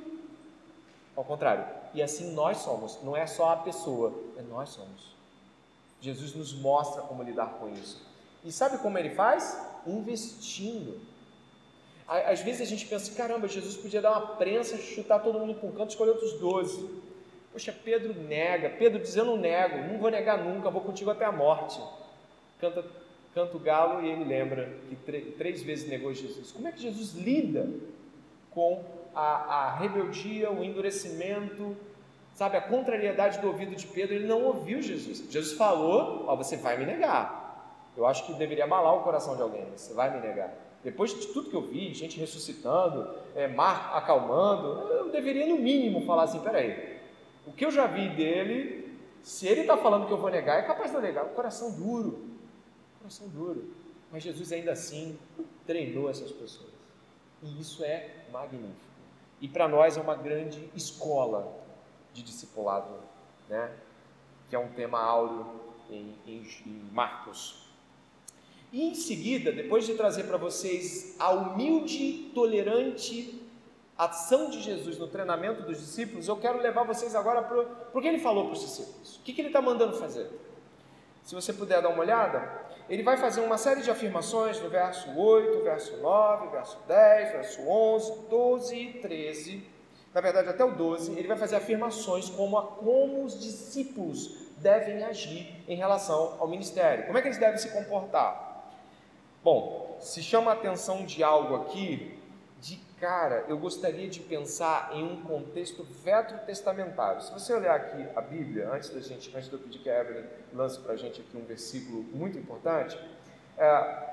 ao 1.16 1.24
contrário. 1.24 1.64
E 1.92 2.02
assim 2.02 2.32
nós 2.32 2.58
somos, 2.58 2.98
não 3.02 3.16
é 3.16 3.26
só 3.26 3.50
a 3.50 3.56
pessoa, 3.56 4.12
é 4.36 4.42
nós 4.42 4.70
somos. 4.70 5.14
Jesus 6.00 6.34
nos 6.34 6.52
mostra 6.52 7.02
como 7.02 7.22
lidar 7.22 7.54
com 7.58 7.68
isso. 7.70 8.02
E 8.44 8.52
sabe 8.52 8.78
como 8.78 8.98
ele 8.98 9.10
faz? 9.10 9.58
Investindo. 9.86 11.00
Às 12.06 12.42
vezes 12.42 12.60
a 12.60 12.64
gente 12.66 12.86
pensa, 12.86 13.14
caramba, 13.14 13.48
Jesus 13.48 13.76
podia 13.76 14.02
dar 14.02 14.10
uma 14.10 14.36
prensa, 14.36 14.76
chutar 14.76 15.20
todo 15.20 15.38
mundo 15.38 15.54
para 15.54 15.68
um 15.68 15.72
canto, 15.72 15.90
escolher 15.90 16.10
outros 16.10 16.34
doze. 16.34 16.86
Poxa, 17.50 17.72
Pedro 17.72 18.12
nega. 18.14 18.68
Pedro 18.68 19.00
diz, 19.00 19.16
eu 19.16 19.24
não 19.24 19.38
nego, 19.38 19.78
não 19.90 19.98
vou 19.98 20.10
negar 20.10 20.44
nunca, 20.44 20.70
vou 20.70 20.82
contigo 20.82 21.10
até 21.10 21.24
a 21.24 21.32
morte. 21.32 21.80
Canta, 22.60 22.84
canta 23.34 23.56
o 23.56 23.60
galo 23.60 24.02
e 24.02 24.10
ele 24.10 24.24
lembra 24.24 24.70
que 24.88 24.96
três 25.38 25.62
vezes 25.62 25.88
negou 25.88 26.12
Jesus. 26.12 26.52
Como 26.52 26.68
é 26.68 26.72
que 26.72 26.82
Jesus 26.82 27.14
lida 27.14 27.70
com 28.50 28.84
a, 29.14 29.22
a 29.22 29.76
rebeldia, 29.76 30.50
o 30.50 30.62
endurecimento, 30.62 31.74
sabe, 32.34 32.58
a 32.58 32.60
contrariedade 32.60 33.38
do 33.38 33.46
ouvido 33.46 33.74
de 33.74 33.86
Pedro? 33.86 34.14
Ele 34.14 34.26
não 34.26 34.42
ouviu 34.44 34.82
Jesus. 34.82 35.24
Jesus 35.30 35.56
falou, 35.56 36.24
ó, 36.26 36.36
você 36.36 36.56
vai 36.56 36.76
me 36.76 36.84
negar. 36.84 37.42
Eu 37.96 38.06
acho 38.06 38.26
que 38.26 38.34
deveria 38.34 38.64
abalar 38.64 38.94
o 38.94 39.02
coração 39.02 39.36
de 39.36 39.42
alguém, 39.42 39.64
você 39.74 39.94
vai 39.94 40.10
me 40.10 40.20
negar. 40.20 40.63
Depois 40.84 41.18
de 41.18 41.26
tudo 41.28 41.48
que 41.48 41.56
eu 41.56 41.62
vi, 41.62 41.94
gente 41.94 42.20
ressuscitando, 42.20 43.08
é, 43.34 43.48
mar 43.48 43.96
acalmando, 43.96 44.86
eu 44.92 45.10
deveria 45.10 45.46
no 45.46 45.56
mínimo 45.56 46.04
falar 46.04 46.24
assim: 46.24 46.40
peraí, 46.40 47.00
o 47.46 47.52
que 47.52 47.64
eu 47.64 47.70
já 47.70 47.86
vi 47.86 48.10
dele, 48.10 48.94
se 49.22 49.48
ele 49.48 49.62
está 49.62 49.78
falando 49.78 50.06
que 50.06 50.12
eu 50.12 50.18
vou 50.18 50.30
negar, 50.30 50.58
é 50.58 50.62
capaz 50.62 50.90
de 50.90 50.96
eu 50.96 51.00
negar. 51.00 51.24
Coração 51.30 51.74
duro, 51.74 52.28
coração 52.98 53.26
duro. 53.28 53.72
Mas 54.12 54.22
Jesus 54.22 54.52
ainda 54.52 54.72
assim 54.72 55.18
treinou 55.66 56.10
essas 56.10 56.30
pessoas. 56.30 56.70
E 57.42 57.60
isso 57.60 57.82
é 57.82 58.26
magnífico. 58.30 58.76
E 59.40 59.48
para 59.48 59.66
nós 59.66 59.96
é 59.96 60.00
uma 60.00 60.14
grande 60.14 60.68
escola 60.76 61.50
de 62.12 62.22
discipulado, 62.22 62.94
né? 63.48 63.72
que 64.48 64.54
é 64.54 64.58
um 64.58 64.68
tema 64.68 65.00
áureo 65.00 65.46
em, 65.90 66.14
em, 66.26 66.42
em 66.66 66.88
Marcos 66.92 67.63
e 68.74 68.88
em 68.88 68.94
seguida, 68.96 69.52
depois 69.52 69.86
de 69.86 69.94
trazer 69.94 70.24
para 70.24 70.36
vocês 70.36 71.14
a 71.20 71.30
humilde, 71.30 72.32
tolerante 72.34 73.40
ação 73.96 74.50
de 74.50 74.60
Jesus 74.60 74.98
no 74.98 75.06
treinamento 75.06 75.62
dos 75.62 75.78
discípulos, 75.78 76.26
eu 76.26 76.36
quero 76.36 76.58
levar 76.60 76.82
vocês 76.82 77.14
agora 77.14 77.40
para 77.40 77.60
o 77.94 78.02
que 78.02 78.08
ele 78.08 78.18
falou 78.18 78.46
para 78.46 78.54
os 78.54 78.60
discípulos. 78.62 79.18
O 79.18 79.22
que, 79.22 79.32
que 79.32 79.40
ele 79.40 79.50
está 79.50 79.62
mandando 79.62 79.96
fazer? 79.96 80.28
Se 81.22 81.36
você 81.36 81.52
puder 81.52 81.80
dar 81.82 81.90
uma 81.90 82.00
olhada, 82.00 82.64
ele 82.90 83.04
vai 83.04 83.16
fazer 83.16 83.42
uma 83.42 83.56
série 83.56 83.80
de 83.80 83.92
afirmações 83.92 84.60
no 84.60 84.68
verso 84.68 85.08
8, 85.16 85.62
verso 85.62 85.96
9, 85.98 86.48
verso 86.48 86.76
10, 86.88 87.30
verso 87.30 87.62
11, 87.62 88.28
12 88.28 88.76
e 88.76 88.92
13. 88.94 89.64
Na 90.12 90.20
verdade, 90.20 90.48
até 90.48 90.64
o 90.64 90.72
12, 90.72 91.12
ele 91.16 91.28
vai 91.28 91.36
fazer 91.36 91.54
afirmações 91.54 92.28
como 92.28 92.58
a 92.58 92.66
como 92.66 93.24
os 93.24 93.40
discípulos 93.40 94.48
devem 94.58 95.04
agir 95.04 95.62
em 95.68 95.76
relação 95.76 96.34
ao 96.40 96.48
ministério. 96.48 97.06
Como 97.06 97.16
é 97.16 97.22
que 97.22 97.28
eles 97.28 97.38
devem 97.38 97.56
se 97.56 97.68
comportar? 97.68 98.53
Bom, 99.44 99.98
se 100.00 100.22
chama 100.22 100.52
a 100.52 100.54
atenção 100.54 101.04
de 101.04 101.22
algo 101.22 101.54
aqui, 101.56 102.18
de 102.62 102.76
cara, 102.98 103.44
eu 103.46 103.58
gostaria 103.58 104.08
de 104.08 104.20
pensar 104.20 104.88
em 104.94 105.04
um 105.04 105.20
contexto 105.20 105.84
veterotestamentário. 106.02 107.20
Se 107.20 107.30
você 107.30 107.52
olhar 107.52 107.74
aqui 107.74 108.06
a 108.16 108.22
Bíblia, 108.22 108.70
antes 108.72 108.88
da 108.88 109.00
gente, 109.00 109.30
antes 109.36 109.50
de 109.50 109.52
eu 109.52 109.58
pedir 109.58 109.80
que 109.80 109.90
a 109.90 110.00
Evelyn 110.00 110.24
lance 110.54 110.80
para 110.80 110.94
a 110.94 110.96
gente 110.96 111.20
aqui 111.20 111.36
um 111.36 111.44
versículo 111.44 112.04
muito 112.14 112.38
importante, 112.38 112.98
é, 113.58 113.66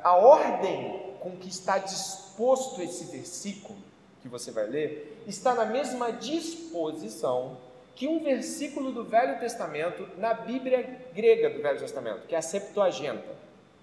a 0.04 0.18
ordem 0.18 1.16
com 1.22 1.38
que 1.38 1.48
está 1.48 1.78
disposto 1.78 2.82
esse 2.82 3.06
versículo 3.06 3.80
que 4.22 4.28
você 4.28 4.52
vai 4.52 4.68
ler 4.68 5.24
está 5.26 5.56
na 5.56 5.64
mesma 5.64 6.12
disposição 6.12 7.56
que 7.96 8.06
um 8.06 8.22
versículo 8.22 8.92
do 8.92 9.06
Velho 9.06 9.40
Testamento 9.40 10.10
na 10.18 10.34
Bíblia 10.34 11.00
grega 11.14 11.50
do 11.50 11.62
Velho 11.62 11.80
Testamento, 11.80 12.28
que 12.28 12.36
é 12.36 12.38
a 12.38 12.42
Septuaginta. 12.42 13.24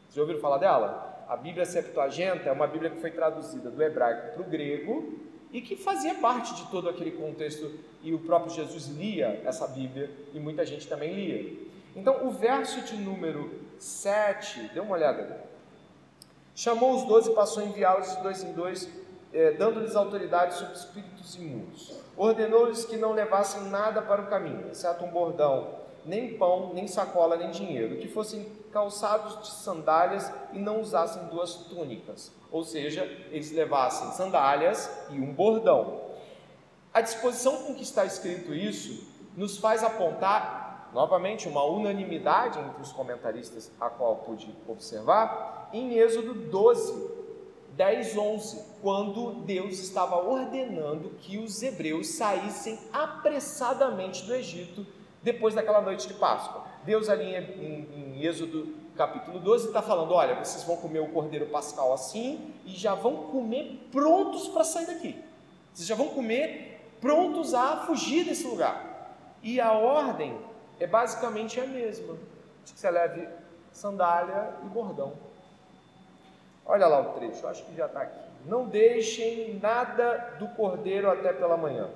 Vocês 0.08 0.14
já 0.14 0.20
ouviram 0.20 0.40
falar 0.40 0.58
dela? 0.58 1.07
A 1.28 1.36
Bíblia 1.36 1.66
Septuaginta 1.66 2.48
é 2.48 2.52
uma 2.52 2.66
Bíblia 2.66 2.90
que 2.90 3.02
foi 3.02 3.10
traduzida 3.10 3.70
do 3.70 3.82
hebraico 3.82 4.32
para 4.32 4.40
o 4.40 4.44
grego 4.46 5.20
e 5.52 5.60
que 5.60 5.76
fazia 5.76 6.14
parte 6.14 6.54
de 6.54 6.70
todo 6.70 6.88
aquele 6.88 7.10
contexto, 7.10 7.70
e 8.02 8.14
o 8.14 8.18
próprio 8.18 8.54
Jesus 8.54 8.86
lia 8.86 9.42
essa 9.44 9.66
Bíblia 9.66 10.10
e 10.32 10.40
muita 10.40 10.64
gente 10.64 10.88
também 10.88 11.14
lia. 11.14 11.68
Então, 11.94 12.26
o 12.26 12.30
verso 12.30 12.80
de 12.80 12.96
número 12.96 13.60
7, 13.78 14.70
dê 14.72 14.80
uma 14.80 14.94
olhada. 14.94 15.44
Chamou 16.54 16.96
os 16.96 17.04
doze 17.04 17.30
e 17.30 17.34
passou 17.34 17.62
a 17.62 17.66
enviá-los 17.66 18.16
de 18.16 18.22
dois 18.22 18.42
em 18.42 18.52
dois, 18.52 18.88
eh, 19.32 19.52
dando-lhes 19.52 19.94
autoridade 19.94 20.54
sobre 20.54 20.74
espíritos 20.74 21.34
imundos. 21.34 21.94
Ordenou-lhes 22.16 22.86
que 22.86 22.96
não 22.96 23.12
levassem 23.12 23.68
nada 23.68 24.00
para 24.00 24.22
o 24.22 24.26
caminho, 24.28 24.68
exceto 24.70 25.04
um 25.04 25.10
bordão, 25.10 25.74
nem 26.08 26.36
pão, 26.36 26.72
nem 26.74 26.88
sacola, 26.88 27.36
nem 27.36 27.50
dinheiro, 27.50 27.98
que 27.98 28.08
fossem 28.08 28.44
calçados 28.72 29.40
de 29.42 29.54
sandálias 29.62 30.32
e 30.52 30.58
não 30.58 30.80
usassem 30.80 31.24
duas 31.26 31.54
túnicas 31.54 32.32
ou 32.50 32.64
seja, 32.64 33.04
eles 33.30 33.52
levassem 33.52 34.10
sandálias 34.12 34.90
e 35.10 35.20
um 35.20 35.32
bordão. 35.32 36.00
A 36.92 37.00
disposição 37.00 37.64
com 37.64 37.74
que 37.74 37.82
está 37.82 38.04
escrito 38.04 38.54
isso 38.54 39.06
nos 39.36 39.58
faz 39.58 39.84
apontar, 39.84 40.90
novamente, 40.92 41.46
uma 41.46 41.62
unanimidade 41.64 42.58
entre 42.58 42.82
os 42.82 42.92
comentaristas, 42.92 43.70
a 43.78 43.90
qual 43.90 44.16
pude 44.16 44.54
observar, 44.66 45.68
em 45.72 45.98
Êxodo 45.98 46.32
12, 46.34 47.18
10, 47.76 48.16
11, 48.16 48.64
quando 48.80 49.44
Deus 49.44 49.78
estava 49.78 50.16
ordenando 50.16 51.10
que 51.20 51.38
os 51.38 51.62
hebreus 51.62 52.08
saíssem 52.08 52.78
apressadamente 52.92 54.24
do 54.24 54.34
Egito 54.34 54.86
depois 55.22 55.54
daquela 55.54 55.80
noite 55.80 56.06
de 56.08 56.14
Páscoa. 56.14 56.64
Deus 56.84 57.08
ali 57.08 57.34
em, 57.34 57.38
em, 57.38 58.16
em 58.16 58.24
Êxodo 58.24 58.74
capítulo 58.96 59.38
12 59.38 59.68
está 59.68 59.80
falando: 59.80 60.12
olha, 60.12 60.34
vocês 60.34 60.64
vão 60.64 60.76
comer 60.76 61.00
o 61.00 61.08
cordeiro 61.08 61.46
pascal 61.46 61.92
assim 61.92 62.52
e 62.64 62.70
já 62.70 62.94
vão 62.94 63.28
comer 63.28 63.88
prontos 63.92 64.48
para 64.48 64.64
sair 64.64 64.86
daqui. 64.86 65.22
Vocês 65.72 65.86
já 65.86 65.94
vão 65.94 66.08
comer 66.08 66.80
prontos 67.00 67.54
a 67.54 67.78
fugir 67.86 68.24
desse 68.24 68.46
lugar. 68.46 69.14
E 69.42 69.60
a 69.60 69.72
ordem 69.72 70.36
é 70.80 70.86
basicamente 70.86 71.60
a 71.60 71.66
mesma: 71.66 72.14
de 72.64 72.72
que 72.72 72.80
você 72.80 72.90
leve 72.90 73.28
sandália 73.72 74.54
e 74.64 74.68
bordão. 74.68 75.12
Olha 76.66 76.86
lá 76.86 77.00
o 77.00 77.12
trecho, 77.14 77.46
acho 77.46 77.64
que 77.64 77.74
já 77.74 77.86
está 77.86 78.02
aqui. 78.02 78.18
Não 78.44 78.66
deixem 78.66 79.58
nada 79.60 80.36
do 80.38 80.48
cordeiro 80.48 81.10
até 81.10 81.32
pela 81.32 81.56
manhã. 81.56 81.88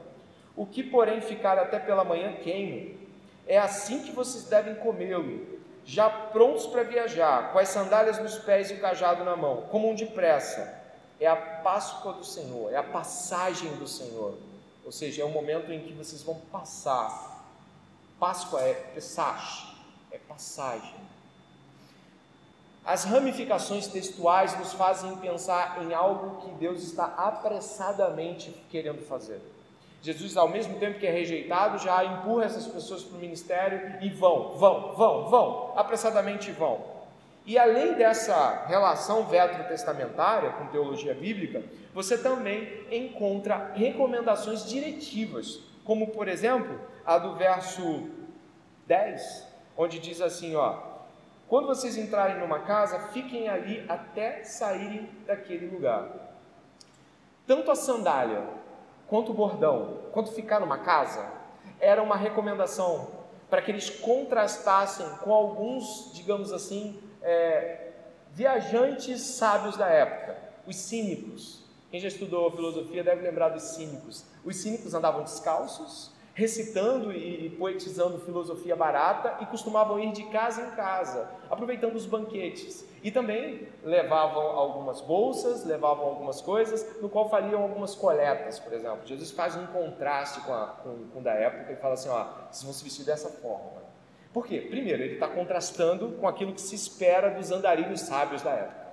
O 0.57 0.67
que, 0.67 0.83
porém, 0.83 1.21
ficar 1.21 1.59
até 1.59 1.79
pela 1.79 2.05
manhã, 2.05 2.33
queime. 2.35 3.02
É 3.47 3.59
assim 3.59 4.03
que 4.03 4.13
vocês 4.13 4.45
devem 4.45 4.75
comê-lo 4.77 5.61
já 5.85 6.09
prontos 6.09 6.67
para 6.67 6.83
viajar, 6.85 7.53
com 7.53 7.59
as 7.59 7.69
sandálias 7.69 8.19
nos 8.19 8.39
pés 8.39 8.71
e 8.71 8.75
o 8.75 8.81
cajado 8.81 9.25
na 9.25 9.37
mão, 9.37 9.63
como 9.71 9.91
um 9.91 9.95
depressa. 9.95 10.81
É 11.21 11.27
a 11.27 11.37
Páscoa 11.37 12.15
do 12.15 12.25
Senhor, 12.25 12.73
é 12.73 12.77
a 12.77 12.83
passagem 12.83 13.75
do 13.77 13.87
Senhor. 13.87 14.37
Ou 14.85 14.93
seja, 14.93 15.23
é 15.23 15.25
o 15.25 15.29
momento 15.31 15.73
em 15.73 15.81
que 15.81 15.93
vocês 15.93 16.23
vão 16.23 16.37
passar. 16.53 17.47
Páscoa 18.19 18.61
é 18.61 18.75
passagem, 18.75 19.69
é 20.11 20.19
passagem. 20.19 20.95
As 22.85 23.05
ramificações 23.05 23.87
textuais 23.87 24.59
nos 24.59 24.73
fazem 24.73 25.15
pensar 25.17 25.83
em 25.85 25.95
algo 25.95 26.43
que 26.43 26.51
Deus 26.55 26.83
está 26.83 27.05
apressadamente 27.05 28.51
querendo 28.71 29.07
fazer. 29.07 29.41
Jesus, 30.03 30.37
ao 30.37 30.49
mesmo 30.49 30.79
tempo 30.81 30.99
que 30.99 31.07
é 31.07 31.13
rejeitado, 31.13 31.79
já 31.79 32.05
empurra 32.05 32.45
essas 32.45 32.67
pessoas 32.67 33.05
para 33.05 33.17
o 33.17 33.21
ministério 33.21 33.99
e 34.01 34.11
vão, 34.11 34.55
vão, 34.57 34.95
vão, 34.95 35.31
vão, 35.31 35.73
apressadamente 35.77 36.51
vão. 36.51 36.85
E 37.47 37.57
além 37.57 37.95
dessa 37.95 38.67
relação 38.67 39.25
veterotestamentária 39.27 40.51
com 40.51 40.67
teologia 40.67 41.15
bíblica, 41.15 41.63
você 41.95 42.19
também 42.19 42.85
encontra 42.91 43.73
recomendações 43.75 44.69
diretivas, 44.69 45.61
como 45.85 46.09
por 46.09 46.27
exemplo 46.27 46.81
a 47.07 47.19
do 47.19 47.35
verso 47.35 48.09
10, 48.87 49.47
onde 49.77 50.01
diz 50.01 50.21
assim: 50.21 50.57
ó, 50.57 50.79
quando 51.49 51.67
vocês 51.67 51.97
entrarem 51.97 52.39
numa 52.39 52.61
casa, 52.61 52.99
fiquem 53.09 53.49
ali 53.49 53.85
até 53.89 54.43
saírem 54.43 55.09
daquele 55.27 55.67
lugar. 55.67 56.09
Tanto 57.47 57.71
a 57.71 57.75
sandália 57.75 58.62
quanto 59.13 59.35
bordão, 59.35 59.99
quanto 60.11 60.33
ficar 60.33 60.59
numa 60.59 60.79
casa, 60.79 61.31
era 61.79 62.03
uma 62.03 62.17
recomendação 62.17 63.09
para 63.51 63.61
que 63.61 63.71
eles 63.71 63.91
contrastassem 63.91 65.07
com 65.23 65.35
alguns, 65.35 66.13
digamos 66.15 66.51
assim, 66.51 66.99
é, 67.21 67.91
viajantes 68.31 69.21
sábios 69.21 69.77
da 69.77 69.87
época, 69.87 70.39
os 70.67 70.77
cínicos. 70.77 71.63
Quem 71.91 72.01
já 72.01 72.09
estudou 72.09 72.51
filosofia 72.53 73.05
deve 73.05 73.21
lembrar 73.21 73.51
dos 73.51 73.63
cínicos. 73.75 74.25
Os 74.47 74.57
cínicos 74.57 74.95
andavam 74.95 75.23
descalços, 75.23 76.11
recitando 76.33 77.13
e 77.13 77.51
poetizando 77.59 78.19
filosofia 78.19 78.75
barata 78.75 79.43
e 79.43 79.47
costumavam 79.47 80.01
ir 80.01 80.13
de 80.13 80.25
casa 80.31 80.63
em 80.63 80.71
casa, 80.71 81.29
aproveitando 81.51 81.97
os 81.97 82.07
banquetes. 82.07 82.83
E 83.03 83.11
também 83.11 83.69
levavam 83.83 84.43
algumas 84.43 85.01
bolsas, 85.01 85.65
levavam 85.65 86.07
algumas 86.07 86.41
coisas, 86.41 87.01
no 87.01 87.09
qual 87.09 87.29
fariam 87.29 87.63
algumas 87.63 87.95
coletas, 87.95 88.61
por 88.61 88.73
exemplo. 88.73 89.05
Jesus 89.05 89.33
faz 89.33 89.57
um 89.57 89.67
contraste 89.67 90.41
com, 90.41 90.53
a, 90.53 90.67
com, 90.83 91.09
com 91.13 91.23
da 91.23 91.33
época 91.33 91.73
e 91.73 91.77
fala 91.77 91.95
assim: 91.95 92.09
ó, 92.09 92.25
vocês 92.51 92.63
vão 92.63 92.73
se 92.73 92.85
vestir 92.85 93.05
dessa 93.05 93.29
forma. 93.29 93.83
Por 94.33 94.47
quê? 94.47 94.61
Primeiro, 94.61 95.03
ele 95.03 95.15
está 95.15 95.29
contrastando 95.29 96.13
com 96.13 96.29
aquilo 96.29 96.53
que 96.53 96.61
se 96.61 96.75
espera 96.75 97.31
dos 97.31 97.51
andarilhos 97.51 98.01
sábios 98.01 98.41
da 98.43 98.51
época. 98.51 98.93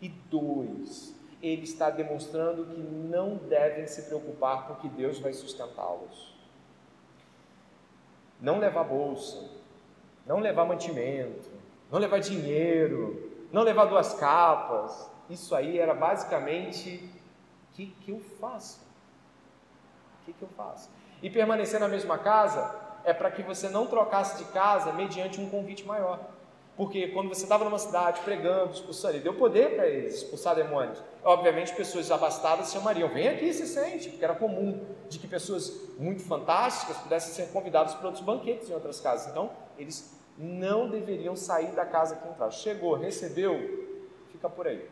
E 0.00 0.08
dois, 0.08 1.14
ele 1.42 1.62
está 1.62 1.90
demonstrando 1.90 2.64
que 2.64 2.80
não 2.80 3.36
devem 3.36 3.86
se 3.86 4.02
preocupar 4.02 4.66
porque 4.66 4.88
Deus 4.88 5.18
vai 5.18 5.32
sustentá-los 5.32 6.36
não 8.40 8.58
levar 8.58 8.84
bolsa, 8.84 9.48
não 10.26 10.40
levar 10.40 10.64
mantimento, 10.64 11.48
não 11.90 11.98
levar 11.98 12.20
dinheiro, 12.20 13.25
não 13.52 13.62
levar 13.62 13.86
duas 13.86 14.14
capas. 14.14 15.10
Isso 15.28 15.54
aí 15.54 15.78
era 15.78 15.94
basicamente 15.94 17.10
o 17.70 17.74
que, 17.74 17.86
que 17.86 18.10
eu 18.10 18.20
faço? 18.40 18.80
O 20.22 20.24
que, 20.26 20.32
que 20.32 20.42
eu 20.42 20.48
faço? 20.56 20.88
E 21.22 21.30
permanecer 21.30 21.80
na 21.80 21.88
mesma 21.88 22.18
casa 22.18 22.74
é 23.04 23.12
para 23.12 23.30
que 23.30 23.42
você 23.42 23.68
não 23.68 23.86
trocasse 23.86 24.38
de 24.38 24.50
casa 24.52 24.92
mediante 24.92 25.40
um 25.40 25.48
convite 25.48 25.84
maior. 25.84 26.20
Porque 26.76 27.08
quando 27.08 27.28
você 27.28 27.44
estava 27.44 27.64
numa 27.64 27.78
cidade 27.78 28.20
pregando, 28.20 28.72
expulsando, 28.72 29.14
ele 29.14 29.22
deu 29.22 29.32
poder 29.32 29.76
para 29.76 29.86
eles 29.86 30.16
expulsar 30.16 30.54
demônios. 30.54 31.02
Obviamente, 31.24 31.74
pessoas 31.74 32.10
abastadas 32.10 32.70
chamariam: 32.70 33.08
vem 33.08 33.28
aqui 33.28 33.46
e 33.46 33.54
se 33.54 33.66
sente, 33.66 34.10
porque 34.10 34.24
era 34.24 34.34
comum 34.34 34.84
de 35.08 35.18
que 35.18 35.26
pessoas 35.26 35.72
muito 35.98 36.22
fantásticas 36.22 36.98
pudessem 36.98 37.32
ser 37.32 37.50
convidadas 37.50 37.94
para 37.94 38.06
outros 38.06 38.22
banquetes 38.22 38.68
em 38.68 38.74
outras 38.74 39.00
casas. 39.00 39.28
Então, 39.30 39.50
eles 39.78 40.15
não 40.38 40.88
deveriam 40.88 41.34
sair 41.34 41.72
da 41.72 41.84
casa 41.84 42.16
que 42.16 42.28
entraram. 42.28 42.52
Chegou, 42.52 42.94
recebeu, 42.94 44.08
fica 44.30 44.48
por 44.48 44.66
aí. 44.66 44.88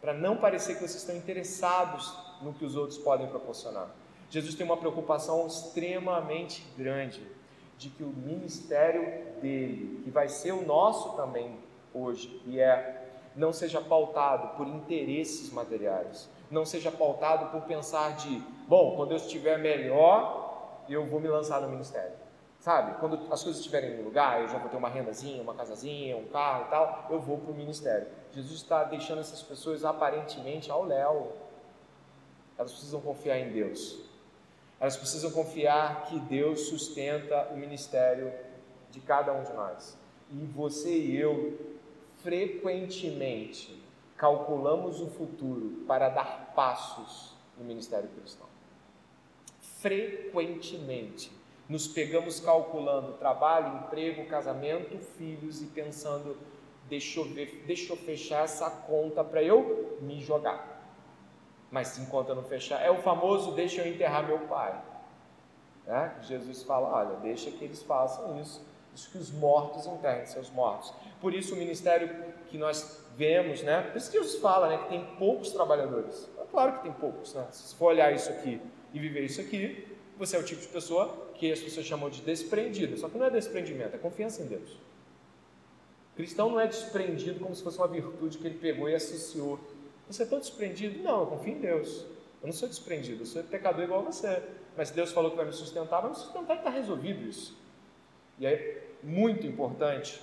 Para 0.00 0.14
não 0.14 0.36
parecer 0.36 0.74
que 0.74 0.80
vocês 0.80 0.96
estão 0.96 1.16
interessados 1.16 2.14
no 2.40 2.52
que 2.52 2.64
os 2.64 2.76
outros 2.76 2.98
podem 2.98 3.26
proporcionar. 3.28 3.88
Jesus 4.30 4.54
tem 4.54 4.64
uma 4.64 4.76
preocupação 4.76 5.46
extremamente 5.46 6.64
grande 6.76 7.26
de 7.76 7.88
que 7.88 8.02
o 8.02 8.08
ministério 8.08 9.26
dele, 9.40 10.00
que 10.04 10.10
vai 10.10 10.28
ser 10.28 10.52
o 10.52 10.66
nosso 10.66 11.16
também 11.16 11.56
hoje, 11.94 12.42
e 12.44 12.60
é 12.60 13.04
não 13.34 13.52
seja 13.52 13.80
pautado 13.80 14.56
por 14.56 14.66
interesses 14.66 15.50
materiais, 15.52 16.28
não 16.50 16.64
seja 16.64 16.90
pautado 16.90 17.52
por 17.52 17.66
pensar 17.68 18.16
de, 18.16 18.42
bom, 18.66 18.96
quando 18.96 19.12
eu 19.12 19.16
estiver 19.16 19.58
melhor, 19.58 20.82
eu 20.88 21.06
vou 21.06 21.20
me 21.20 21.28
lançar 21.28 21.60
no 21.60 21.68
ministério. 21.68 22.12
Sabe? 22.60 22.98
Quando 22.98 23.32
as 23.32 23.42
coisas 23.42 23.60
estiverem 23.60 23.96
no 23.96 24.02
lugar, 24.02 24.42
eu 24.42 24.48
já 24.48 24.58
vou 24.58 24.68
ter 24.68 24.76
uma 24.76 24.88
rendazinha, 24.88 25.40
uma 25.40 25.54
casazinha, 25.54 26.16
um 26.16 26.26
carro 26.26 26.66
e 26.66 26.70
tal, 26.70 27.06
eu 27.08 27.20
vou 27.20 27.38
para 27.38 27.52
o 27.52 27.54
ministério. 27.54 28.08
Jesus 28.32 28.60
está 28.60 28.84
deixando 28.84 29.20
essas 29.20 29.42
pessoas 29.42 29.84
aparentemente 29.84 30.70
ao 30.70 30.84
léu. 30.84 31.32
Elas 32.58 32.72
precisam 32.72 33.00
confiar 33.00 33.38
em 33.38 33.52
Deus. 33.52 34.00
Elas 34.80 34.96
precisam 34.96 35.30
confiar 35.30 36.06
que 36.06 36.18
Deus 36.20 36.68
sustenta 36.68 37.48
o 37.52 37.56
ministério 37.56 38.32
de 38.90 39.00
cada 39.00 39.32
um 39.32 39.44
de 39.44 39.52
nós. 39.52 39.96
E 40.30 40.44
você 40.46 40.90
e 40.90 41.16
eu, 41.16 41.58
frequentemente, 42.22 43.80
calculamos 44.16 45.00
o 45.00 45.08
futuro 45.08 45.84
para 45.86 46.08
dar 46.08 46.52
passos 46.54 47.36
no 47.56 47.64
ministério 47.64 48.08
cristão. 48.08 48.46
Frequentemente, 49.80 51.32
nos 51.68 51.86
pegamos 51.86 52.40
calculando 52.40 53.12
trabalho, 53.14 53.84
emprego, 53.84 54.26
casamento, 54.26 54.98
filhos 54.98 55.60
e 55.60 55.66
pensando: 55.66 56.36
deixa 56.88 57.20
eu, 57.20 57.24
ver, 57.24 57.64
deixa 57.66 57.92
eu 57.92 57.96
fechar 57.96 58.44
essa 58.44 58.70
conta 58.70 59.22
para 59.22 59.42
eu 59.42 59.98
me 60.00 60.20
jogar. 60.20 60.76
Mas 61.70 61.98
enquanto 61.98 62.30
eu 62.30 62.34
não 62.34 62.44
fechar, 62.44 62.80
é 62.80 62.90
o 62.90 63.02
famoso 63.02 63.52
deixa 63.52 63.82
eu 63.82 63.92
enterrar 63.92 64.26
meu 64.26 64.38
pai. 64.40 64.80
Né? 65.86 66.16
Jesus 66.22 66.62
fala: 66.62 66.88
olha, 66.88 67.16
deixa 67.16 67.50
que 67.50 67.64
eles 67.64 67.82
façam 67.82 68.40
isso, 68.40 68.64
deixa 68.94 69.10
que 69.10 69.18
os 69.18 69.30
mortos 69.30 69.86
enterrem 69.86 70.24
seus 70.24 70.50
mortos. 70.50 70.94
Por 71.20 71.34
isso, 71.34 71.54
o 71.54 71.58
ministério 71.58 72.32
que 72.46 72.56
nós 72.56 73.04
vemos, 73.14 73.62
né? 73.62 73.82
por 73.82 73.98
isso 73.98 74.10
que 74.10 74.16
Jesus 74.16 74.40
fala 74.40 74.68
né, 74.68 74.78
que 74.78 74.88
tem 74.88 75.04
poucos 75.18 75.50
trabalhadores. 75.50 76.30
É 76.38 76.44
claro 76.50 76.74
que 76.74 76.82
tem 76.84 76.92
poucos, 76.92 77.34
né? 77.34 77.46
se 77.50 77.74
for 77.74 77.86
olhar 77.86 78.14
isso 78.14 78.30
aqui 78.30 78.62
e 78.94 78.98
viver 78.98 79.24
isso 79.24 79.40
aqui, 79.40 79.97
você 80.18 80.36
é 80.36 80.38
o 80.38 80.42
tipo 80.42 80.60
de 80.60 80.68
pessoa 80.68 81.30
que 81.34 81.50
as 81.50 81.60
pessoas 81.60 81.86
chamam 81.86 82.10
de 82.10 82.20
desprendida. 82.22 82.96
Só 82.96 83.08
que 83.08 83.16
não 83.16 83.26
é 83.26 83.30
desprendimento, 83.30 83.94
é 83.94 83.98
confiança 83.98 84.42
em 84.42 84.46
Deus. 84.46 84.76
cristão 86.16 86.50
não 86.50 86.60
é 86.60 86.66
desprendido 86.66 87.38
como 87.40 87.54
se 87.54 87.62
fosse 87.62 87.78
uma 87.78 87.88
virtude 87.88 88.38
que 88.38 88.46
ele 88.46 88.58
pegou 88.58 88.88
e 88.88 88.94
associou. 88.94 89.60
Você 90.08 90.24
é 90.24 90.26
tão 90.26 90.40
desprendido? 90.40 91.02
Não, 91.02 91.20
eu 91.20 91.26
confio 91.26 91.52
em 91.52 91.60
Deus. 91.60 92.04
Eu 92.42 92.46
não 92.46 92.52
sou 92.52 92.68
desprendido, 92.68 93.22
eu 93.22 93.26
sou 93.26 93.42
pecador 93.44 93.84
igual 93.84 94.02
você. 94.02 94.42
Mas 94.76 94.90
Deus 94.90 95.12
falou 95.12 95.30
que 95.30 95.36
vai 95.36 95.46
me 95.46 95.52
sustentar, 95.52 96.00
vai 96.00 96.10
me 96.10 96.16
sustentar 96.16 96.54
e 96.54 96.58
está 96.58 96.70
resolvido 96.70 97.28
isso. 97.28 97.56
E 98.38 98.46
é 98.46 98.82
muito 99.02 99.46
importante 99.46 100.20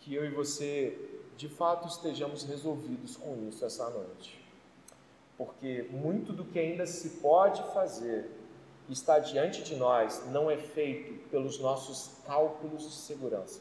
que 0.00 0.14
eu 0.14 0.24
e 0.24 0.30
você, 0.30 0.96
de 1.36 1.48
fato, 1.48 1.88
estejamos 1.88 2.44
resolvidos 2.44 3.16
com 3.16 3.48
isso 3.48 3.64
essa 3.64 3.88
noite. 3.90 4.44
Porque 5.36 5.86
muito 5.90 6.32
do 6.32 6.44
que 6.44 6.58
ainda 6.58 6.86
se 6.86 7.20
pode 7.20 7.62
fazer 7.72 8.30
está 8.92 9.18
diante 9.18 9.62
de 9.62 9.76
nós 9.76 10.22
não 10.30 10.50
é 10.50 10.56
feito 10.56 11.28
pelos 11.28 11.58
nossos 11.58 12.10
cálculos 12.26 12.82
de 12.82 12.94
segurança, 12.94 13.60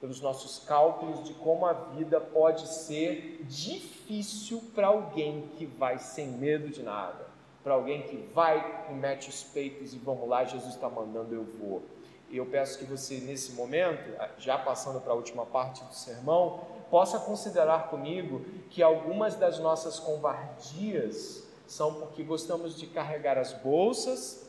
pelos 0.00 0.20
nossos 0.20 0.64
cálculos 0.64 1.24
de 1.24 1.34
como 1.34 1.66
a 1.66 1.72
vida 1.72 2.20
pode 2.20 2.68
ser 2.68 3.44
difícil 3.44 4.62
para 4.74 4.88
alguém 4.88 5.48
que 5.56 5.66
vai 5.66 5.98
sem 5.98 6.28
medo 6.28 6.68
de 6.68 6.82
nada, 6.82 7.26
para 7.62 7.74
alguém 7.74 8.02
que 8.02 8.16
vai 8.34 8.86
e 8.90 8.94
mete 8.94 9.28
os 9.28 9.42
peitos 9.42 9.94
e 9.94 9.98
vamos 9.98 10.28
lá, 10.28 10.44
Jesus 10.44 10.74
está 10.74 10.88
mandando, 10.88 11.34
eu 11.34 11.44
vou. 11.44 11.82
E 12.28 12.38
eu 12.38 12.46
peço 12.46 12.78
que 12.78 12.84
você, 12.86 13.18
nesse 13.18 13.52
momento, 13.52 14.10
já 14.38 14.56
passando 14.56 15.00
para 15.00 15.12
a 15.12 15.16
última 15.16 15.44
parte 15.44 15.84
do 15.84 15.94
sermão, 15.94 16.60
possa 16.90 17.18
considerar 17.18 17.88
comigo 17.88 18.44
que 18.70 18.82
algumas 18.82 19.34
das 19.34 19.58
nossas 19.58 19.98
covardias 19.98 21.42
são 21.66 21.94
porque 21.94 22.22
gostamos 22.22 22.76
de 22.76 22.86
carregar 22.86 23.38
as 23.38 23.52
bolsas, 23.52 24.41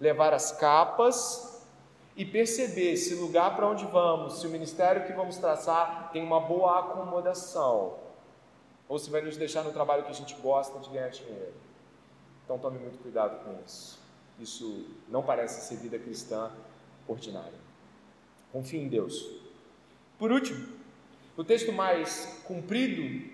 levar 0.00 0.32
as 0.32 0.50
capas 0.52 1.62
e 2.16 2.24
perceber 2.24 2.96
se 2.96 3.14
o 3.14 3.20
lugar 3.20 3.54
para 3.54 3.68
onde 3.68 3.84
vamos, 3.86 4.40
se 4.40 4.46
o 4.46 4.50
ministério 4.50 5.06
que 5.06 5.12
vamos 5.12 5.36
traçar 5.36 6.10
tem 6.12 6.22
uma 6.22 6.40
boa 6.40 6.80
acomodação, 6.80 7.98
ou 8.88 8.98
se 8.98 9.10
vai 9.10 9.20
nos 9.20 9.36
deixar 9.36 9.62
no 9.62 9.72
trabalho 9.72 10.02
que 10.02 10.10
a 10.10 10.14
gente 10.14 10.34
gosta 10.36 10.78
de 10.80 10.90
ganhar 10.90 11.08
dinheiro. 11.08 11.54
Então 12.44 12.58
tome 12.58 12.78
muito 12.78 13.00
cuidado 13.00 13.44
com 13.44 13.56
isso. 13.64 13.98
Isso 14.40 14.86
não 15.08 15.22
parece 15.22 15.68
ser 15.68 15.76
vida 15.76 15.98
cristã 15.98 16.50
ordinária. 17.06 17.58
Confie 18.52 18.78
em 18.78 18.88
Deus. 18.88 19.30
Por 20.18 20.32
último, 20.32 20.66
o 21.36 21.44
texto 21.44 21.72
mais 21.72 22.42
comprido 22.44 23.30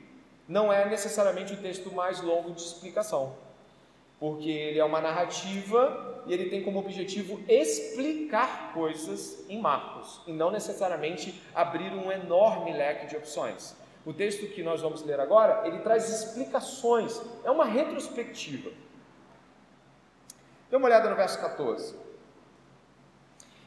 não 0.46 0.72
é 0.72 0.88
necessariamente 0.88 1.54
o 1.54 1.56
texto 1.56 1.90
mais 1.92 2.20
longo 2.20 2.52
de 2.52 2.60
explicação, 2.60 3.34
porque 4.20 4.50
ele 4.50 4.78
é 4.78 4.84
uma 4.84 5.00
narrativa 5.00 6.15
e 6.26 6.32
ele 6.32 6.50
tem 6.50 6.62
como 6.62 6.78
objetivo 6.78 7.40
explicar 7.48 8.72
coisas 8.72 9.44
em 9.48 9.60
Marcos 9.60 10.20
e 10.26 10.32
não 10.32 10.50
necessariamente 10.50 11.40
abrir 11.54 11.92
um 11.92 12.10
enorme 12.10 12.72
leque 12.72 13.06
de 13.06 13.16
opções. 13.16 13.76
O 14.04 14.12
texto 14.12 14.46
que 14.46 14.62
nós 14.62 14.80
vamos 14.80 15.02
ler 15.02 15.18
agora, 15.18 15.66
ele 15.66 15.80
traz 15.80 16.08
explicações, 16.08 17.20
é 17.44 17.50
uma 17.50 17.64
retrospectiva. 17.64 18.70
Dê 20.70 20.76
uma 20.76 20.86
olhada 20.86 21.08
no 21.10 21.16
verso 21.16 21.40
14. 21.40 21.94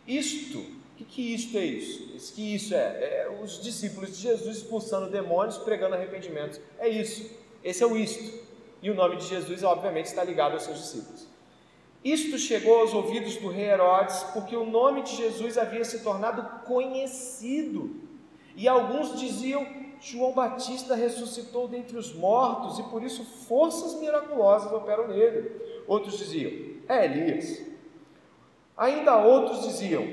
Isto, 0.07 0.59
o 0.59 0.95
que, 0.97 1.05
que 1.05 1.33
isto 1.33 1.57
é 1.57 1.65
isso? 1.65 2.15
Isso 2.15 2.33
que 2.33 2.55
isso 2.55 2.73
é? 2.73 2.77
é 2.77 3.39
os 3.41 3.61
discípulos 3.61 4.17
de 4.17 4.23
Jesus 4.23 4.57
expulsando 4.57 5.09
demônios, 5.09 5.57
pregando 5.57 5.95
arrependimentos. 5.95 6.59
É 6.77 6.87
isso. 6.89 7.29
Esse 7.63 7.83
é 7.83 7.85
o 7.85 7.95
isto. 7.95 8.47
E 8.81 8.89
o 8.89 8.95
nome 8.95 9.17
de 9.17 9.25
Jesus, 9.25 9.63
obviamente, 9.63 10.05
está 10.05 10.23
ligado 10.23 10.53
aos 10.53 10.63
seus 10.63 10.79
discípulos. 10.79 11.28
Isto 12.03 12.37
chegou 12.37 12.79
aos 12.79 12.93
ouvidos 12.93 13.35
do 13.37 13.49
rei 13.49 13.65
Herodes, 13.65 14.23
porque 14.33 14.55
o 14.55 14.65
nome 14.65 15.03
de 15.03 15.15
Jesus 15.15 15.57
havia 15.57 15.83
se 15.83 16.01
tornado 16.01 16.63
conhecido. 16.65 17.95
E 18.55 18.67
alguns 18.67 19.19
diziam: 19.19 19.67
João 19.99 20.31
Batista 20.31 20.95
ressuscitou 20.95 21.67
dentre 21.67 21.97
os 21.97 22.13
mortos 22.13 22.79
e 22.79 22.83
por 22.83 23.03
isso 23.03 23.25
forças 23.47 23.99
miraculosas 23.99 24.71
operam 24.71 25.09
nele. 25.09 25.51
Outros 25.87 26.17
diziam: 26.17 26.77
É 26.87 27.03
Elias. 27.03 27.61
Ainda 28.77 29.17
outros 29.17 29.63
diziam: 29.63 30.07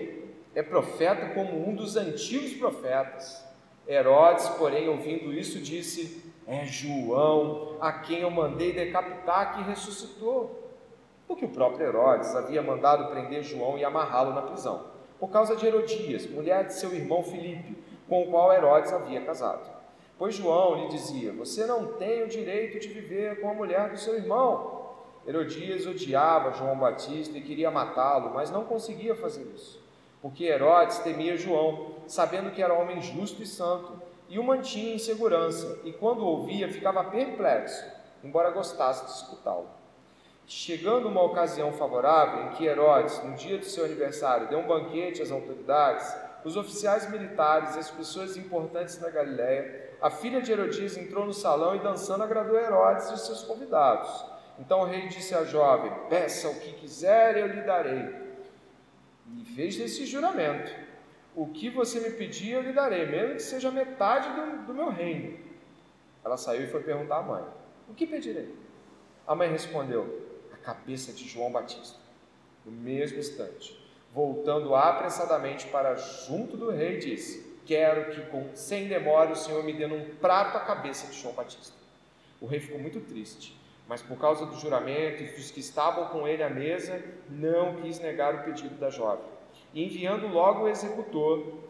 É 0.56 0.62
profeta 0.62 1.34
como 1.34 1.68
um 1.68 1.74
dos 1.74 1.96
antigos 1.96 2.52
profetas. 2.54 3.44
Herodes, 3.88 4.48
porém, 4.50 4.88
ouvindo 4.88 5.32
isso, 5.32 5.60
disse: 5.60 6.32
É 6.48 6.66
João, 6.66 7.76
a 7.80 7.92
quem 7.92 8.18
eu 8.20 8.30
mandei 8.30 8.72
decapitar, 8.72 9.54
que 9.54 9.62
ressuscitou. 9.62 10.65
Porque 11.26 11.44
o 11.44 11.50
próprio 11.50 11.86
Herodes 11.86 12.34
havia 12.34 12.62
mandado 12.62 13.10
prender 13.10 13.42
João 13.42 13.76
e 13.76 13.84
amarrá-lo 13.84 14.32
na 14.32 14.42
prisão, 14.42 14.84
por 15.18 15.30
causa 15.30 15.56
de 15.56 15.66
Herodias, 15.66 16.28
mulher 16.30 16.66
de 16.66 16.74
seu 16.74 16.94
irmão 16.94 17.22
Filipe, 17.22 17.76
com 18.08 18.22
o 18.22 18.30
qual 18.30 18.52
Herodes 18.52 18.92
havia 18.92 19.24
casado. 19.24 19.68
Pois 20.18 20.34
João 20.34 20.82
lhe 20.82 20.88
dizia: 20.88 21.32
Você 21.32 21.66
não 21.66 21.94
tem 21.94 22.22
o 22.22 22.28
direito 22.28 22.78
de 22.78 22.88
viver 22.88 23.40
com 23.40 23.50
a 23.50 23.54
mulher 23.54 23.90
do 23.90 23.98
seu 23.98 24.14
irmão. 24.14 24.76
Herodias 25.26 25.86
odiava 25.86 26.52
João 26.52 26.78
Batista 26.78 27.36
e 27.36 27.42
queria 27.42 27.70
matá-lo, 27.70 28.32
mas 28.32 28.50
não 28.50 28.64
conseguia 28.64 29.14
fazer 29.16 29.42
isso, 29.54 29.82
porque 30.22 30.44
Herodes 30.44 30.98
temia 31.00 31.36
João, 31.36 31.96
sabendo 32.06 32.52
que 32.52 32.62
era 32.62 32.72
homem 32.72 33.00
justo 33.00 33.42
e 33.42 33.46
santo, 33.46 34.00
e 34.28 34.38
o 34.38 34.44
mantinha 34.44 34.94
em 34.94 34.98
segurança, 34.98 35.80
e 35.84 35.92
quando 35.92 36.20
o 36.20 36.26
ouvia 36.26 36.68
ficava 36.68 37.02
perplexo, 37.02 37.84
embora 38.22 38.52
gostasse 38.52 39.04
de 39.04 39.12
escutá-lo. 39.12 39.68
Chegando 40.46 41.08
uma 41.08 41.22
ocasião 41.22 41.72
favorável 41.72 42.44
em 42.44 42.50
que 42.50 42.64
Herodes, 42.64 43.20
no 43.24 43.34
dia 43.34 43.58
do 43.58 43.64
seu 43.64 43.84
aniversário, 43.84 44.46
deu 44.48 44.60
um 44.60 44.66
banquete 44.66 45.20
às 45.20 45.32
autoridades, 45.32 46.14
os 46.44 46.56
oficiais 46.56 47.10
militares 47.10 47.74
e 47.74 47.80
as 47.80 47.90
pessoas 47.90 48.36
importantes 48.36 48.96
da 48.98 49.10
Galiléia, 49.10 49.90
a 50.00 50.08
filha 50.08 50.40
de 50.40 50.52
Herodias 50.52 50.96
entrou 50.96 51.26
no 51.26 51.32
salão 51.32 51.74
e 51.74 51.80
dançando 51.80 52.22
agradou 52.22 52.56
Herodes 52.56 53.10
e 53.10 53.18
seus 53.18 53.42
convidados. 53.42 54.24
Então 54.56 54.82
o 54.82 54.84
rei 54.84 55.08
disse 55.08 55.34
à 55.34 55.42
jovem: 55.42 55.92
Peça 56.08 56.48
o 56.48 56.60
que 56.60 56.74
quiser, 56.74 57.36
eu 57.36 57.48
lhe 57.48 57.62
darei. 57.62 58.08
E 59.36 59.44
fez 59.56 59.76
desse 59.76 60.06
juramento: 60.06 60.72
O 61.34 61.48
que 61.48 61.68
você 61.68 61.98
me 61.98 62.10
pedir, 62.10 62.52
eu 62.52 62.62
lhe 62.62 62.72
darei, 62.72 63.04
mesmo 63.04 63.34
que 63.34 63.42
seja 63.42 63.72
metade 63.72 64.28
do, 64.28 64.66
do 64.66 64.74
meu 64.74 64.90
reino. 64.90 65.36
Ela 66.24 66.36
saiu 66.36 66.62
e 66.62 66.68
foi 66.68 66.84
perguntar 66.84 67.16
à 67.16 67.22
mãe: 67.22 67.44
O 67.88 67.94
que 67.94 68.06
pedirei? 68.06 68.54
A 69.26 69.34
mãe 69.34 69.50
respondeu: 69.50 70.25
cabeça 70.66 71.12
de 71.12 71.28
João 71.28 71.52
Batista. 71.52 71.96
No 72.64 72.72
mesmo 72.72 73.20
instante, 73.20 73.80
voltando 74.12 74.74
apressadamente 74.74 75.68
para 75.68 75.94
junto 75.94 76.56
do 76.56 76.72
rei, 76.72 76.98
disse: 76.98 77.54
Quero 77.64 78.10
que, 78.10 78.22
com, 78.26 78.50
sem 78.54 78.88
demora, 78.88 79.30
o 79.30 79.36
Senhor 79.36 79.62
me 79.62 79.72
dê 79.72 79.86
num 79.86 80.16
prato 80.16 80.56
a 80.56 80.60
cabeça 80.60 81.06
de 81.06 81.20
João 81.20 81.34
Batista. 81.34 81.76
O 82.40 82.46
rei 82.46 82.58
ficou 82.58 82.80
muito 82.80 83.00
triste, 83.00 83.56
mas 83.88 84.02
por 84.02 84.18
causa 84.18 84.44
do 84.44 84.56
juramento 84.56 85.22
e 85.22 85.28
dos 85.28 85.52
que 85.52 85.60
estavam 85.60 86.08
com 86.08 86.26
ele 86.26 86.42
à 86.42 86.50
mesa, 86.50 87.00
não 87.30 87.76
quis 87.76 88.00
negar 88.00 88.34
o 88.34 88.42
pedido 88.42 88.74
da 88.74 88.90
jovem. 88.90 89.24
E 89.72 89.84
enviando 89.84 90.26
logo 90.26 90.64
o 90.64 90.68
executor, 90.68 91.60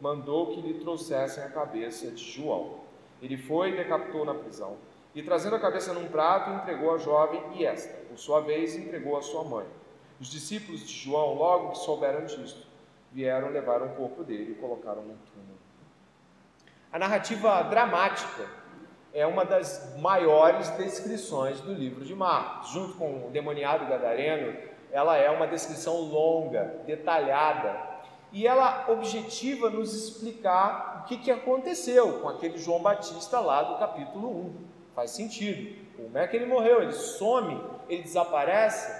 mandou 0.00 0.54
que 0.54 0.62
lhe 0.62 0.74
trouxessem 0.74 1.44
a 1.44 1.50
cabeça 1.50 2.10
de 2.10 2.24
João. 2.24 2.80
Ele 3.20 3.36
foi 3.36 3.72
e 3.72 3.76
decapitou 3.76 4.24
na 4.24 4.32
prisão. 4.32 4.78
E 5.18 5.22
trazendo 5.24 5.56
a 5.56 5.58
cabeça 5.58 5.92
num 5.92 6.06
prato, 6.06 6.48
entregou 6.52 6.94
à 6.94 6.98
jovem 6.98 7.42
e 7.54 7.66
esta, 7.66 7.92
por 8.06 8.16
sua 8.16 8.40
vez, 8.40 8.76
entregou 8.76 9.16
à 9.16 9.20
sua 9.20 9.42
mãe. 9.42 9.66
Os 10.20 10.28
discípulos 10.28 10.86
de 10.86 10.94
João, 10.94 11.34
logo 11.34 11.72
que 11.72 11.78
souberam 11.78 12.24
disto, 12.24 12.64
vieram 13.10 13.50
levar 13.50 13.82
o 13.82 13.88
corpo 13.96 14.22
dele 14.22 14.52
e 14.52 14.54
colocaram 14.54 15.02
num 15.02 15.16
túmulo. 15.16 15.58
A 16.92 17.00
narrativa 17.00 17.62
dramática 17.62 18.46
é 19.12 19.26
uma 19.26 19.44
das 19.44 19.96
maiores 19.98 20.68
descrições 20.76 21.60
do 21.62 21.74
livro 21.74 22.04
de 22.04 22.14
Marcos. 22.14 22.70
Junto 22.70 22.94
com 22.94 23.26
o 23.26 23.30
demoniado 23.32 23.88
gadareno, 23.88 24.56
ela 24.92 25.16
é 25.16 25.28
uma 25.28 25.48
descrição 25.48 25.96
longa, 25.96 26.80
detalhada, 26.86 27.76
e 28.30 28.46
ela 28.46 28.84
objetiva 28.88 29.68
nos 29.68 29.92
explicar 29.94 31.02
o 31.02 31.08
que, 31.08 31.16
que 31.16 31.30
aconteceu 31.32 32.20
com 32.20 32.28
aquele 32.28 32.56
João 32.56 32.80
Batista 32.80 33.40
lá 33.40 33.64
do 33.64 33.78
capítulo 33.80 34.28
1. 34.28 34.77
Faz 34.98 35.12
sentido. 35.12 35.76
Como 35.96 36.18
é 36.18 36.26
que 36.26 36.34
ele 36.34 36.46
morreu? 36.46 36.82
Ele 36.82 36.92
some, 36.92 37.62
ele 37.88 38.02
desaparece. 38.02 38.92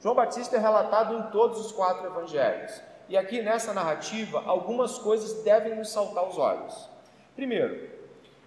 João 0.00 0.14
Batista 0.14 0.54
é 0.54 0.60
relatado 0.60 1.12
em 1.12 1.22
todos 1.32 1.58
os 1.58 1.72
quatro 1.72 2.06
evangelhos. 2.06 2.80
E 3.08 3.16
aqui 3.16 3.42
nessa 3.42 3.74
narrativa, 3.74 4.44
algumas 4.46 4.96
coisas 4.96 5.42
devem 5.42 5.74
nos 5.74 5.90
saltar 5.90 6.22
aos 6.22 6.38
olhos. 6.38 6.88
Primeiro, 7.34 7.90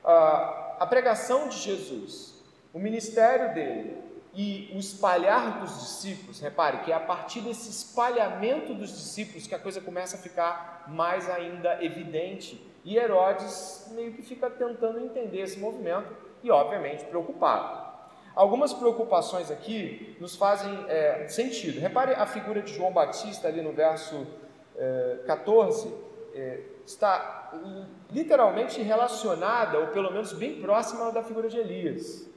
a 0.01 0.87
pregação 0.89 1.49
de 1.49 1.57
Jesus, 1.57 2.41
o 2.73 2.79
ministério 2.79 3.53
dele 3.53 4.01
e 4.33 4.71
o 4.73 4.79
espalhar 4.79 5.59
dos 5.59 5.81
discípulos, 5.81 6.39
repare 6.39 6.85
que 6.85 6.93
é 6.93 6.95
a 6.95 7.01
partir 7.01 7.41
desse 7.41 7.69
espalhamento 7.69 8.73
dos 8.73 8.91
discípulos 8.91 9.45
que 9.45 9.53
a 9.53 9.59
coisa 9.59 9.81
começa 9.81 10.15
a 10.15 10.19
ficar 10.21 10.85
mais 10.87 11.29
ainda 11.29 11.83
evidente. 11.83 12.65
E 12.85 12.95
Herodes 12.95 13.89
meio 13.91 14.13
que 14.13 14.21
fica 14.21 14.49
tentando 14.49 15.03
entender 15.03 15.41
esse 15.41 15.59
movimento 15.59 16.26
e, 16.43 16.51
obviamente, 16.51 17.05
preocupado. 17.05 17.87
Algumas 18.35 18.71
preocupações 18.71 19.49
aqui 19.49 20.15
nos 20.19 20.35
fazem 20.35 20.85
é, 20.87 21.27
sentido. 21.27 21.79
Repare 21.79 22.13
a 22.13 22.25
figura 22.27 22.61
de 22.61 22.73
João 22.73 22.93
Batista 22.93 23.47
ali 23.47 23.61
no 23.61 23.71
verso 23.71 24.27
é, 24.75 25.17
14, 25.25 25.91
é, 26.35 26.59
está 26.85 27.51
literalmente 28.11 28.81
relacionada, 28.81 29.79
ou 29.79 29.87
pelo 29.87 30.11
menos 30.11 30.33
bem 30.33 30.61
próxima 30.61 31.11
da 31.11 31.23
figura 31.23 31.49
de 31.49 31.57
Elias. 31.57 32.29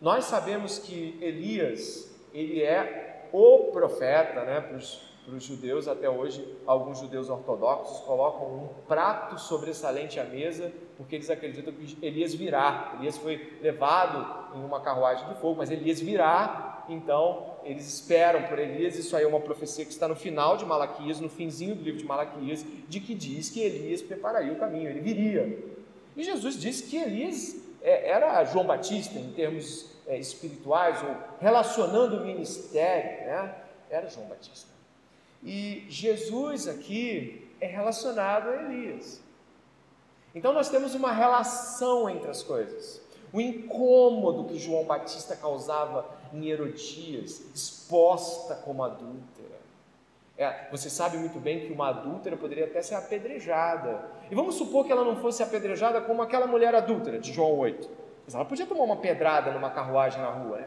Nós 0.00 0.24
sabemos 0.24 0.78
que 0.78 1.16
Elias, 1.22 2.12
ele 2.34 2.62
é 2.62 3.28
o 3.32 3.70
profeta, 3.72 4.42
né, 4.42 4.60
para 4.60 4.76
os 4.76 5.15
judeus, 5.44 5.88
até 5.88 6.08
hoje, 6.08 6.46
alguns 6.66 7.00
judeus 7.00 7.28
ortodoxos 7.28 8.00
colocam 8.00 8.46
um 8.46 8.68
prato 8.86 9.38
sobressalente 9.38 10.20
à 10.20 10.24
mesa, 10.24 10.72
porque 10.96 11.16
eles 11.16 11.28
acreditam 11.28 11.72
que 11.72 11.98
Elias 12.00 12.34
virá. 12.34 12.94
Elias 12.98 13.18
foi 13.18 13.58
levado 13.60 14.56
em 14.56 14.64
uma 14.64 14.80
carruagem 14.80 15.28
de 15.28 15.34
fogo, 15.40 15.56
mas 15.58 15.70
Elias 15.70 16.00
virá, 16.00 16.84
então 16.88 17.56
eles 17.64 17.86
esperam 17.86 18.44
por 18.44 18.58
Elias. 18.58 18.96
Isso 18.96 19.16
aí 19.16 19.24
é 19.24 19.26
uma 19.26 19.40
profecia 19.40 19.84
que 19.84 19.90
está 19.90 20.06
no 20.06 20.16
final 20.16 20.56
de 20.56 20.64
Malaquias, 20.64 21.20
no 21.20 21.28
finzinho 21.28 21.74
do 21.74 21.82
livro 21.82 21.98
de 21.98 22.06
Malaquias, 22.06 22.64
de 22.88 23.00
que 23.00 23.14
diz 23.14 23.50
que 23.50 23.60
Elias 23.60 24.00
prepararia 24.02 24.52
o 24.52 24.56
caminho, 24.56 24.88
ele 24.88 25.00
viria. 25.00 25.76
E 26.16 26.22
Jesus 26.22 26.58
disse 26.58 26.84
que 26.84 26.96
Elias 26.96 27.56
é, 27.82 28.08
era 28.10 28.44
João 28.44 28.66
Batista 28.66 29.18
em 29.18 29.32
termos 29.32 29.90
é, 30.06 30.18
espirituais, 30.18 31.02
ou 31.02 31.16
relacionando 31.40 32.16
o 32.16 32.24
ministério, 32.24 33.26
né? 33.26 33.54
era 33.90 34.08
João 34.08 34.26
Batista. 34.26 34.75
E 35.46 35.86
Jesus 35.88 36.66
aqui 36.66 37.48
é 37.60 37.66
relacionado 37.66 38.48
a 38.48 38.64
Elias. 38.64 39.22
Então 40.34 40.52
nós 40.52 40.68
temos 40.68 40.92
uma 40.96 41.12
relação 41.12 42.10
entre 42.10 42.28
as 42.28 42.42
coisas. 42.42 43.00
O 43.32 43.40
incômodo 43.40 44.46
que 44.46 44.58
João 44.58 44.84
Batista 44.84 45.36
causava 45.36 46.04
em 46.34 46.48
Herodias, 46.48 47.44
exposta 47.54 48.56
como 48.56 48.82
adúltera. 48.82 49.56
É, 50.36 50.68
você 50.68 50.90
sabe 50.90 51.16
muito 51.16 51.38
bem 51.38 51.60
que 51.60 51.72
uma 51.72 51.90
adúltera 51.90 52.36
poderia 52.36 52.64
até 52.64 52.82
ser 52.82 52.96
apedrejada. 52.96 54.10
E 54.28 54.34
vamos 54.34 54.56
supor 54.56 54.84
que 54.84 54.90
ela 54.90 55.04
não 55.04 55.16
fosse 55.16 55.44
apedrejada 55.44 56.00
como 56.00 56.22
aquela 56.22 56.48
mulher 56.48 56.74
adúltera 56.74 57.20
de 57.20 57.32
João 57.32 57.56
8. 57.56 57.88
Mas 58.24 58.34
ela 58.34 58.44
podia 58.44 58.66
tomar 58.66 58.82
uma 58.82 58.96
pedrada 58.96 59.52
numa 59.52 59.70
carruagem 59.70 60.20
na 60.20 60.30
rua. 60.30 60.66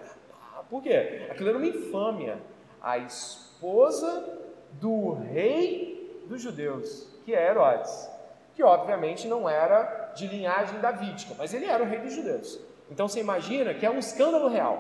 Ah, 0.56 0.64
por 0.70 0.82
quê? 0.82 1.28
Aquilo 1.30 1.50
era 1.50 1.58
uma 1.58 1.68
infâmia. 1.68 2.40
A 2.82 2.98
esposa 2.98 4.39
do 4.74 5.14
rei 5.14 6.24
dos 6.28 6.42
judeus, 6.42 7.08
que 7.26 7.34
é 7.34 7.50
Herodes, 7.50 8.10
que 8.56 8.64
obviamente 8.64 9.28
não 9.28 9.50
era 9.50 10.12
de 10.16 10.28
linhagem 10.28 10.80
davídica, 10.80 11.36
mas 11.38 11.54
ele 11.54 11.66
era 11.66 11.84
o 11.84 11.88
rei 11.88 12.00
dos 12.00 12.14
judeus. 12.14 12.60
Então 12.90 13.08
você 13.08 13.20
imagina 13.20 13.74
que 13.74 13.86
é 13.86 13.90
um 13.90 14.00
escândalo 14.00 14.48
real, 14.48 14.78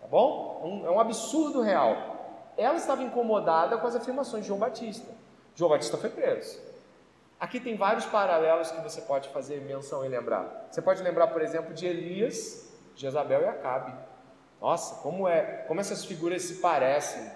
tá 0.00 0.06
bom? 0.06 0.60
Um, 0.64 0.86
é 0.86 0.90
um 0.90 1.00
absurdo 1.00 1.60
real 1.60 2.12
ela 2.56 2.76
estava 2.76 3.02
incomodada 3.02 3.78
com 3.78 3.86
as 3.86 3.96
afirmações 3.96 4.42
de 4.42 4.48
João 4.48 4.60
Batista. 4.60 5.08
João 5.54 5.70
Batista 5.70 5.96
foi 5.96 6.10
preso. 6.10 6.60
Aqui 7.40 7.58
tem 7.58 7.76
vários 7.76 8.06
paralelos 8.06 8.70
que 8.70 8.80
você 8.80 9.00
pode 9.00 9.28
fazer 9.30 9.60
menção 9.62 10.04
e 10.04 10.08
lembrar. 10.08 10.68
Você 10.70 10.80
pode 10.80 11.02
lembrar, 11.02 11.28
por 11.28 11.42
exemplo, 11.42 11.74
de 11.74 11.86
Elias, 11.86 12.72
Jezabel 12.94 13.42
e 13.42 13.46
Acabe. 13.46 13.92
Nossa, 14.60 15.02
como 15.02 15.26
é, 15.26 15.64
como 15.66 15.80
essas 15.80 16.04
figuras 16.04 16.42
se 16.42 16.56
parecem. 16.56 17.28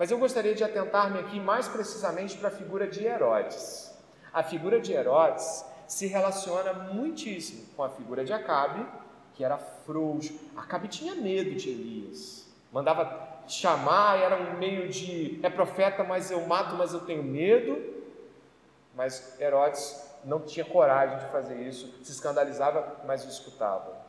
Mas 0.00 0.10
eu 0.10 0.16
gostaria 0.16 0.54
de 0.54 0.64
atentar-me 0.64 1.18
aqui 1.18 1.38
mais 1.38 1.68
precisamente 1.68 2.38
para 2.38 2.48
a 2.48 2.50
figura 2.50 2.86
de 2.86 3.04
Herodes. 3.04 3.94
A 4.32 4.42
figura 4.42 4.80
de 4.80 4.94
Herodes 4.94 5.62
se 5.86 6.06
relaciona 6.06 6.72
muitíssimo 6.72 7.66
com 7.76 7.82
a 7.82 7.90
figura 7.90 8.24
de 8.24 8.32
Acabe, 8.32 8.86
que 9.34 9.44
era 9.44 9.58
frouxo. 9.58 10.40
Acabe 10.56 10.88
tinha 10.88 11.14
medo 11.14 11.54
de 11.54 11.68
Elias. 11.68 12.50
Mandava 12.72 13.42
chamar, 13.46 14.18
era 14.18 14.36
um 14.36 14.56
meio 14.56 14.88
de 14.88 15.38
é 15.42 15.50
profeta, 15.50 16.02
mas 16.02 16.30
eu 16.30 16.46
mato, 16.46 16.76
mas 16.76 16.94
eu 16.94 17.00
tenho 17.00 17.22
medo. 17.22 17.78
Mas 18.96 19.38
Herodes 19.38 20.02
não 20.24 20.40
tinha 20.40 20.64
coragem 20.64 21.18
de 21.18 21.26
fazer 21.26 21.60
isso, 21.60 21.94
se 22.02 22.10
escandalizava, 22.10 23.02
mas 23.06 23.22
o 23.26 23.28
escutava. 23.28 24.00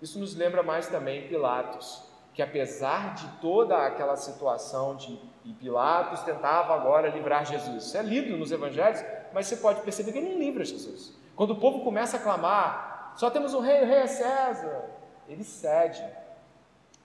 Isso 0.00 0.20
nos 0.20 0.36
lembra 0.36 0.62
mais 0.62 0.86
também 0.86 1.26
Pilatos, 1.26 2.11
que 2.34 2.42
apesar 2.42 3.14
de 3.14 3.26
toda 3.40 3.86
aquela 3.86 4.16
situação 4.16 4.96
de 4.96 5.18
e 5.44 5.52
Pilatos 5.52 6.20
tentava 6.22 6.74
agora 6.74 7.08
livrar 7.08 7.44
Jesus. 7.44 7.86
Isso 7.86 7.96
é 7.96 8.02
lido 8.02 8.36
nos 8.36 8.52
evangelhos, 8.52 9.02
mas 9.32 9.46
você 9.46 9.56
pode 9.56 9.80
perceber 9.82 10.12
que 10.12 10.18
ele 10.18 10.30
não 10.30 10.38
livra 10.38 10.64
Jesus. 10.64 11.16
Quando 11.34 11.52
o 11.52 11.56
povo 11.56 11.82
começa 11.82 12.16
a 12.16 12.20
clamar, 12.20 13.14
só 13.16 13.30
temos 13.30 13.54
um 13.54 13.60
rei, 13.60 13.82
o 13.82 13.86
rei 13.86 13.98
é 13.98 14.06
César, 14.06 14.84
ele 15.28 15.44
cede. 15.44 16.04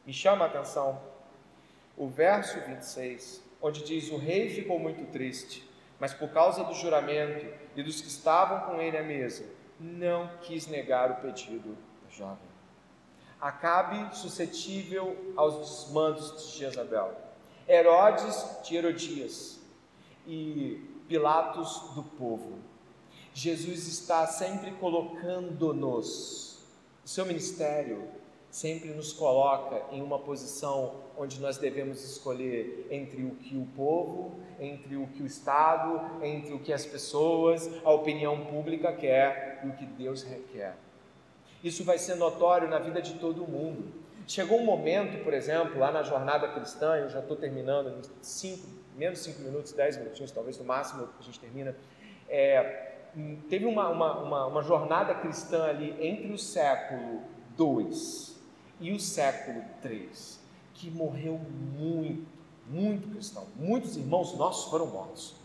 Me 0.05 0.13
chama 0.13 0.45
a 0.45 0.47
atenção 0.47 0.99
o 1.97 2.07
verso 2.07 2.59
26, 2.61 3.43
onde 3.61 3.83
diz: 3.83 4.11
O 4.11 4.17
rei 4.17 4.49
ficou 4.49 4.77
muito 4.79 5.05
triste, 5.11 5.67
mas 5.99 6.13
por 6.13 6.29
causa 6.29 6.63
do 6.63 6.73
juramento 6.73 7.45
e 7.75 7.81
dos 7.81 8.01
que 8.01 8.07
estavam 8.07 8.61
com 8.67 8.81
ele 8.81 8.97
à 8.97 9.03
mesa, 9.03 9.45
não 9.79 10.29
quis 10.41 10.67
negar 10.67 11.11
o 11.11 11.15
pedido 11.15 11.69
do 11.69 12.11
jovem. 12.11 12.56
Acabe 13.39 14.15
suscetível 14.15 15.33
aos 15.35 15.57
desmandos 15.57 16.51
de 16.51 16.57
Jezabel, 16.57 17.15
Herodes 17.67 18.45
de 18.63 18.75
Herodias 18.75 19.59
e 20.25 20.83
Pilatos 21.07 21.91
do 21.93 22.01
povo. 22.03 22.57
Jesus 23.33 23.87
está 23.87 24.25
sempre 24.25 24.71
colocando-nos, 24.71 26.57
o 27.05 27.07
seu 27.07 27.25
ministério 27.25 28.07
sempre 28.49 28.89
nos 28.89 29.13
coloca 29.13 29.83
em 29.91 30.01
uma 30.01 30.17
posição 30.17 30.95
onde 31.15 31.39
nós 31.39 31.57
devemos 31.57 32.03
escolher 32.03 32.87
entre 32.89 33.23
o 33.23 33.35
que 33.35 33.55
o 33.55 33.67
povo, 33.75 34.39
entre 34.59 34.95
o 34.95 35.05
que 35.07 35.21
o 35.21 35.27
Estado, 35.27 36.23
entre 36.23 36.53
o 36.53 36.59
que 36.59 36.73
as 36.73 36.85
pessoas, 36.85 37.69
a 37.83 37.91
opinião 37.91 38.45
pública 38.45 38.91
quer 38.93 39.61
e 39.63 39.67
o 39.67 39.73
que 39.73 39.85
Deus 39.85 40.23
requer. 40.23 40.75
Isso 41.67 41.83
vai 41.83 41.97
ser 41.97 42.15
notório 42.15 42.69
na 42.69 42.79
vida 42.79 43.01
de 43.01 43.15
todo 43.15 43.45
mundo. 43.45 43.91
Chegou 44.25 44.59
um 44.59 44.65
momento, 44.65 45.21
por 45.23 45.33
exemplo, 45.33 45.77
lá 45.77 45.91
na 45.91 46.01
jornada 46.01 46.47
cristã, 46.47 46.95
eu 46.95 47.09
já 47.09 47.19
estou 47.19 47.35
terminando, 47.35 48.01
cinco, 48.21 48.65
menos 48.95 49.19
cinco 49.19 49.41
minutos, 49.41 49.73
dez 49.73 49.97
minutinhos, 49.97 50.31
talvez 50.31 50.57
no 50.57 50.63
máximo 50.63 51.09
a 51.19 51.21
gente 51.21 51.39
termina. 51.39 51.75
É, 52.29 52.93
teve 53.49 53.65
uma, 53.65 53.89
uma, 53.89 54.21
uma, 54.21 54.45
uma 54.47 54.63
jornada 54.63 55.13
cristã 55.15 55.65
ali 55.65 55.93
entre 55.99 56.31
o 56.31 56.37
século 56.37 57.21
II 57.59 57.89
e 58.79 58.93
o 58.93 58.99
século 58.99 59.61
III, 59.83 60.09
que 60.73 60.89
morreu 60.89 61.39
muito, 61.77 62.27
muito 62.67 63.09
cristão. 63.09 63.45
Muitos 63.57 63.97
irmãos 63.97 64.37
nossos 64.37 64.69
foram 64.69 64.87
mortos. 64.87 65.35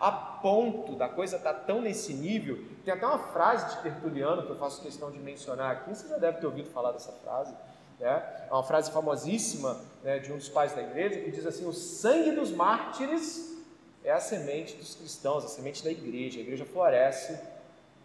A 0.00 0.10
ponto 0.10 0.96
da 0.96 1.08
coisa 1.08 1.36
estar 1.36 1.52
tá 1.52 1.60
tão 1.60 1.82
nesse 1.82 2.14
nível, 2.14 2.64
tem 2.84 2.94
até 2.94 3.06
uma 3.06 3.18
frase 3.18 3.76
de 3.76 3.82
Tertuliano 3.82 4.44
que 4.44 4.50
eu 4.50 4.56
faço 4.56 4.80
questão 4.80 5.10
de 5.10 5.18
mencionar 5.18 5.72
aqui, 5.72 5.90
você 5.90 6.08
já 6.08 6.16
deve 6.16 6.38
ter 6.38 6.46
ouvido 6.46 6.70
falar 6.70 6.92
dessa 6.92 7.12
frase, 7.12 7.54
né? 7.98 8.46
é 8.48 8.52
uma 8.52 8.62
frase 8.62 8.90
famosíssima 8.90 9.78
né, 10.02 10.18
de 10.18 10.32
um 10.32 10.38
dos 10.38 10.48
pais 10.48 10.72
da 10.72 10.80
igreja 10.80 11.20
que 11.20 11.30
diz 11.30 11.44
assim: 11.44 11.66
O 11.66 11.72
sangue 11.74 12.32
dos 12.32 12.50
mártires 12.50 13.62
é 14.02 14.10
a 14.10 14.18
semente 14.18 14.74
dos 14.76 14.94
cristãos, 14.94 15.44
a 15.44 15.48
semente 15.48 15.84
da 15.84 15.90
igreja. 15.90 16.38
A 16.38 16.42
igreja 16.42 16.64
floresce 16.64 17.38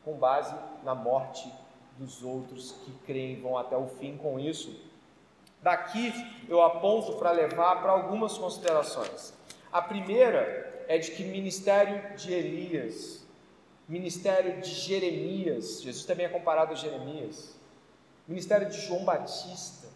com 0.03 0.13
base 0.17 0.53
na 0.83 0.93
morte 0.93 1.49
dos 1.97 2.21
outros 2.23 2.73
que 2.83 2.91
creem 3.05 3.41
vão 3.41 3.57
até 3.57 3.77
o 3.77 3.87
fim 3.87 4.17
com 4.17 4.37
isso. 4.37 4.77
Daqui 5.61 6.13
eu 6.47 6.61
aponto 6.61 7.13
para 7.13 7.31
levar 7.31 7.81
para 7.81 7.91
algumas 7.91 8.37
considerações. 8.37 9.33
A 9.71 9.81
primeira 9.81 10.64
é 10.87 10.97
de 10.97 11.11
que 11.11 11.23
ministério 11.23 12.15
de 12.15 12.33
Elias, 12.33 13.25
ministério 13.87 14.61
de 14.61 14.69
Jeremias, 14.69 15.81
Jesus 15.81 16.05
também 16.05 16.25
é 16.25 16.29
comparado 16.29 16.73
a 16.73 16.75
Jeremias, 16.75 17.55
ministério 18.27 18.69
de 18.69 18.79
João 18.81 19.03
Batista, 19.03 19.87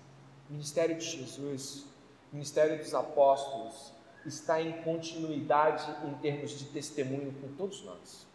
ministério 0.49 0.95
de 0.97 1.05
Jesus, 1.05 1.85
ministério 2.31 2.77
dos 2.77 2.93
apóstolos, 2.93 3.93
está 4.25 4.61
em 4.61 4.71
continuidade 4.83 5.85
em 6.05 6.13
termos 6.15 6.51
de 6.51 6.65
testemunho 6.65 7.33
com 7.41 7.47
todos 7.55 7.83
nós. 7.83 8.27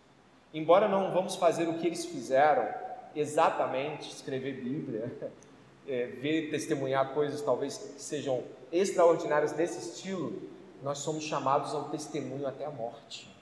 Embora 0.52 0.88
não 0.88 1.12
vamos 1.12 1.36
fazer 1.36 1.68
o 1.68 1.78
que 1.78 1.86
eles 1.86 2.04
fizeram, 2.04 2.68
exatamente 3.14 4.10
escrever 4.10 4.62
Bíblia, 4.62 5.12
é, 5.86 6.06
ver, 6.06 6.50
testemunhar 6.50 7.12
coisas 7.12 7.42
talvez 7.42 7.76
que 7.76 8.00
sejam 8.00 8.42
extraordinárias 8.72 9.52
desse 9.52 9.78
estilo, 9.78 10.53
nós 10.84 10.98
somos 10.98 11.24
chamados 11.24 11.74
ao 11.74 11.84
testemunho 11.84 12.46
até 12.46 12.66
a 12.66 12.70
morte. 12.70 13.34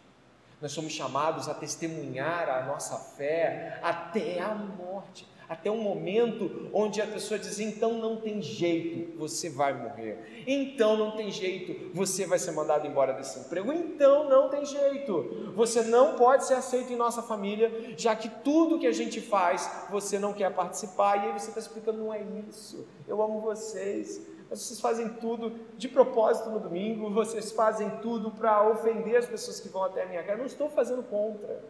Nós 0.61 0.71
somos 0.71 0.93
chamados 0.93 1.49
a 1.49 1.55
testemunhar 1.55 2.49
a 2.49 2.63
nossa 2.63 2.97
fé 2.97 3.81
até 3.83 4.41
a 4.41 4.55
morte, 4.55 5.29
até 5.49 5.69
um 5.69 5.83
momento 5.83 6.71
onde 6.73 7.03
a 7.03 7.07
pessoa 7.07 7.41
diz: 7.41 7.59
então 7.59 7.95
não 7.95 8.17
tem 8.17 8.41
jeito, 8.41 9.19
você 9.19 9.51
vai 9.51 9.73
morrer. 9.75 10.45
Então 10.47 10.97
não 10.97 11.17
tem 11.17 11.33
jeito, 11.33 11.93
você 11.93 12.27
vai 12.27 12.39
ser 12.39 12.53
mandado 12.53 12.87
embora 12.87 13.13
desse 13.13 13.41
emprego. 13.41 13.73
Então 13.73 14.29
não 14.29 14.49
tem 14.49 14.65
jeito, 14.65 15.53
você 15.53 15.83
não 15.83 16.15
pode 16.15 16.45
ser 16.45 16.55
aceito 16.55 16.93
em 16.93 16.97
nossa 16.97 17.23
família, 17.23 17.93
já 17.97 18.15
que 18.15 18.29
tudo 18.29 18.79
que 18.79 18.87
a 18.87 18.93
gente 18.93 19.21
faz 19.21 19.69
você 19.91 20.17
não 20.17 20.33
quer 20.33 20.55
participar. 20.55 21.17
E 21.17 21.27
aí 21.27 21.33
você 21.33 21.49
está 21.49 21.59
explicando: 21.59 21.99
não 21.99 22.15
é 22.15 22.23
isso, 22.49 22.87
eu 23.09 23.21
amo 23.21 23.41
vocês. 23.41 24.31
Vocês 24.57 24.81
fazem 24.81 25.09
tudo 25.09 25.59
de 25.77 25.89
propósito 25.89 26.51
no 26.51 26.61
domingo, 26.61 27.11
vocês 27.11 27.53
fazem 27.53 27.89
tudo 28.01 28.31
para 28.31 28.69
ofender 28.69 29.17
as 29.17 29.27
pessoas 29.27 29.61
que 29.61 29.69
vão 29.69 29.85
até 29.85 30.03
a 30.03 30.07
minha 30.07 30.23
casa. 30.23 30.39
Não 30.39 30.47
estou 30.47 30.69
fazendo 30.69 31.03
contra 31.03 31.63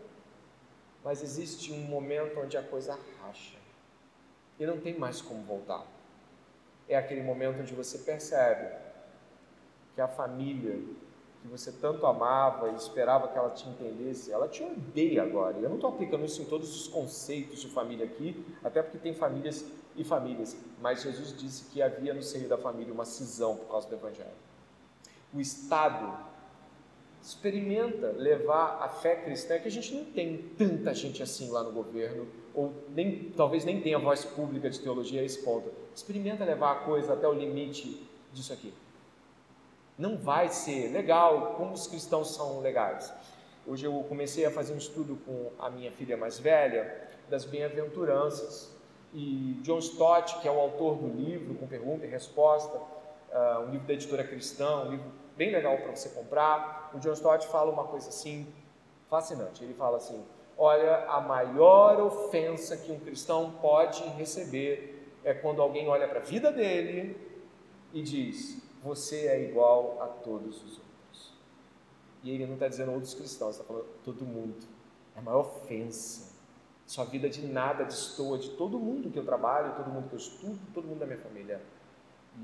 mas 1.05 1.23
existe 1.23 1.73
um 1.73 1.81
momento 1.81 2.39
onde 2.41 2.57
a 2.57 2.63
coisa 2.63 2.99
racha 3.21 3.59
e 4.59 4.67
não 4.67 4.79
tem 4.79 4.97
mais 4.99 5.21
como 5.21 5.43
voltar. 5.43 5.85
É 6.89 6.97
aquele 6.97 7.23
momento 7.23 7.61
onde 7.61 7.75
você 7.75 7.99
percebe 7.99 8.77
que 9.95 10.01
a 10.01 10.09
família 10.09 10.79
que 11.41 11.49
você 11.49 11.73
tanto 11.73 12.07
amava 12.07 12.71
e 12.71 12.77
esperava 12.77 13.27
que 13.27 13.37
ela 13.37 13.51
te 13.51 13.69
entendesse, 13.69 14.31
ela 14.31 14.47
te 14.47 14.63
odeia 14.63 15.25
agora. 15.25 15.59
Eu 15.59 15.69
não 15.69 15.75
estou 15.75 15.91
aplicando 15.91 16.25
isso 16.25 16.41
em 16.41 16.45
todos 16.45 16.73
os 16.77 16.87
conceitos 16.87 17.61
de 17.61 17.69
família 17.69 18.07
aqui, 18.07 18.47
até 18.63 18.81
porque 18.81 18.99
tem 18.99 19.13
famílias 19.13 19.65
e 19.97 20.05
famílias, 20.05 20.57
mas 20.81 21.03
Jesus 21.03 21.37
disse 21.37 21.65
que 21.71 21.83
havia 21.83 22.15
no 22.15 22.23
seio 22.23 22.49
da 22.49 22.57
família 22.57 22.93
uma 22.93 23.05
cisão 23.05 23.57
por 23.57 23.69
causa 23.69 23.89
do 23.89 23.95
Evangelho. 23.95 24.31
O 25.33 25.41
Estado 25.41 26.33
experimenta 27.23 28.09
levar 28.09 28.83
a 28.83 28.89
fé 28.89 29.17
cristã, 29.17 29.59
que 29.59 29.69
a 29.69 29.71
gente 29.71 29.95
não 29.95 30.05
tem 30.05 30.39
tanta 30.59 30.93
gente 30.93 31.23
assim 31.23 31.51
lá 31.51 31.63
no 31.63 31.71
governo, 31.73 32.27
ou 32.53 32.73
nem, 32.89 33.31
talvez 33.37 33.65
nem 33.65 33.81
tenha 33.81 33.99
voz 33.99 34.25
pública 34.25 34.69
de 34.69 34.81
teologia 34.81 35.21
a 35.21 35.25
esse 35.25 35.43
ponto. 35.43 35.71
Experimenta 35.95 36.45
levar 36.45 36.73
a 36.73 36.75
coisa 36.81 37.13
até 37.13 37.27
o 37.29 37.33
limite 37.33 38.07
disso 38.33 38.53
aqui. 38.53 38.75
Não 39.97 40.17
vai 40.19 40.49
ser 40.49 40.91
legal 40.93 41.55
como 41.57 41.73
os 41.73 41.87
cristãos 41.87 42.35
são 42.35 42.61
legais. 42.61 43.13
Hoje 43.67 43.87
eu 43.87 44.05
comecei 44.09 44.45
a 44.45 44.51
fazer 44.51 44.75
um 44.75 44.79
estudo 44.79 45.17
com 45.25 45.53
a 45.59 45.71
minha 45.71 45.93
filha 45.93 46.17
mais 46.17 46.39
velha 46.39 47.09
das 47.31 47.45
bem-aventuranças. 47.45 48.75
E 49.13 49.61
John 49.63 49.79
Stott, 49.79 50.39
que 50.41 50.49
é 50.49 50.51
o 50.51 50.59
autor 50.59 50.97
do 50.97 51.07
livro, 51.07 51.55
com 51.55 51.67
pergunta 51.67 52.07
e 52.07 52.09
resposta, 52.09 52.79
uh, 52.79 53.61
um 53.67 53.71
livro 53.71 53.87
da 53.87 53.93
editora 53.93 54.25
cristã, 54.25 54.85
um 54.85 54.91
livro 54.91 55.13
bem 55.37 55.51
legal 55.51 55.77
para 55.79 55.95
você 55.95 56.09
comprar. 56.11 56.91
O 56.95 56.99
John 56.99 57.13
Stott 57.13 57.47
fala 57.49 57.71
uma 57.71 57.85
coisa 57.85 58.09
assim 58.09 58.47
fascinante. 59.09 59.63
Ele 59.63 59.75
fala 59.75 59.99
assim: 59.99 60.25
olha, 60.57 61.05
a 61.07 61.21
maior 61.21 62.01
ofensa 62.01 62.77
que 62.77 62.91
um 62.91 62.99
cristão 62.99 63.53
pode 63.61 64.03
receber 64.11 65.13
é 65.25 65.35
quando 65.35 65.61
alguém 65.61 65.89
olha 65.89 66.09
para 66.09 66.21
a 66.21 66.23
vida 66.23 66.51
dele 66.51 67.17
e 67.93 68.03
diz: 68.03 68.63
você 68.83 69.27
é 69.27 69.43
igual 69.43 69.99
a 70.01 70.07
todos 70.07 70.57
os 70.63 70.79
outros. 70.79 71.35
E 72.23 72.31
ele 72.31 72.47
não 72.47 72.55
está 72.55 72.69
dizendo 72.69 72.93
outros 72.93 73.15
cristãos, 73.15 73.57
está 73.57 73.65
falando 73.65 73.87
todo 74.05 74.25
mundo. 74.25 74.67
É 75.15 75.19
a 75.19 75.23
maior 75.23 75.41
ofensa. 75.41 76.32
Sua 76.93 77.07
vida 77.07 77.27
de 77.27 77.47
nada 77.47 77.85
destoa 77.85 78.37
de 78.37 78.51
todo 78.51 78.79
mundo 78.79 79.09
que 79.09 79.19
eu 79.19 79.25
trabalho, 79.25 79.75
todo 79.77 79.89
mundo 79.89 80.11
que 80.11 80.15
eu 80.15 80.19
estudo, 80.19 80.59
todo 80.75 80.87
mundo 80.87 80.99
da 80.99 81.07
minha 81.07 81.19
família. 81.19 81.59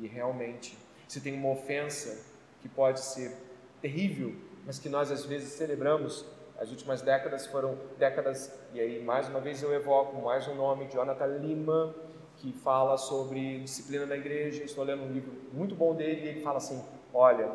E 0.00 0.06
realmente, 0.06 0.74
se 1.06 1.20
tem 1.20 1.34
uma 1.34 1.50
ofensa 1.50 2.24
que 2.62 2.66
pode 2.66 2.98
ser 3.00 3.36
terrível, 3.82 4.34
mas 4.64 4.78
que 4.78 4.88
nós 4.88 5.12
às 5.12 5.26
vezes 5.26 5.50
celebramos. 5.50 6.24
As 6.58 6.70
últimas 6.70 7.02
décadas 7.02 7.46
foram 7.46 7.76
décadas, 7.98 8.50
e 8.72 8.80
aí 8.80 9.04
mais 9.04 9.28
uma 9.28 9.38
vez 9.38 9.62
eu 9.62 9.70
evoco 9.70 10.16
mais 10.22 10.48
um 10.48 10.54
nome, 10.54 10.88
Jonathan 10.90 11.26
Lima, 11.26 11.94
que 12.38 12.50
fala 12.50 12.96
sobre 12.96 13.60
disciplina 13.60 14.06
na 14.06 14.16
igreja. 14.16 14.64
Estou 14.64 14.82
lendo 14.82 15.02
um 15.02 15.12
livro 15.12 15.30
muito 15.52 15.74
bom 15.74 15.94
dele 15.94 16.24
e 16.24 16.28
ele 16.28 16.40
fala 16.40 16.56
assim: 16.56 16.82
olha, 17.12 17.54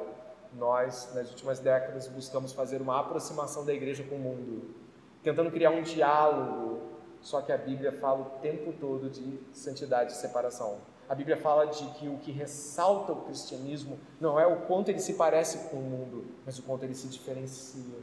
nós 0.53 1.11
nas 1.15 1.27
últimas 1.31 1.59
décadas 1.59 2.07
buscamos 2.07 2.53
fazer 2.53 2.83
uma 2.83 2.99
aproximação 2.99 3.65
da 3.65 3.73
igreja 3.73 4.03
com 4.03 4.13
o 4.13 4.19
mundo, 4.19 4.82
tentando 5.23 5.49
criar 5.49 5.71
um 5.71 5.81
diálogo. 5.81 6.81
Só 7.21 7.41
que 7.41 7.51
a 7.51 7.57
Bíblia 7.57 7.93
fala 7.93 8.21
o 8.21 8.39
tempo 8.41 8.73
todo 8.73 9.09
de 9.09 9.39
santidade 9.53 10.11
e 10.11 10.15
separação. 10.15 10.79
A 11.07 11.15
Bíblia 11.15 11.37
fala 11.37 11.65
de 11.65 11.85
que 11.91 12.07
o 12.07 12.17
que 12.17 12.31
ressalta 12.31 13.13
o 13.13 13.21
cristianismo 13.23 13.97
não 14.19 14.39
é 14.39 14.45
o 14.45 14.61
quanto 14.61 14.89
ele 14.89 14.99
se 14.99 15.13
parece 15.13 15.69
com 15.69 15.77
o 15.77 15.81
mundo, 15.81 16.25
mas 16.45 16.59
o 16.59 16.63
quanto 16.63 16.83
ele 16.83 16.95
se 16.95 17.07
diferencia. 17.07 17.99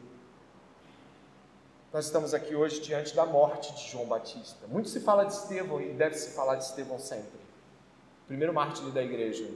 Nós 1.93 2.07
estamos 2.07 2.33
aqui 2.33 2.55
hoje 2.55 2.81
diante 2.81 3.15
da 3.17 3.27
morte 3.27 3.75
de 3.75 3.91
João 3.91 4.07
Batista. 4.07 4.67
Muito 4.69 4.89
se 4.89 5.01
fala 5.01 5.25
de 5.25 5.33
Estevão 5.33 5.81
e 5.81 5.93
deve 5.93 6.15
se 6.15 6.31
falar 6.37 6.57
de 6.57 6.65
Estevão 6.65 6.99
sempre. 6.99 7.41
O 8.25 8.27
primeiro 8.29 8.55
mártir 8.55 8.91
da 8.93 9.03
igreja. 9.03 9.51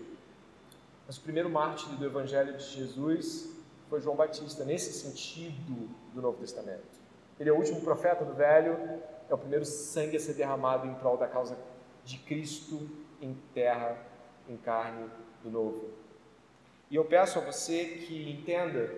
Mas 1.06 1.16
o 1.16 1.20
primeiro 1.20 1.48
mártir 1.48 1.88
do 1.90 2.04
Evangelho 2.04 2.56
de 2.56 2.64
Jesus 2.64 3.50
foi 3.88 4.00
João 4.00 4.16
Batista, 4.16 4.64
nesse 4.64 4.92
sentido 4.92 5.88
do 6.12 6.20
Novo 6.20 6.38
Testamento. 6.38 7.03
Ele 7.38 7.50
é 7.50 7.52
o 7.52 7.56
último 7.56 7.80
profeta 7.80 8.24
do 8.24 8.34
Velho, 8.34 8.76
é 9.28 9.34
o 9.34 9.38
primeiro 9.38 9.64
sangue 9.64 10.16
a 10.16 10.20
ser 10.20 10.34
derramado 10.34 10.86
em 10.86 10.94
prol 10.94 11.16
da 11.16 11.26
causa 11.26 11.56
de 12.04 12.18
Cristo 12.18 12.88
em 13.20 13.34
terra, 13.52 13.96
em 14.48 14.56
carne 14.56 15.08
do 15.42 15.50
novo. 15.50 15.90
E 16.90 16.96
eu 16.96 17.04
peço 17.04 17.38
a 17.38 17.42
você 17.42 17.84
que 17.84 18.30
entenda, 18.30 18.92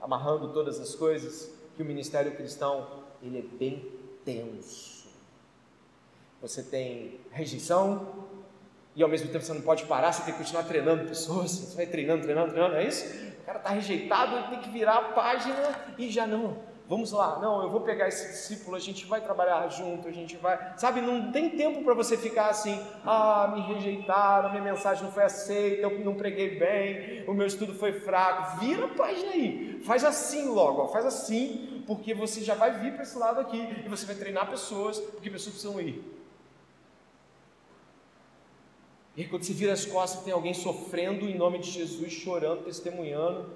amarrando 0.00 0.52
todas 0.52 0.78
as 0.78 0.94
coisas, 0.94 1.52
que 1.74 1.82
o 1.82 1.84
ministério 1.84 2.36
cristão 2.36 3.04
ele 3.22 3.38
é 3.38 3.42
bem 3.42 3.90
tenso. 4.24 5.08
Você 6.40 6.62
tem 6.62 7.20
rejeição 7.30 8.26
e 8.94 9.02
ao 9.02 9.08
mesmo 9.08 9.30
tempo 9.30 9.44
você 9.44 9.54
não 9.54 9.62
pode 9.62 9.86
parar, 9.86 10.12
você 10.12 10.22
tem 10.22 10.32
que 10.34 10.38
continuar 10.38 10.64
treinando 10.64 11.08
pessoas, 11.08 11.50
você 11.56 11.76
vai 11.76 11.86
treinando, 11.86 12.22
treinando, 12.22 12.52
treinando, 12.52 12.76
é 12.76 12.86
isso? 12.86 13.32
O 13.40 13.44
cara 13.44 13.58
está 13.58 13.70
rejeitado, 13.70 14.36
ele 14.36 14.48
tem 14.48 14.60
que 14.60 14.70
virar 14.70 14.96
a 14.96 15.02
página 15.12 15.94
e 15.98 16.10
já 16.10 16.26
não 16.26 16.71
Vamos 16.92 17.10
lá, 17.10 17.38
não, 17.38 17.62
eu 17.62 17.70
vou 17.70 17.80
pegar 17.80 18.06
esse 18.06 18.28
discípulo, 18.28 18.76
a 18.76 18.78
gente 18.78 19.06
vai 19.06 19.18
trabalhar 19.18 19.66
junto, 19.68 20.06
a 20.06 20.10
gente 20.10 20.36
vai. 20.36 20.74
Sabe, 20.76 21.00
não 21.00 21.32
tem 21.32 21.48
tempo 21.48 21.82
para 21.82 21.94
você 21.94 22.18
ficar 22.18 22.50
assim, 22.50 22.78
ah, 23.02 23.50
me 23.54 23.62
rejeitaram, 23.62 24.50
minha 24.50 24.62
mensagem 24.62 25.02
não 25.02 25.10
foi 25.10 25.22
aceita, 25.22 25.86
eu 25.86 26.04
não 26.04 26.14
preguei 26.14 26.58
bem, 26.58 27.24
o 27.26 27.32
meu 27.32 27.46
estudo 27.46 27.72
foi 27.72 27.94
fraco. 27.94 28.60
Vira 28.60 28.84
a 28.84 28.88
página 28.88 29.30
aí, 29.30 29.80
faz 29.86 30.04
assim 30.04 30.50
logo, 30.50 30.82
ó, 30.82 30.88
faz 30.88 31.06
assim, 31.06 31.82
porque 31.86 32.12
você 32.12 32.42
já 32.42 32.54
vai 32.54 32.78
vir 32.78 32.92
para 32.92 33.04
esse 33.04 33.16
lado 33.16 33.40
aqui 33.40 33.56
e 33.86 33.88
você 33.88 34.04
vai 34.04 34.14
treinar 34.14 34.50
pessoas, 34.50 35.00
porque 35.00 35.30
pessoas 35.30 35.54
precisam 35.54 35.80
ir. 35.80 36.04
E 39.16 39.24
quando 39.24 39.44
você 39.44 39.54
vira 39.54 39.72
as 39.72 39.86
costas, 39.86 40.22
tem 40.24 40.34
alguém 40.34 40.52
sofrendo 40.52 41.24
em 41.24 41.38
nome 41.38 41.58
de 41.58 41.70
Jesus, 41.70 42.12
chorando, 42.12 42.64
testemunhando, 42.64 43.50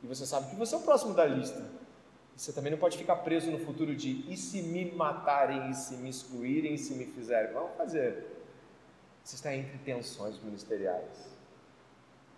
e 0.00 0.06
você 0.06 0.24
sabe 0.24 0.50
que 0.50 0.54
você 0.54 0.76
é 0.76 0.78
o 0.78 0.82
próximo 0.82 1.12
da 1.12 1.26
lista. 1.26 1.77
Você 2.38 2.52
também 2.52 2.70
não 2.70 2.78
pode 2.78 2.96
ficar 2.96 3.16
preso 3.16 3.50
no 3.50 3.58
futuro 3.58 3.96
de 3.96 4.24
e 4.32 4.36
se 4.36 4.62
me 4.62 4.92
matarem, 4.92 5.70
e 5.70 5.74
se 5.74 5.96
me 5.96 6.08
excluírem, 6.08 6.74
e 6.74 6.78
se 6.78 6.94
me 6.94 7.04
fizerem? 7.04 7.52
Vamos 7.52 7.76
fazer. 7.76 8.28
Você 9.24 9.34
está 9.34 9.52
entre 9.52 9.76
tensões 9.78 10.40
ministeriais. 10.40 11.36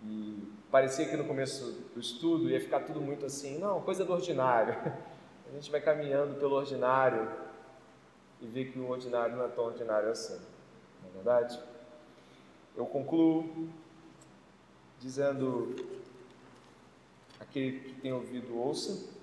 E 0.03 0.51
parecia 0.71 1.07
que 1.07 1.15
no 1.15 1.25
começo 1.25 1.73
do 1.93 1.99
estudo 1.99 2.49
ia 2.49 2.59
ficar 2.59 2.79
tudo 2.79 2.99
muito 2.99 3.27
assim, 3.27 3.59
não, 3.59 3.79
coisa 3.81 4.03
do 4.03 4.11
ordinário. 4.11 4.73
A 5.47 5.53
gente 5.53 5.69
vai 5.69 5.79
caminhando 5.79 6.33
pelo 6.39 6.55
ordinário 6.55 7.31
e 8.41 8.47
vê 8.47 8.65
que 8.65 8.79
o 8.79 8.89
ordinário 8.89 9.35
não 9.35 9.45
é 9.45 9.49
tão 9.49 9.65
ordinário 9.65 10.09
assim. 10.09 10.41
Não 11.03 11.09
é 11.09 11.13
verdade? 11.13 11.61
Eu 12.75 12.87
concluo 12.87 13.69
dizendo: 14.99 15.75
aquele 17.39 17.81
que 17.81 17.93
tem 18.01 18.11
ouvido, 18.11 18.57
ouça 18.57 19.20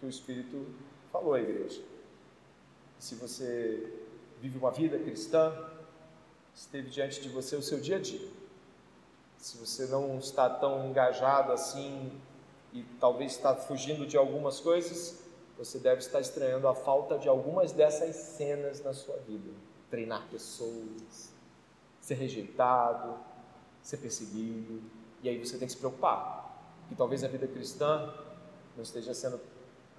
que 0.00 0.06
o 0.06 0.08
Espírito 0.08 0.66
falou 1.12 1.34
à 1.34 1.40
igreja. 1.40 1.82
Se 2.98 3.14
você 3.14 3.92
vive 4.40 4.56
uma 4.56 4.70
vida 4.70 4.98
cristã, 4.98 5.54
esteve 6.54 6.88
diante 6.88 7.20
de 7.20 7.28
você 7.28 7.54
o 7.54 7.62
seu 7.62 7.78
dia 7.78 7.96
a 7.96 8.00
dia. 8.00 8.26
Se 9.36 9.58
você 9.58 9.86
não 9.86 10.18
está 10.18 10.48
tão 10.48 10.88
engajado 10.88 11.52
assim 11.52 12.10
e 12.72 12.82
talvez 12.98 13.32
está 13.32 13.54
fugindo 13.54 14.06
de 14.06 14.16
algumas 14.16 14.58
coisas, 14.58 15.22
você 15.58 15.78
deve 15.78 16.00
estar 16.00 16.20
estranhando 16.20 16.66
a 16.66 16.74
falta 16.74 17.18
de 17.18 17.28
algumas 17.28 17.72
dessas 17.72 18.16
cenas 18.16 18.82
na 18.82 18.94
sua 18.94 19.16
vida. 19.18 19.50
Treinar 19.90 20.26
pessoas, 20.30 21.30
ser 22.00 22.14
rejeitado, 22.14 23.18
ser 23.82 23.98
perseguido. 23.98 24.82
E 25.22 25.28
aí 25.28 25.38
você 25.38 25.58
tem 25.58 25.66
que 25.66 25.72
se 25.72 25.78
preocupar, 25.78 26.74
que 26.88 26.94
talvez 26.94 27.22
a 27.22 27.28
vida 27.28 27.46
cristã 27.46 28.14
não 28.76 28.82
esteja 28.82 29.12
sendo 29.12 29.38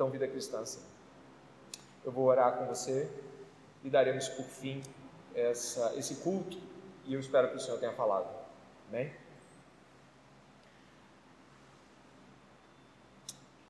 tão 0.02 0.10
vida 0.10 0.28
cristã 0.28 0.62
assim. 0.62 0.82
Eu 2.04 2.12
vou 2.12 2.26
orar 2.26 2.58
com 2.58 2.66
você 2.66 3.08
e 3.84 3.89
daremos 3.89 4.28
por 4.30 4.45
fim 4.45 4.82
essa, 5.36 5.93
esse 5.95 6.16
culto 6.16 6.58
e 7.06 7.14
eu 7.14 7.20
espero 7.20 7.52
que 7.52 7.58
o 7.58 7.60
Senhor 7.60 7.78
tenha 7.80 7.93
falado. 7.93 8.28
Amém? 8.89 9.14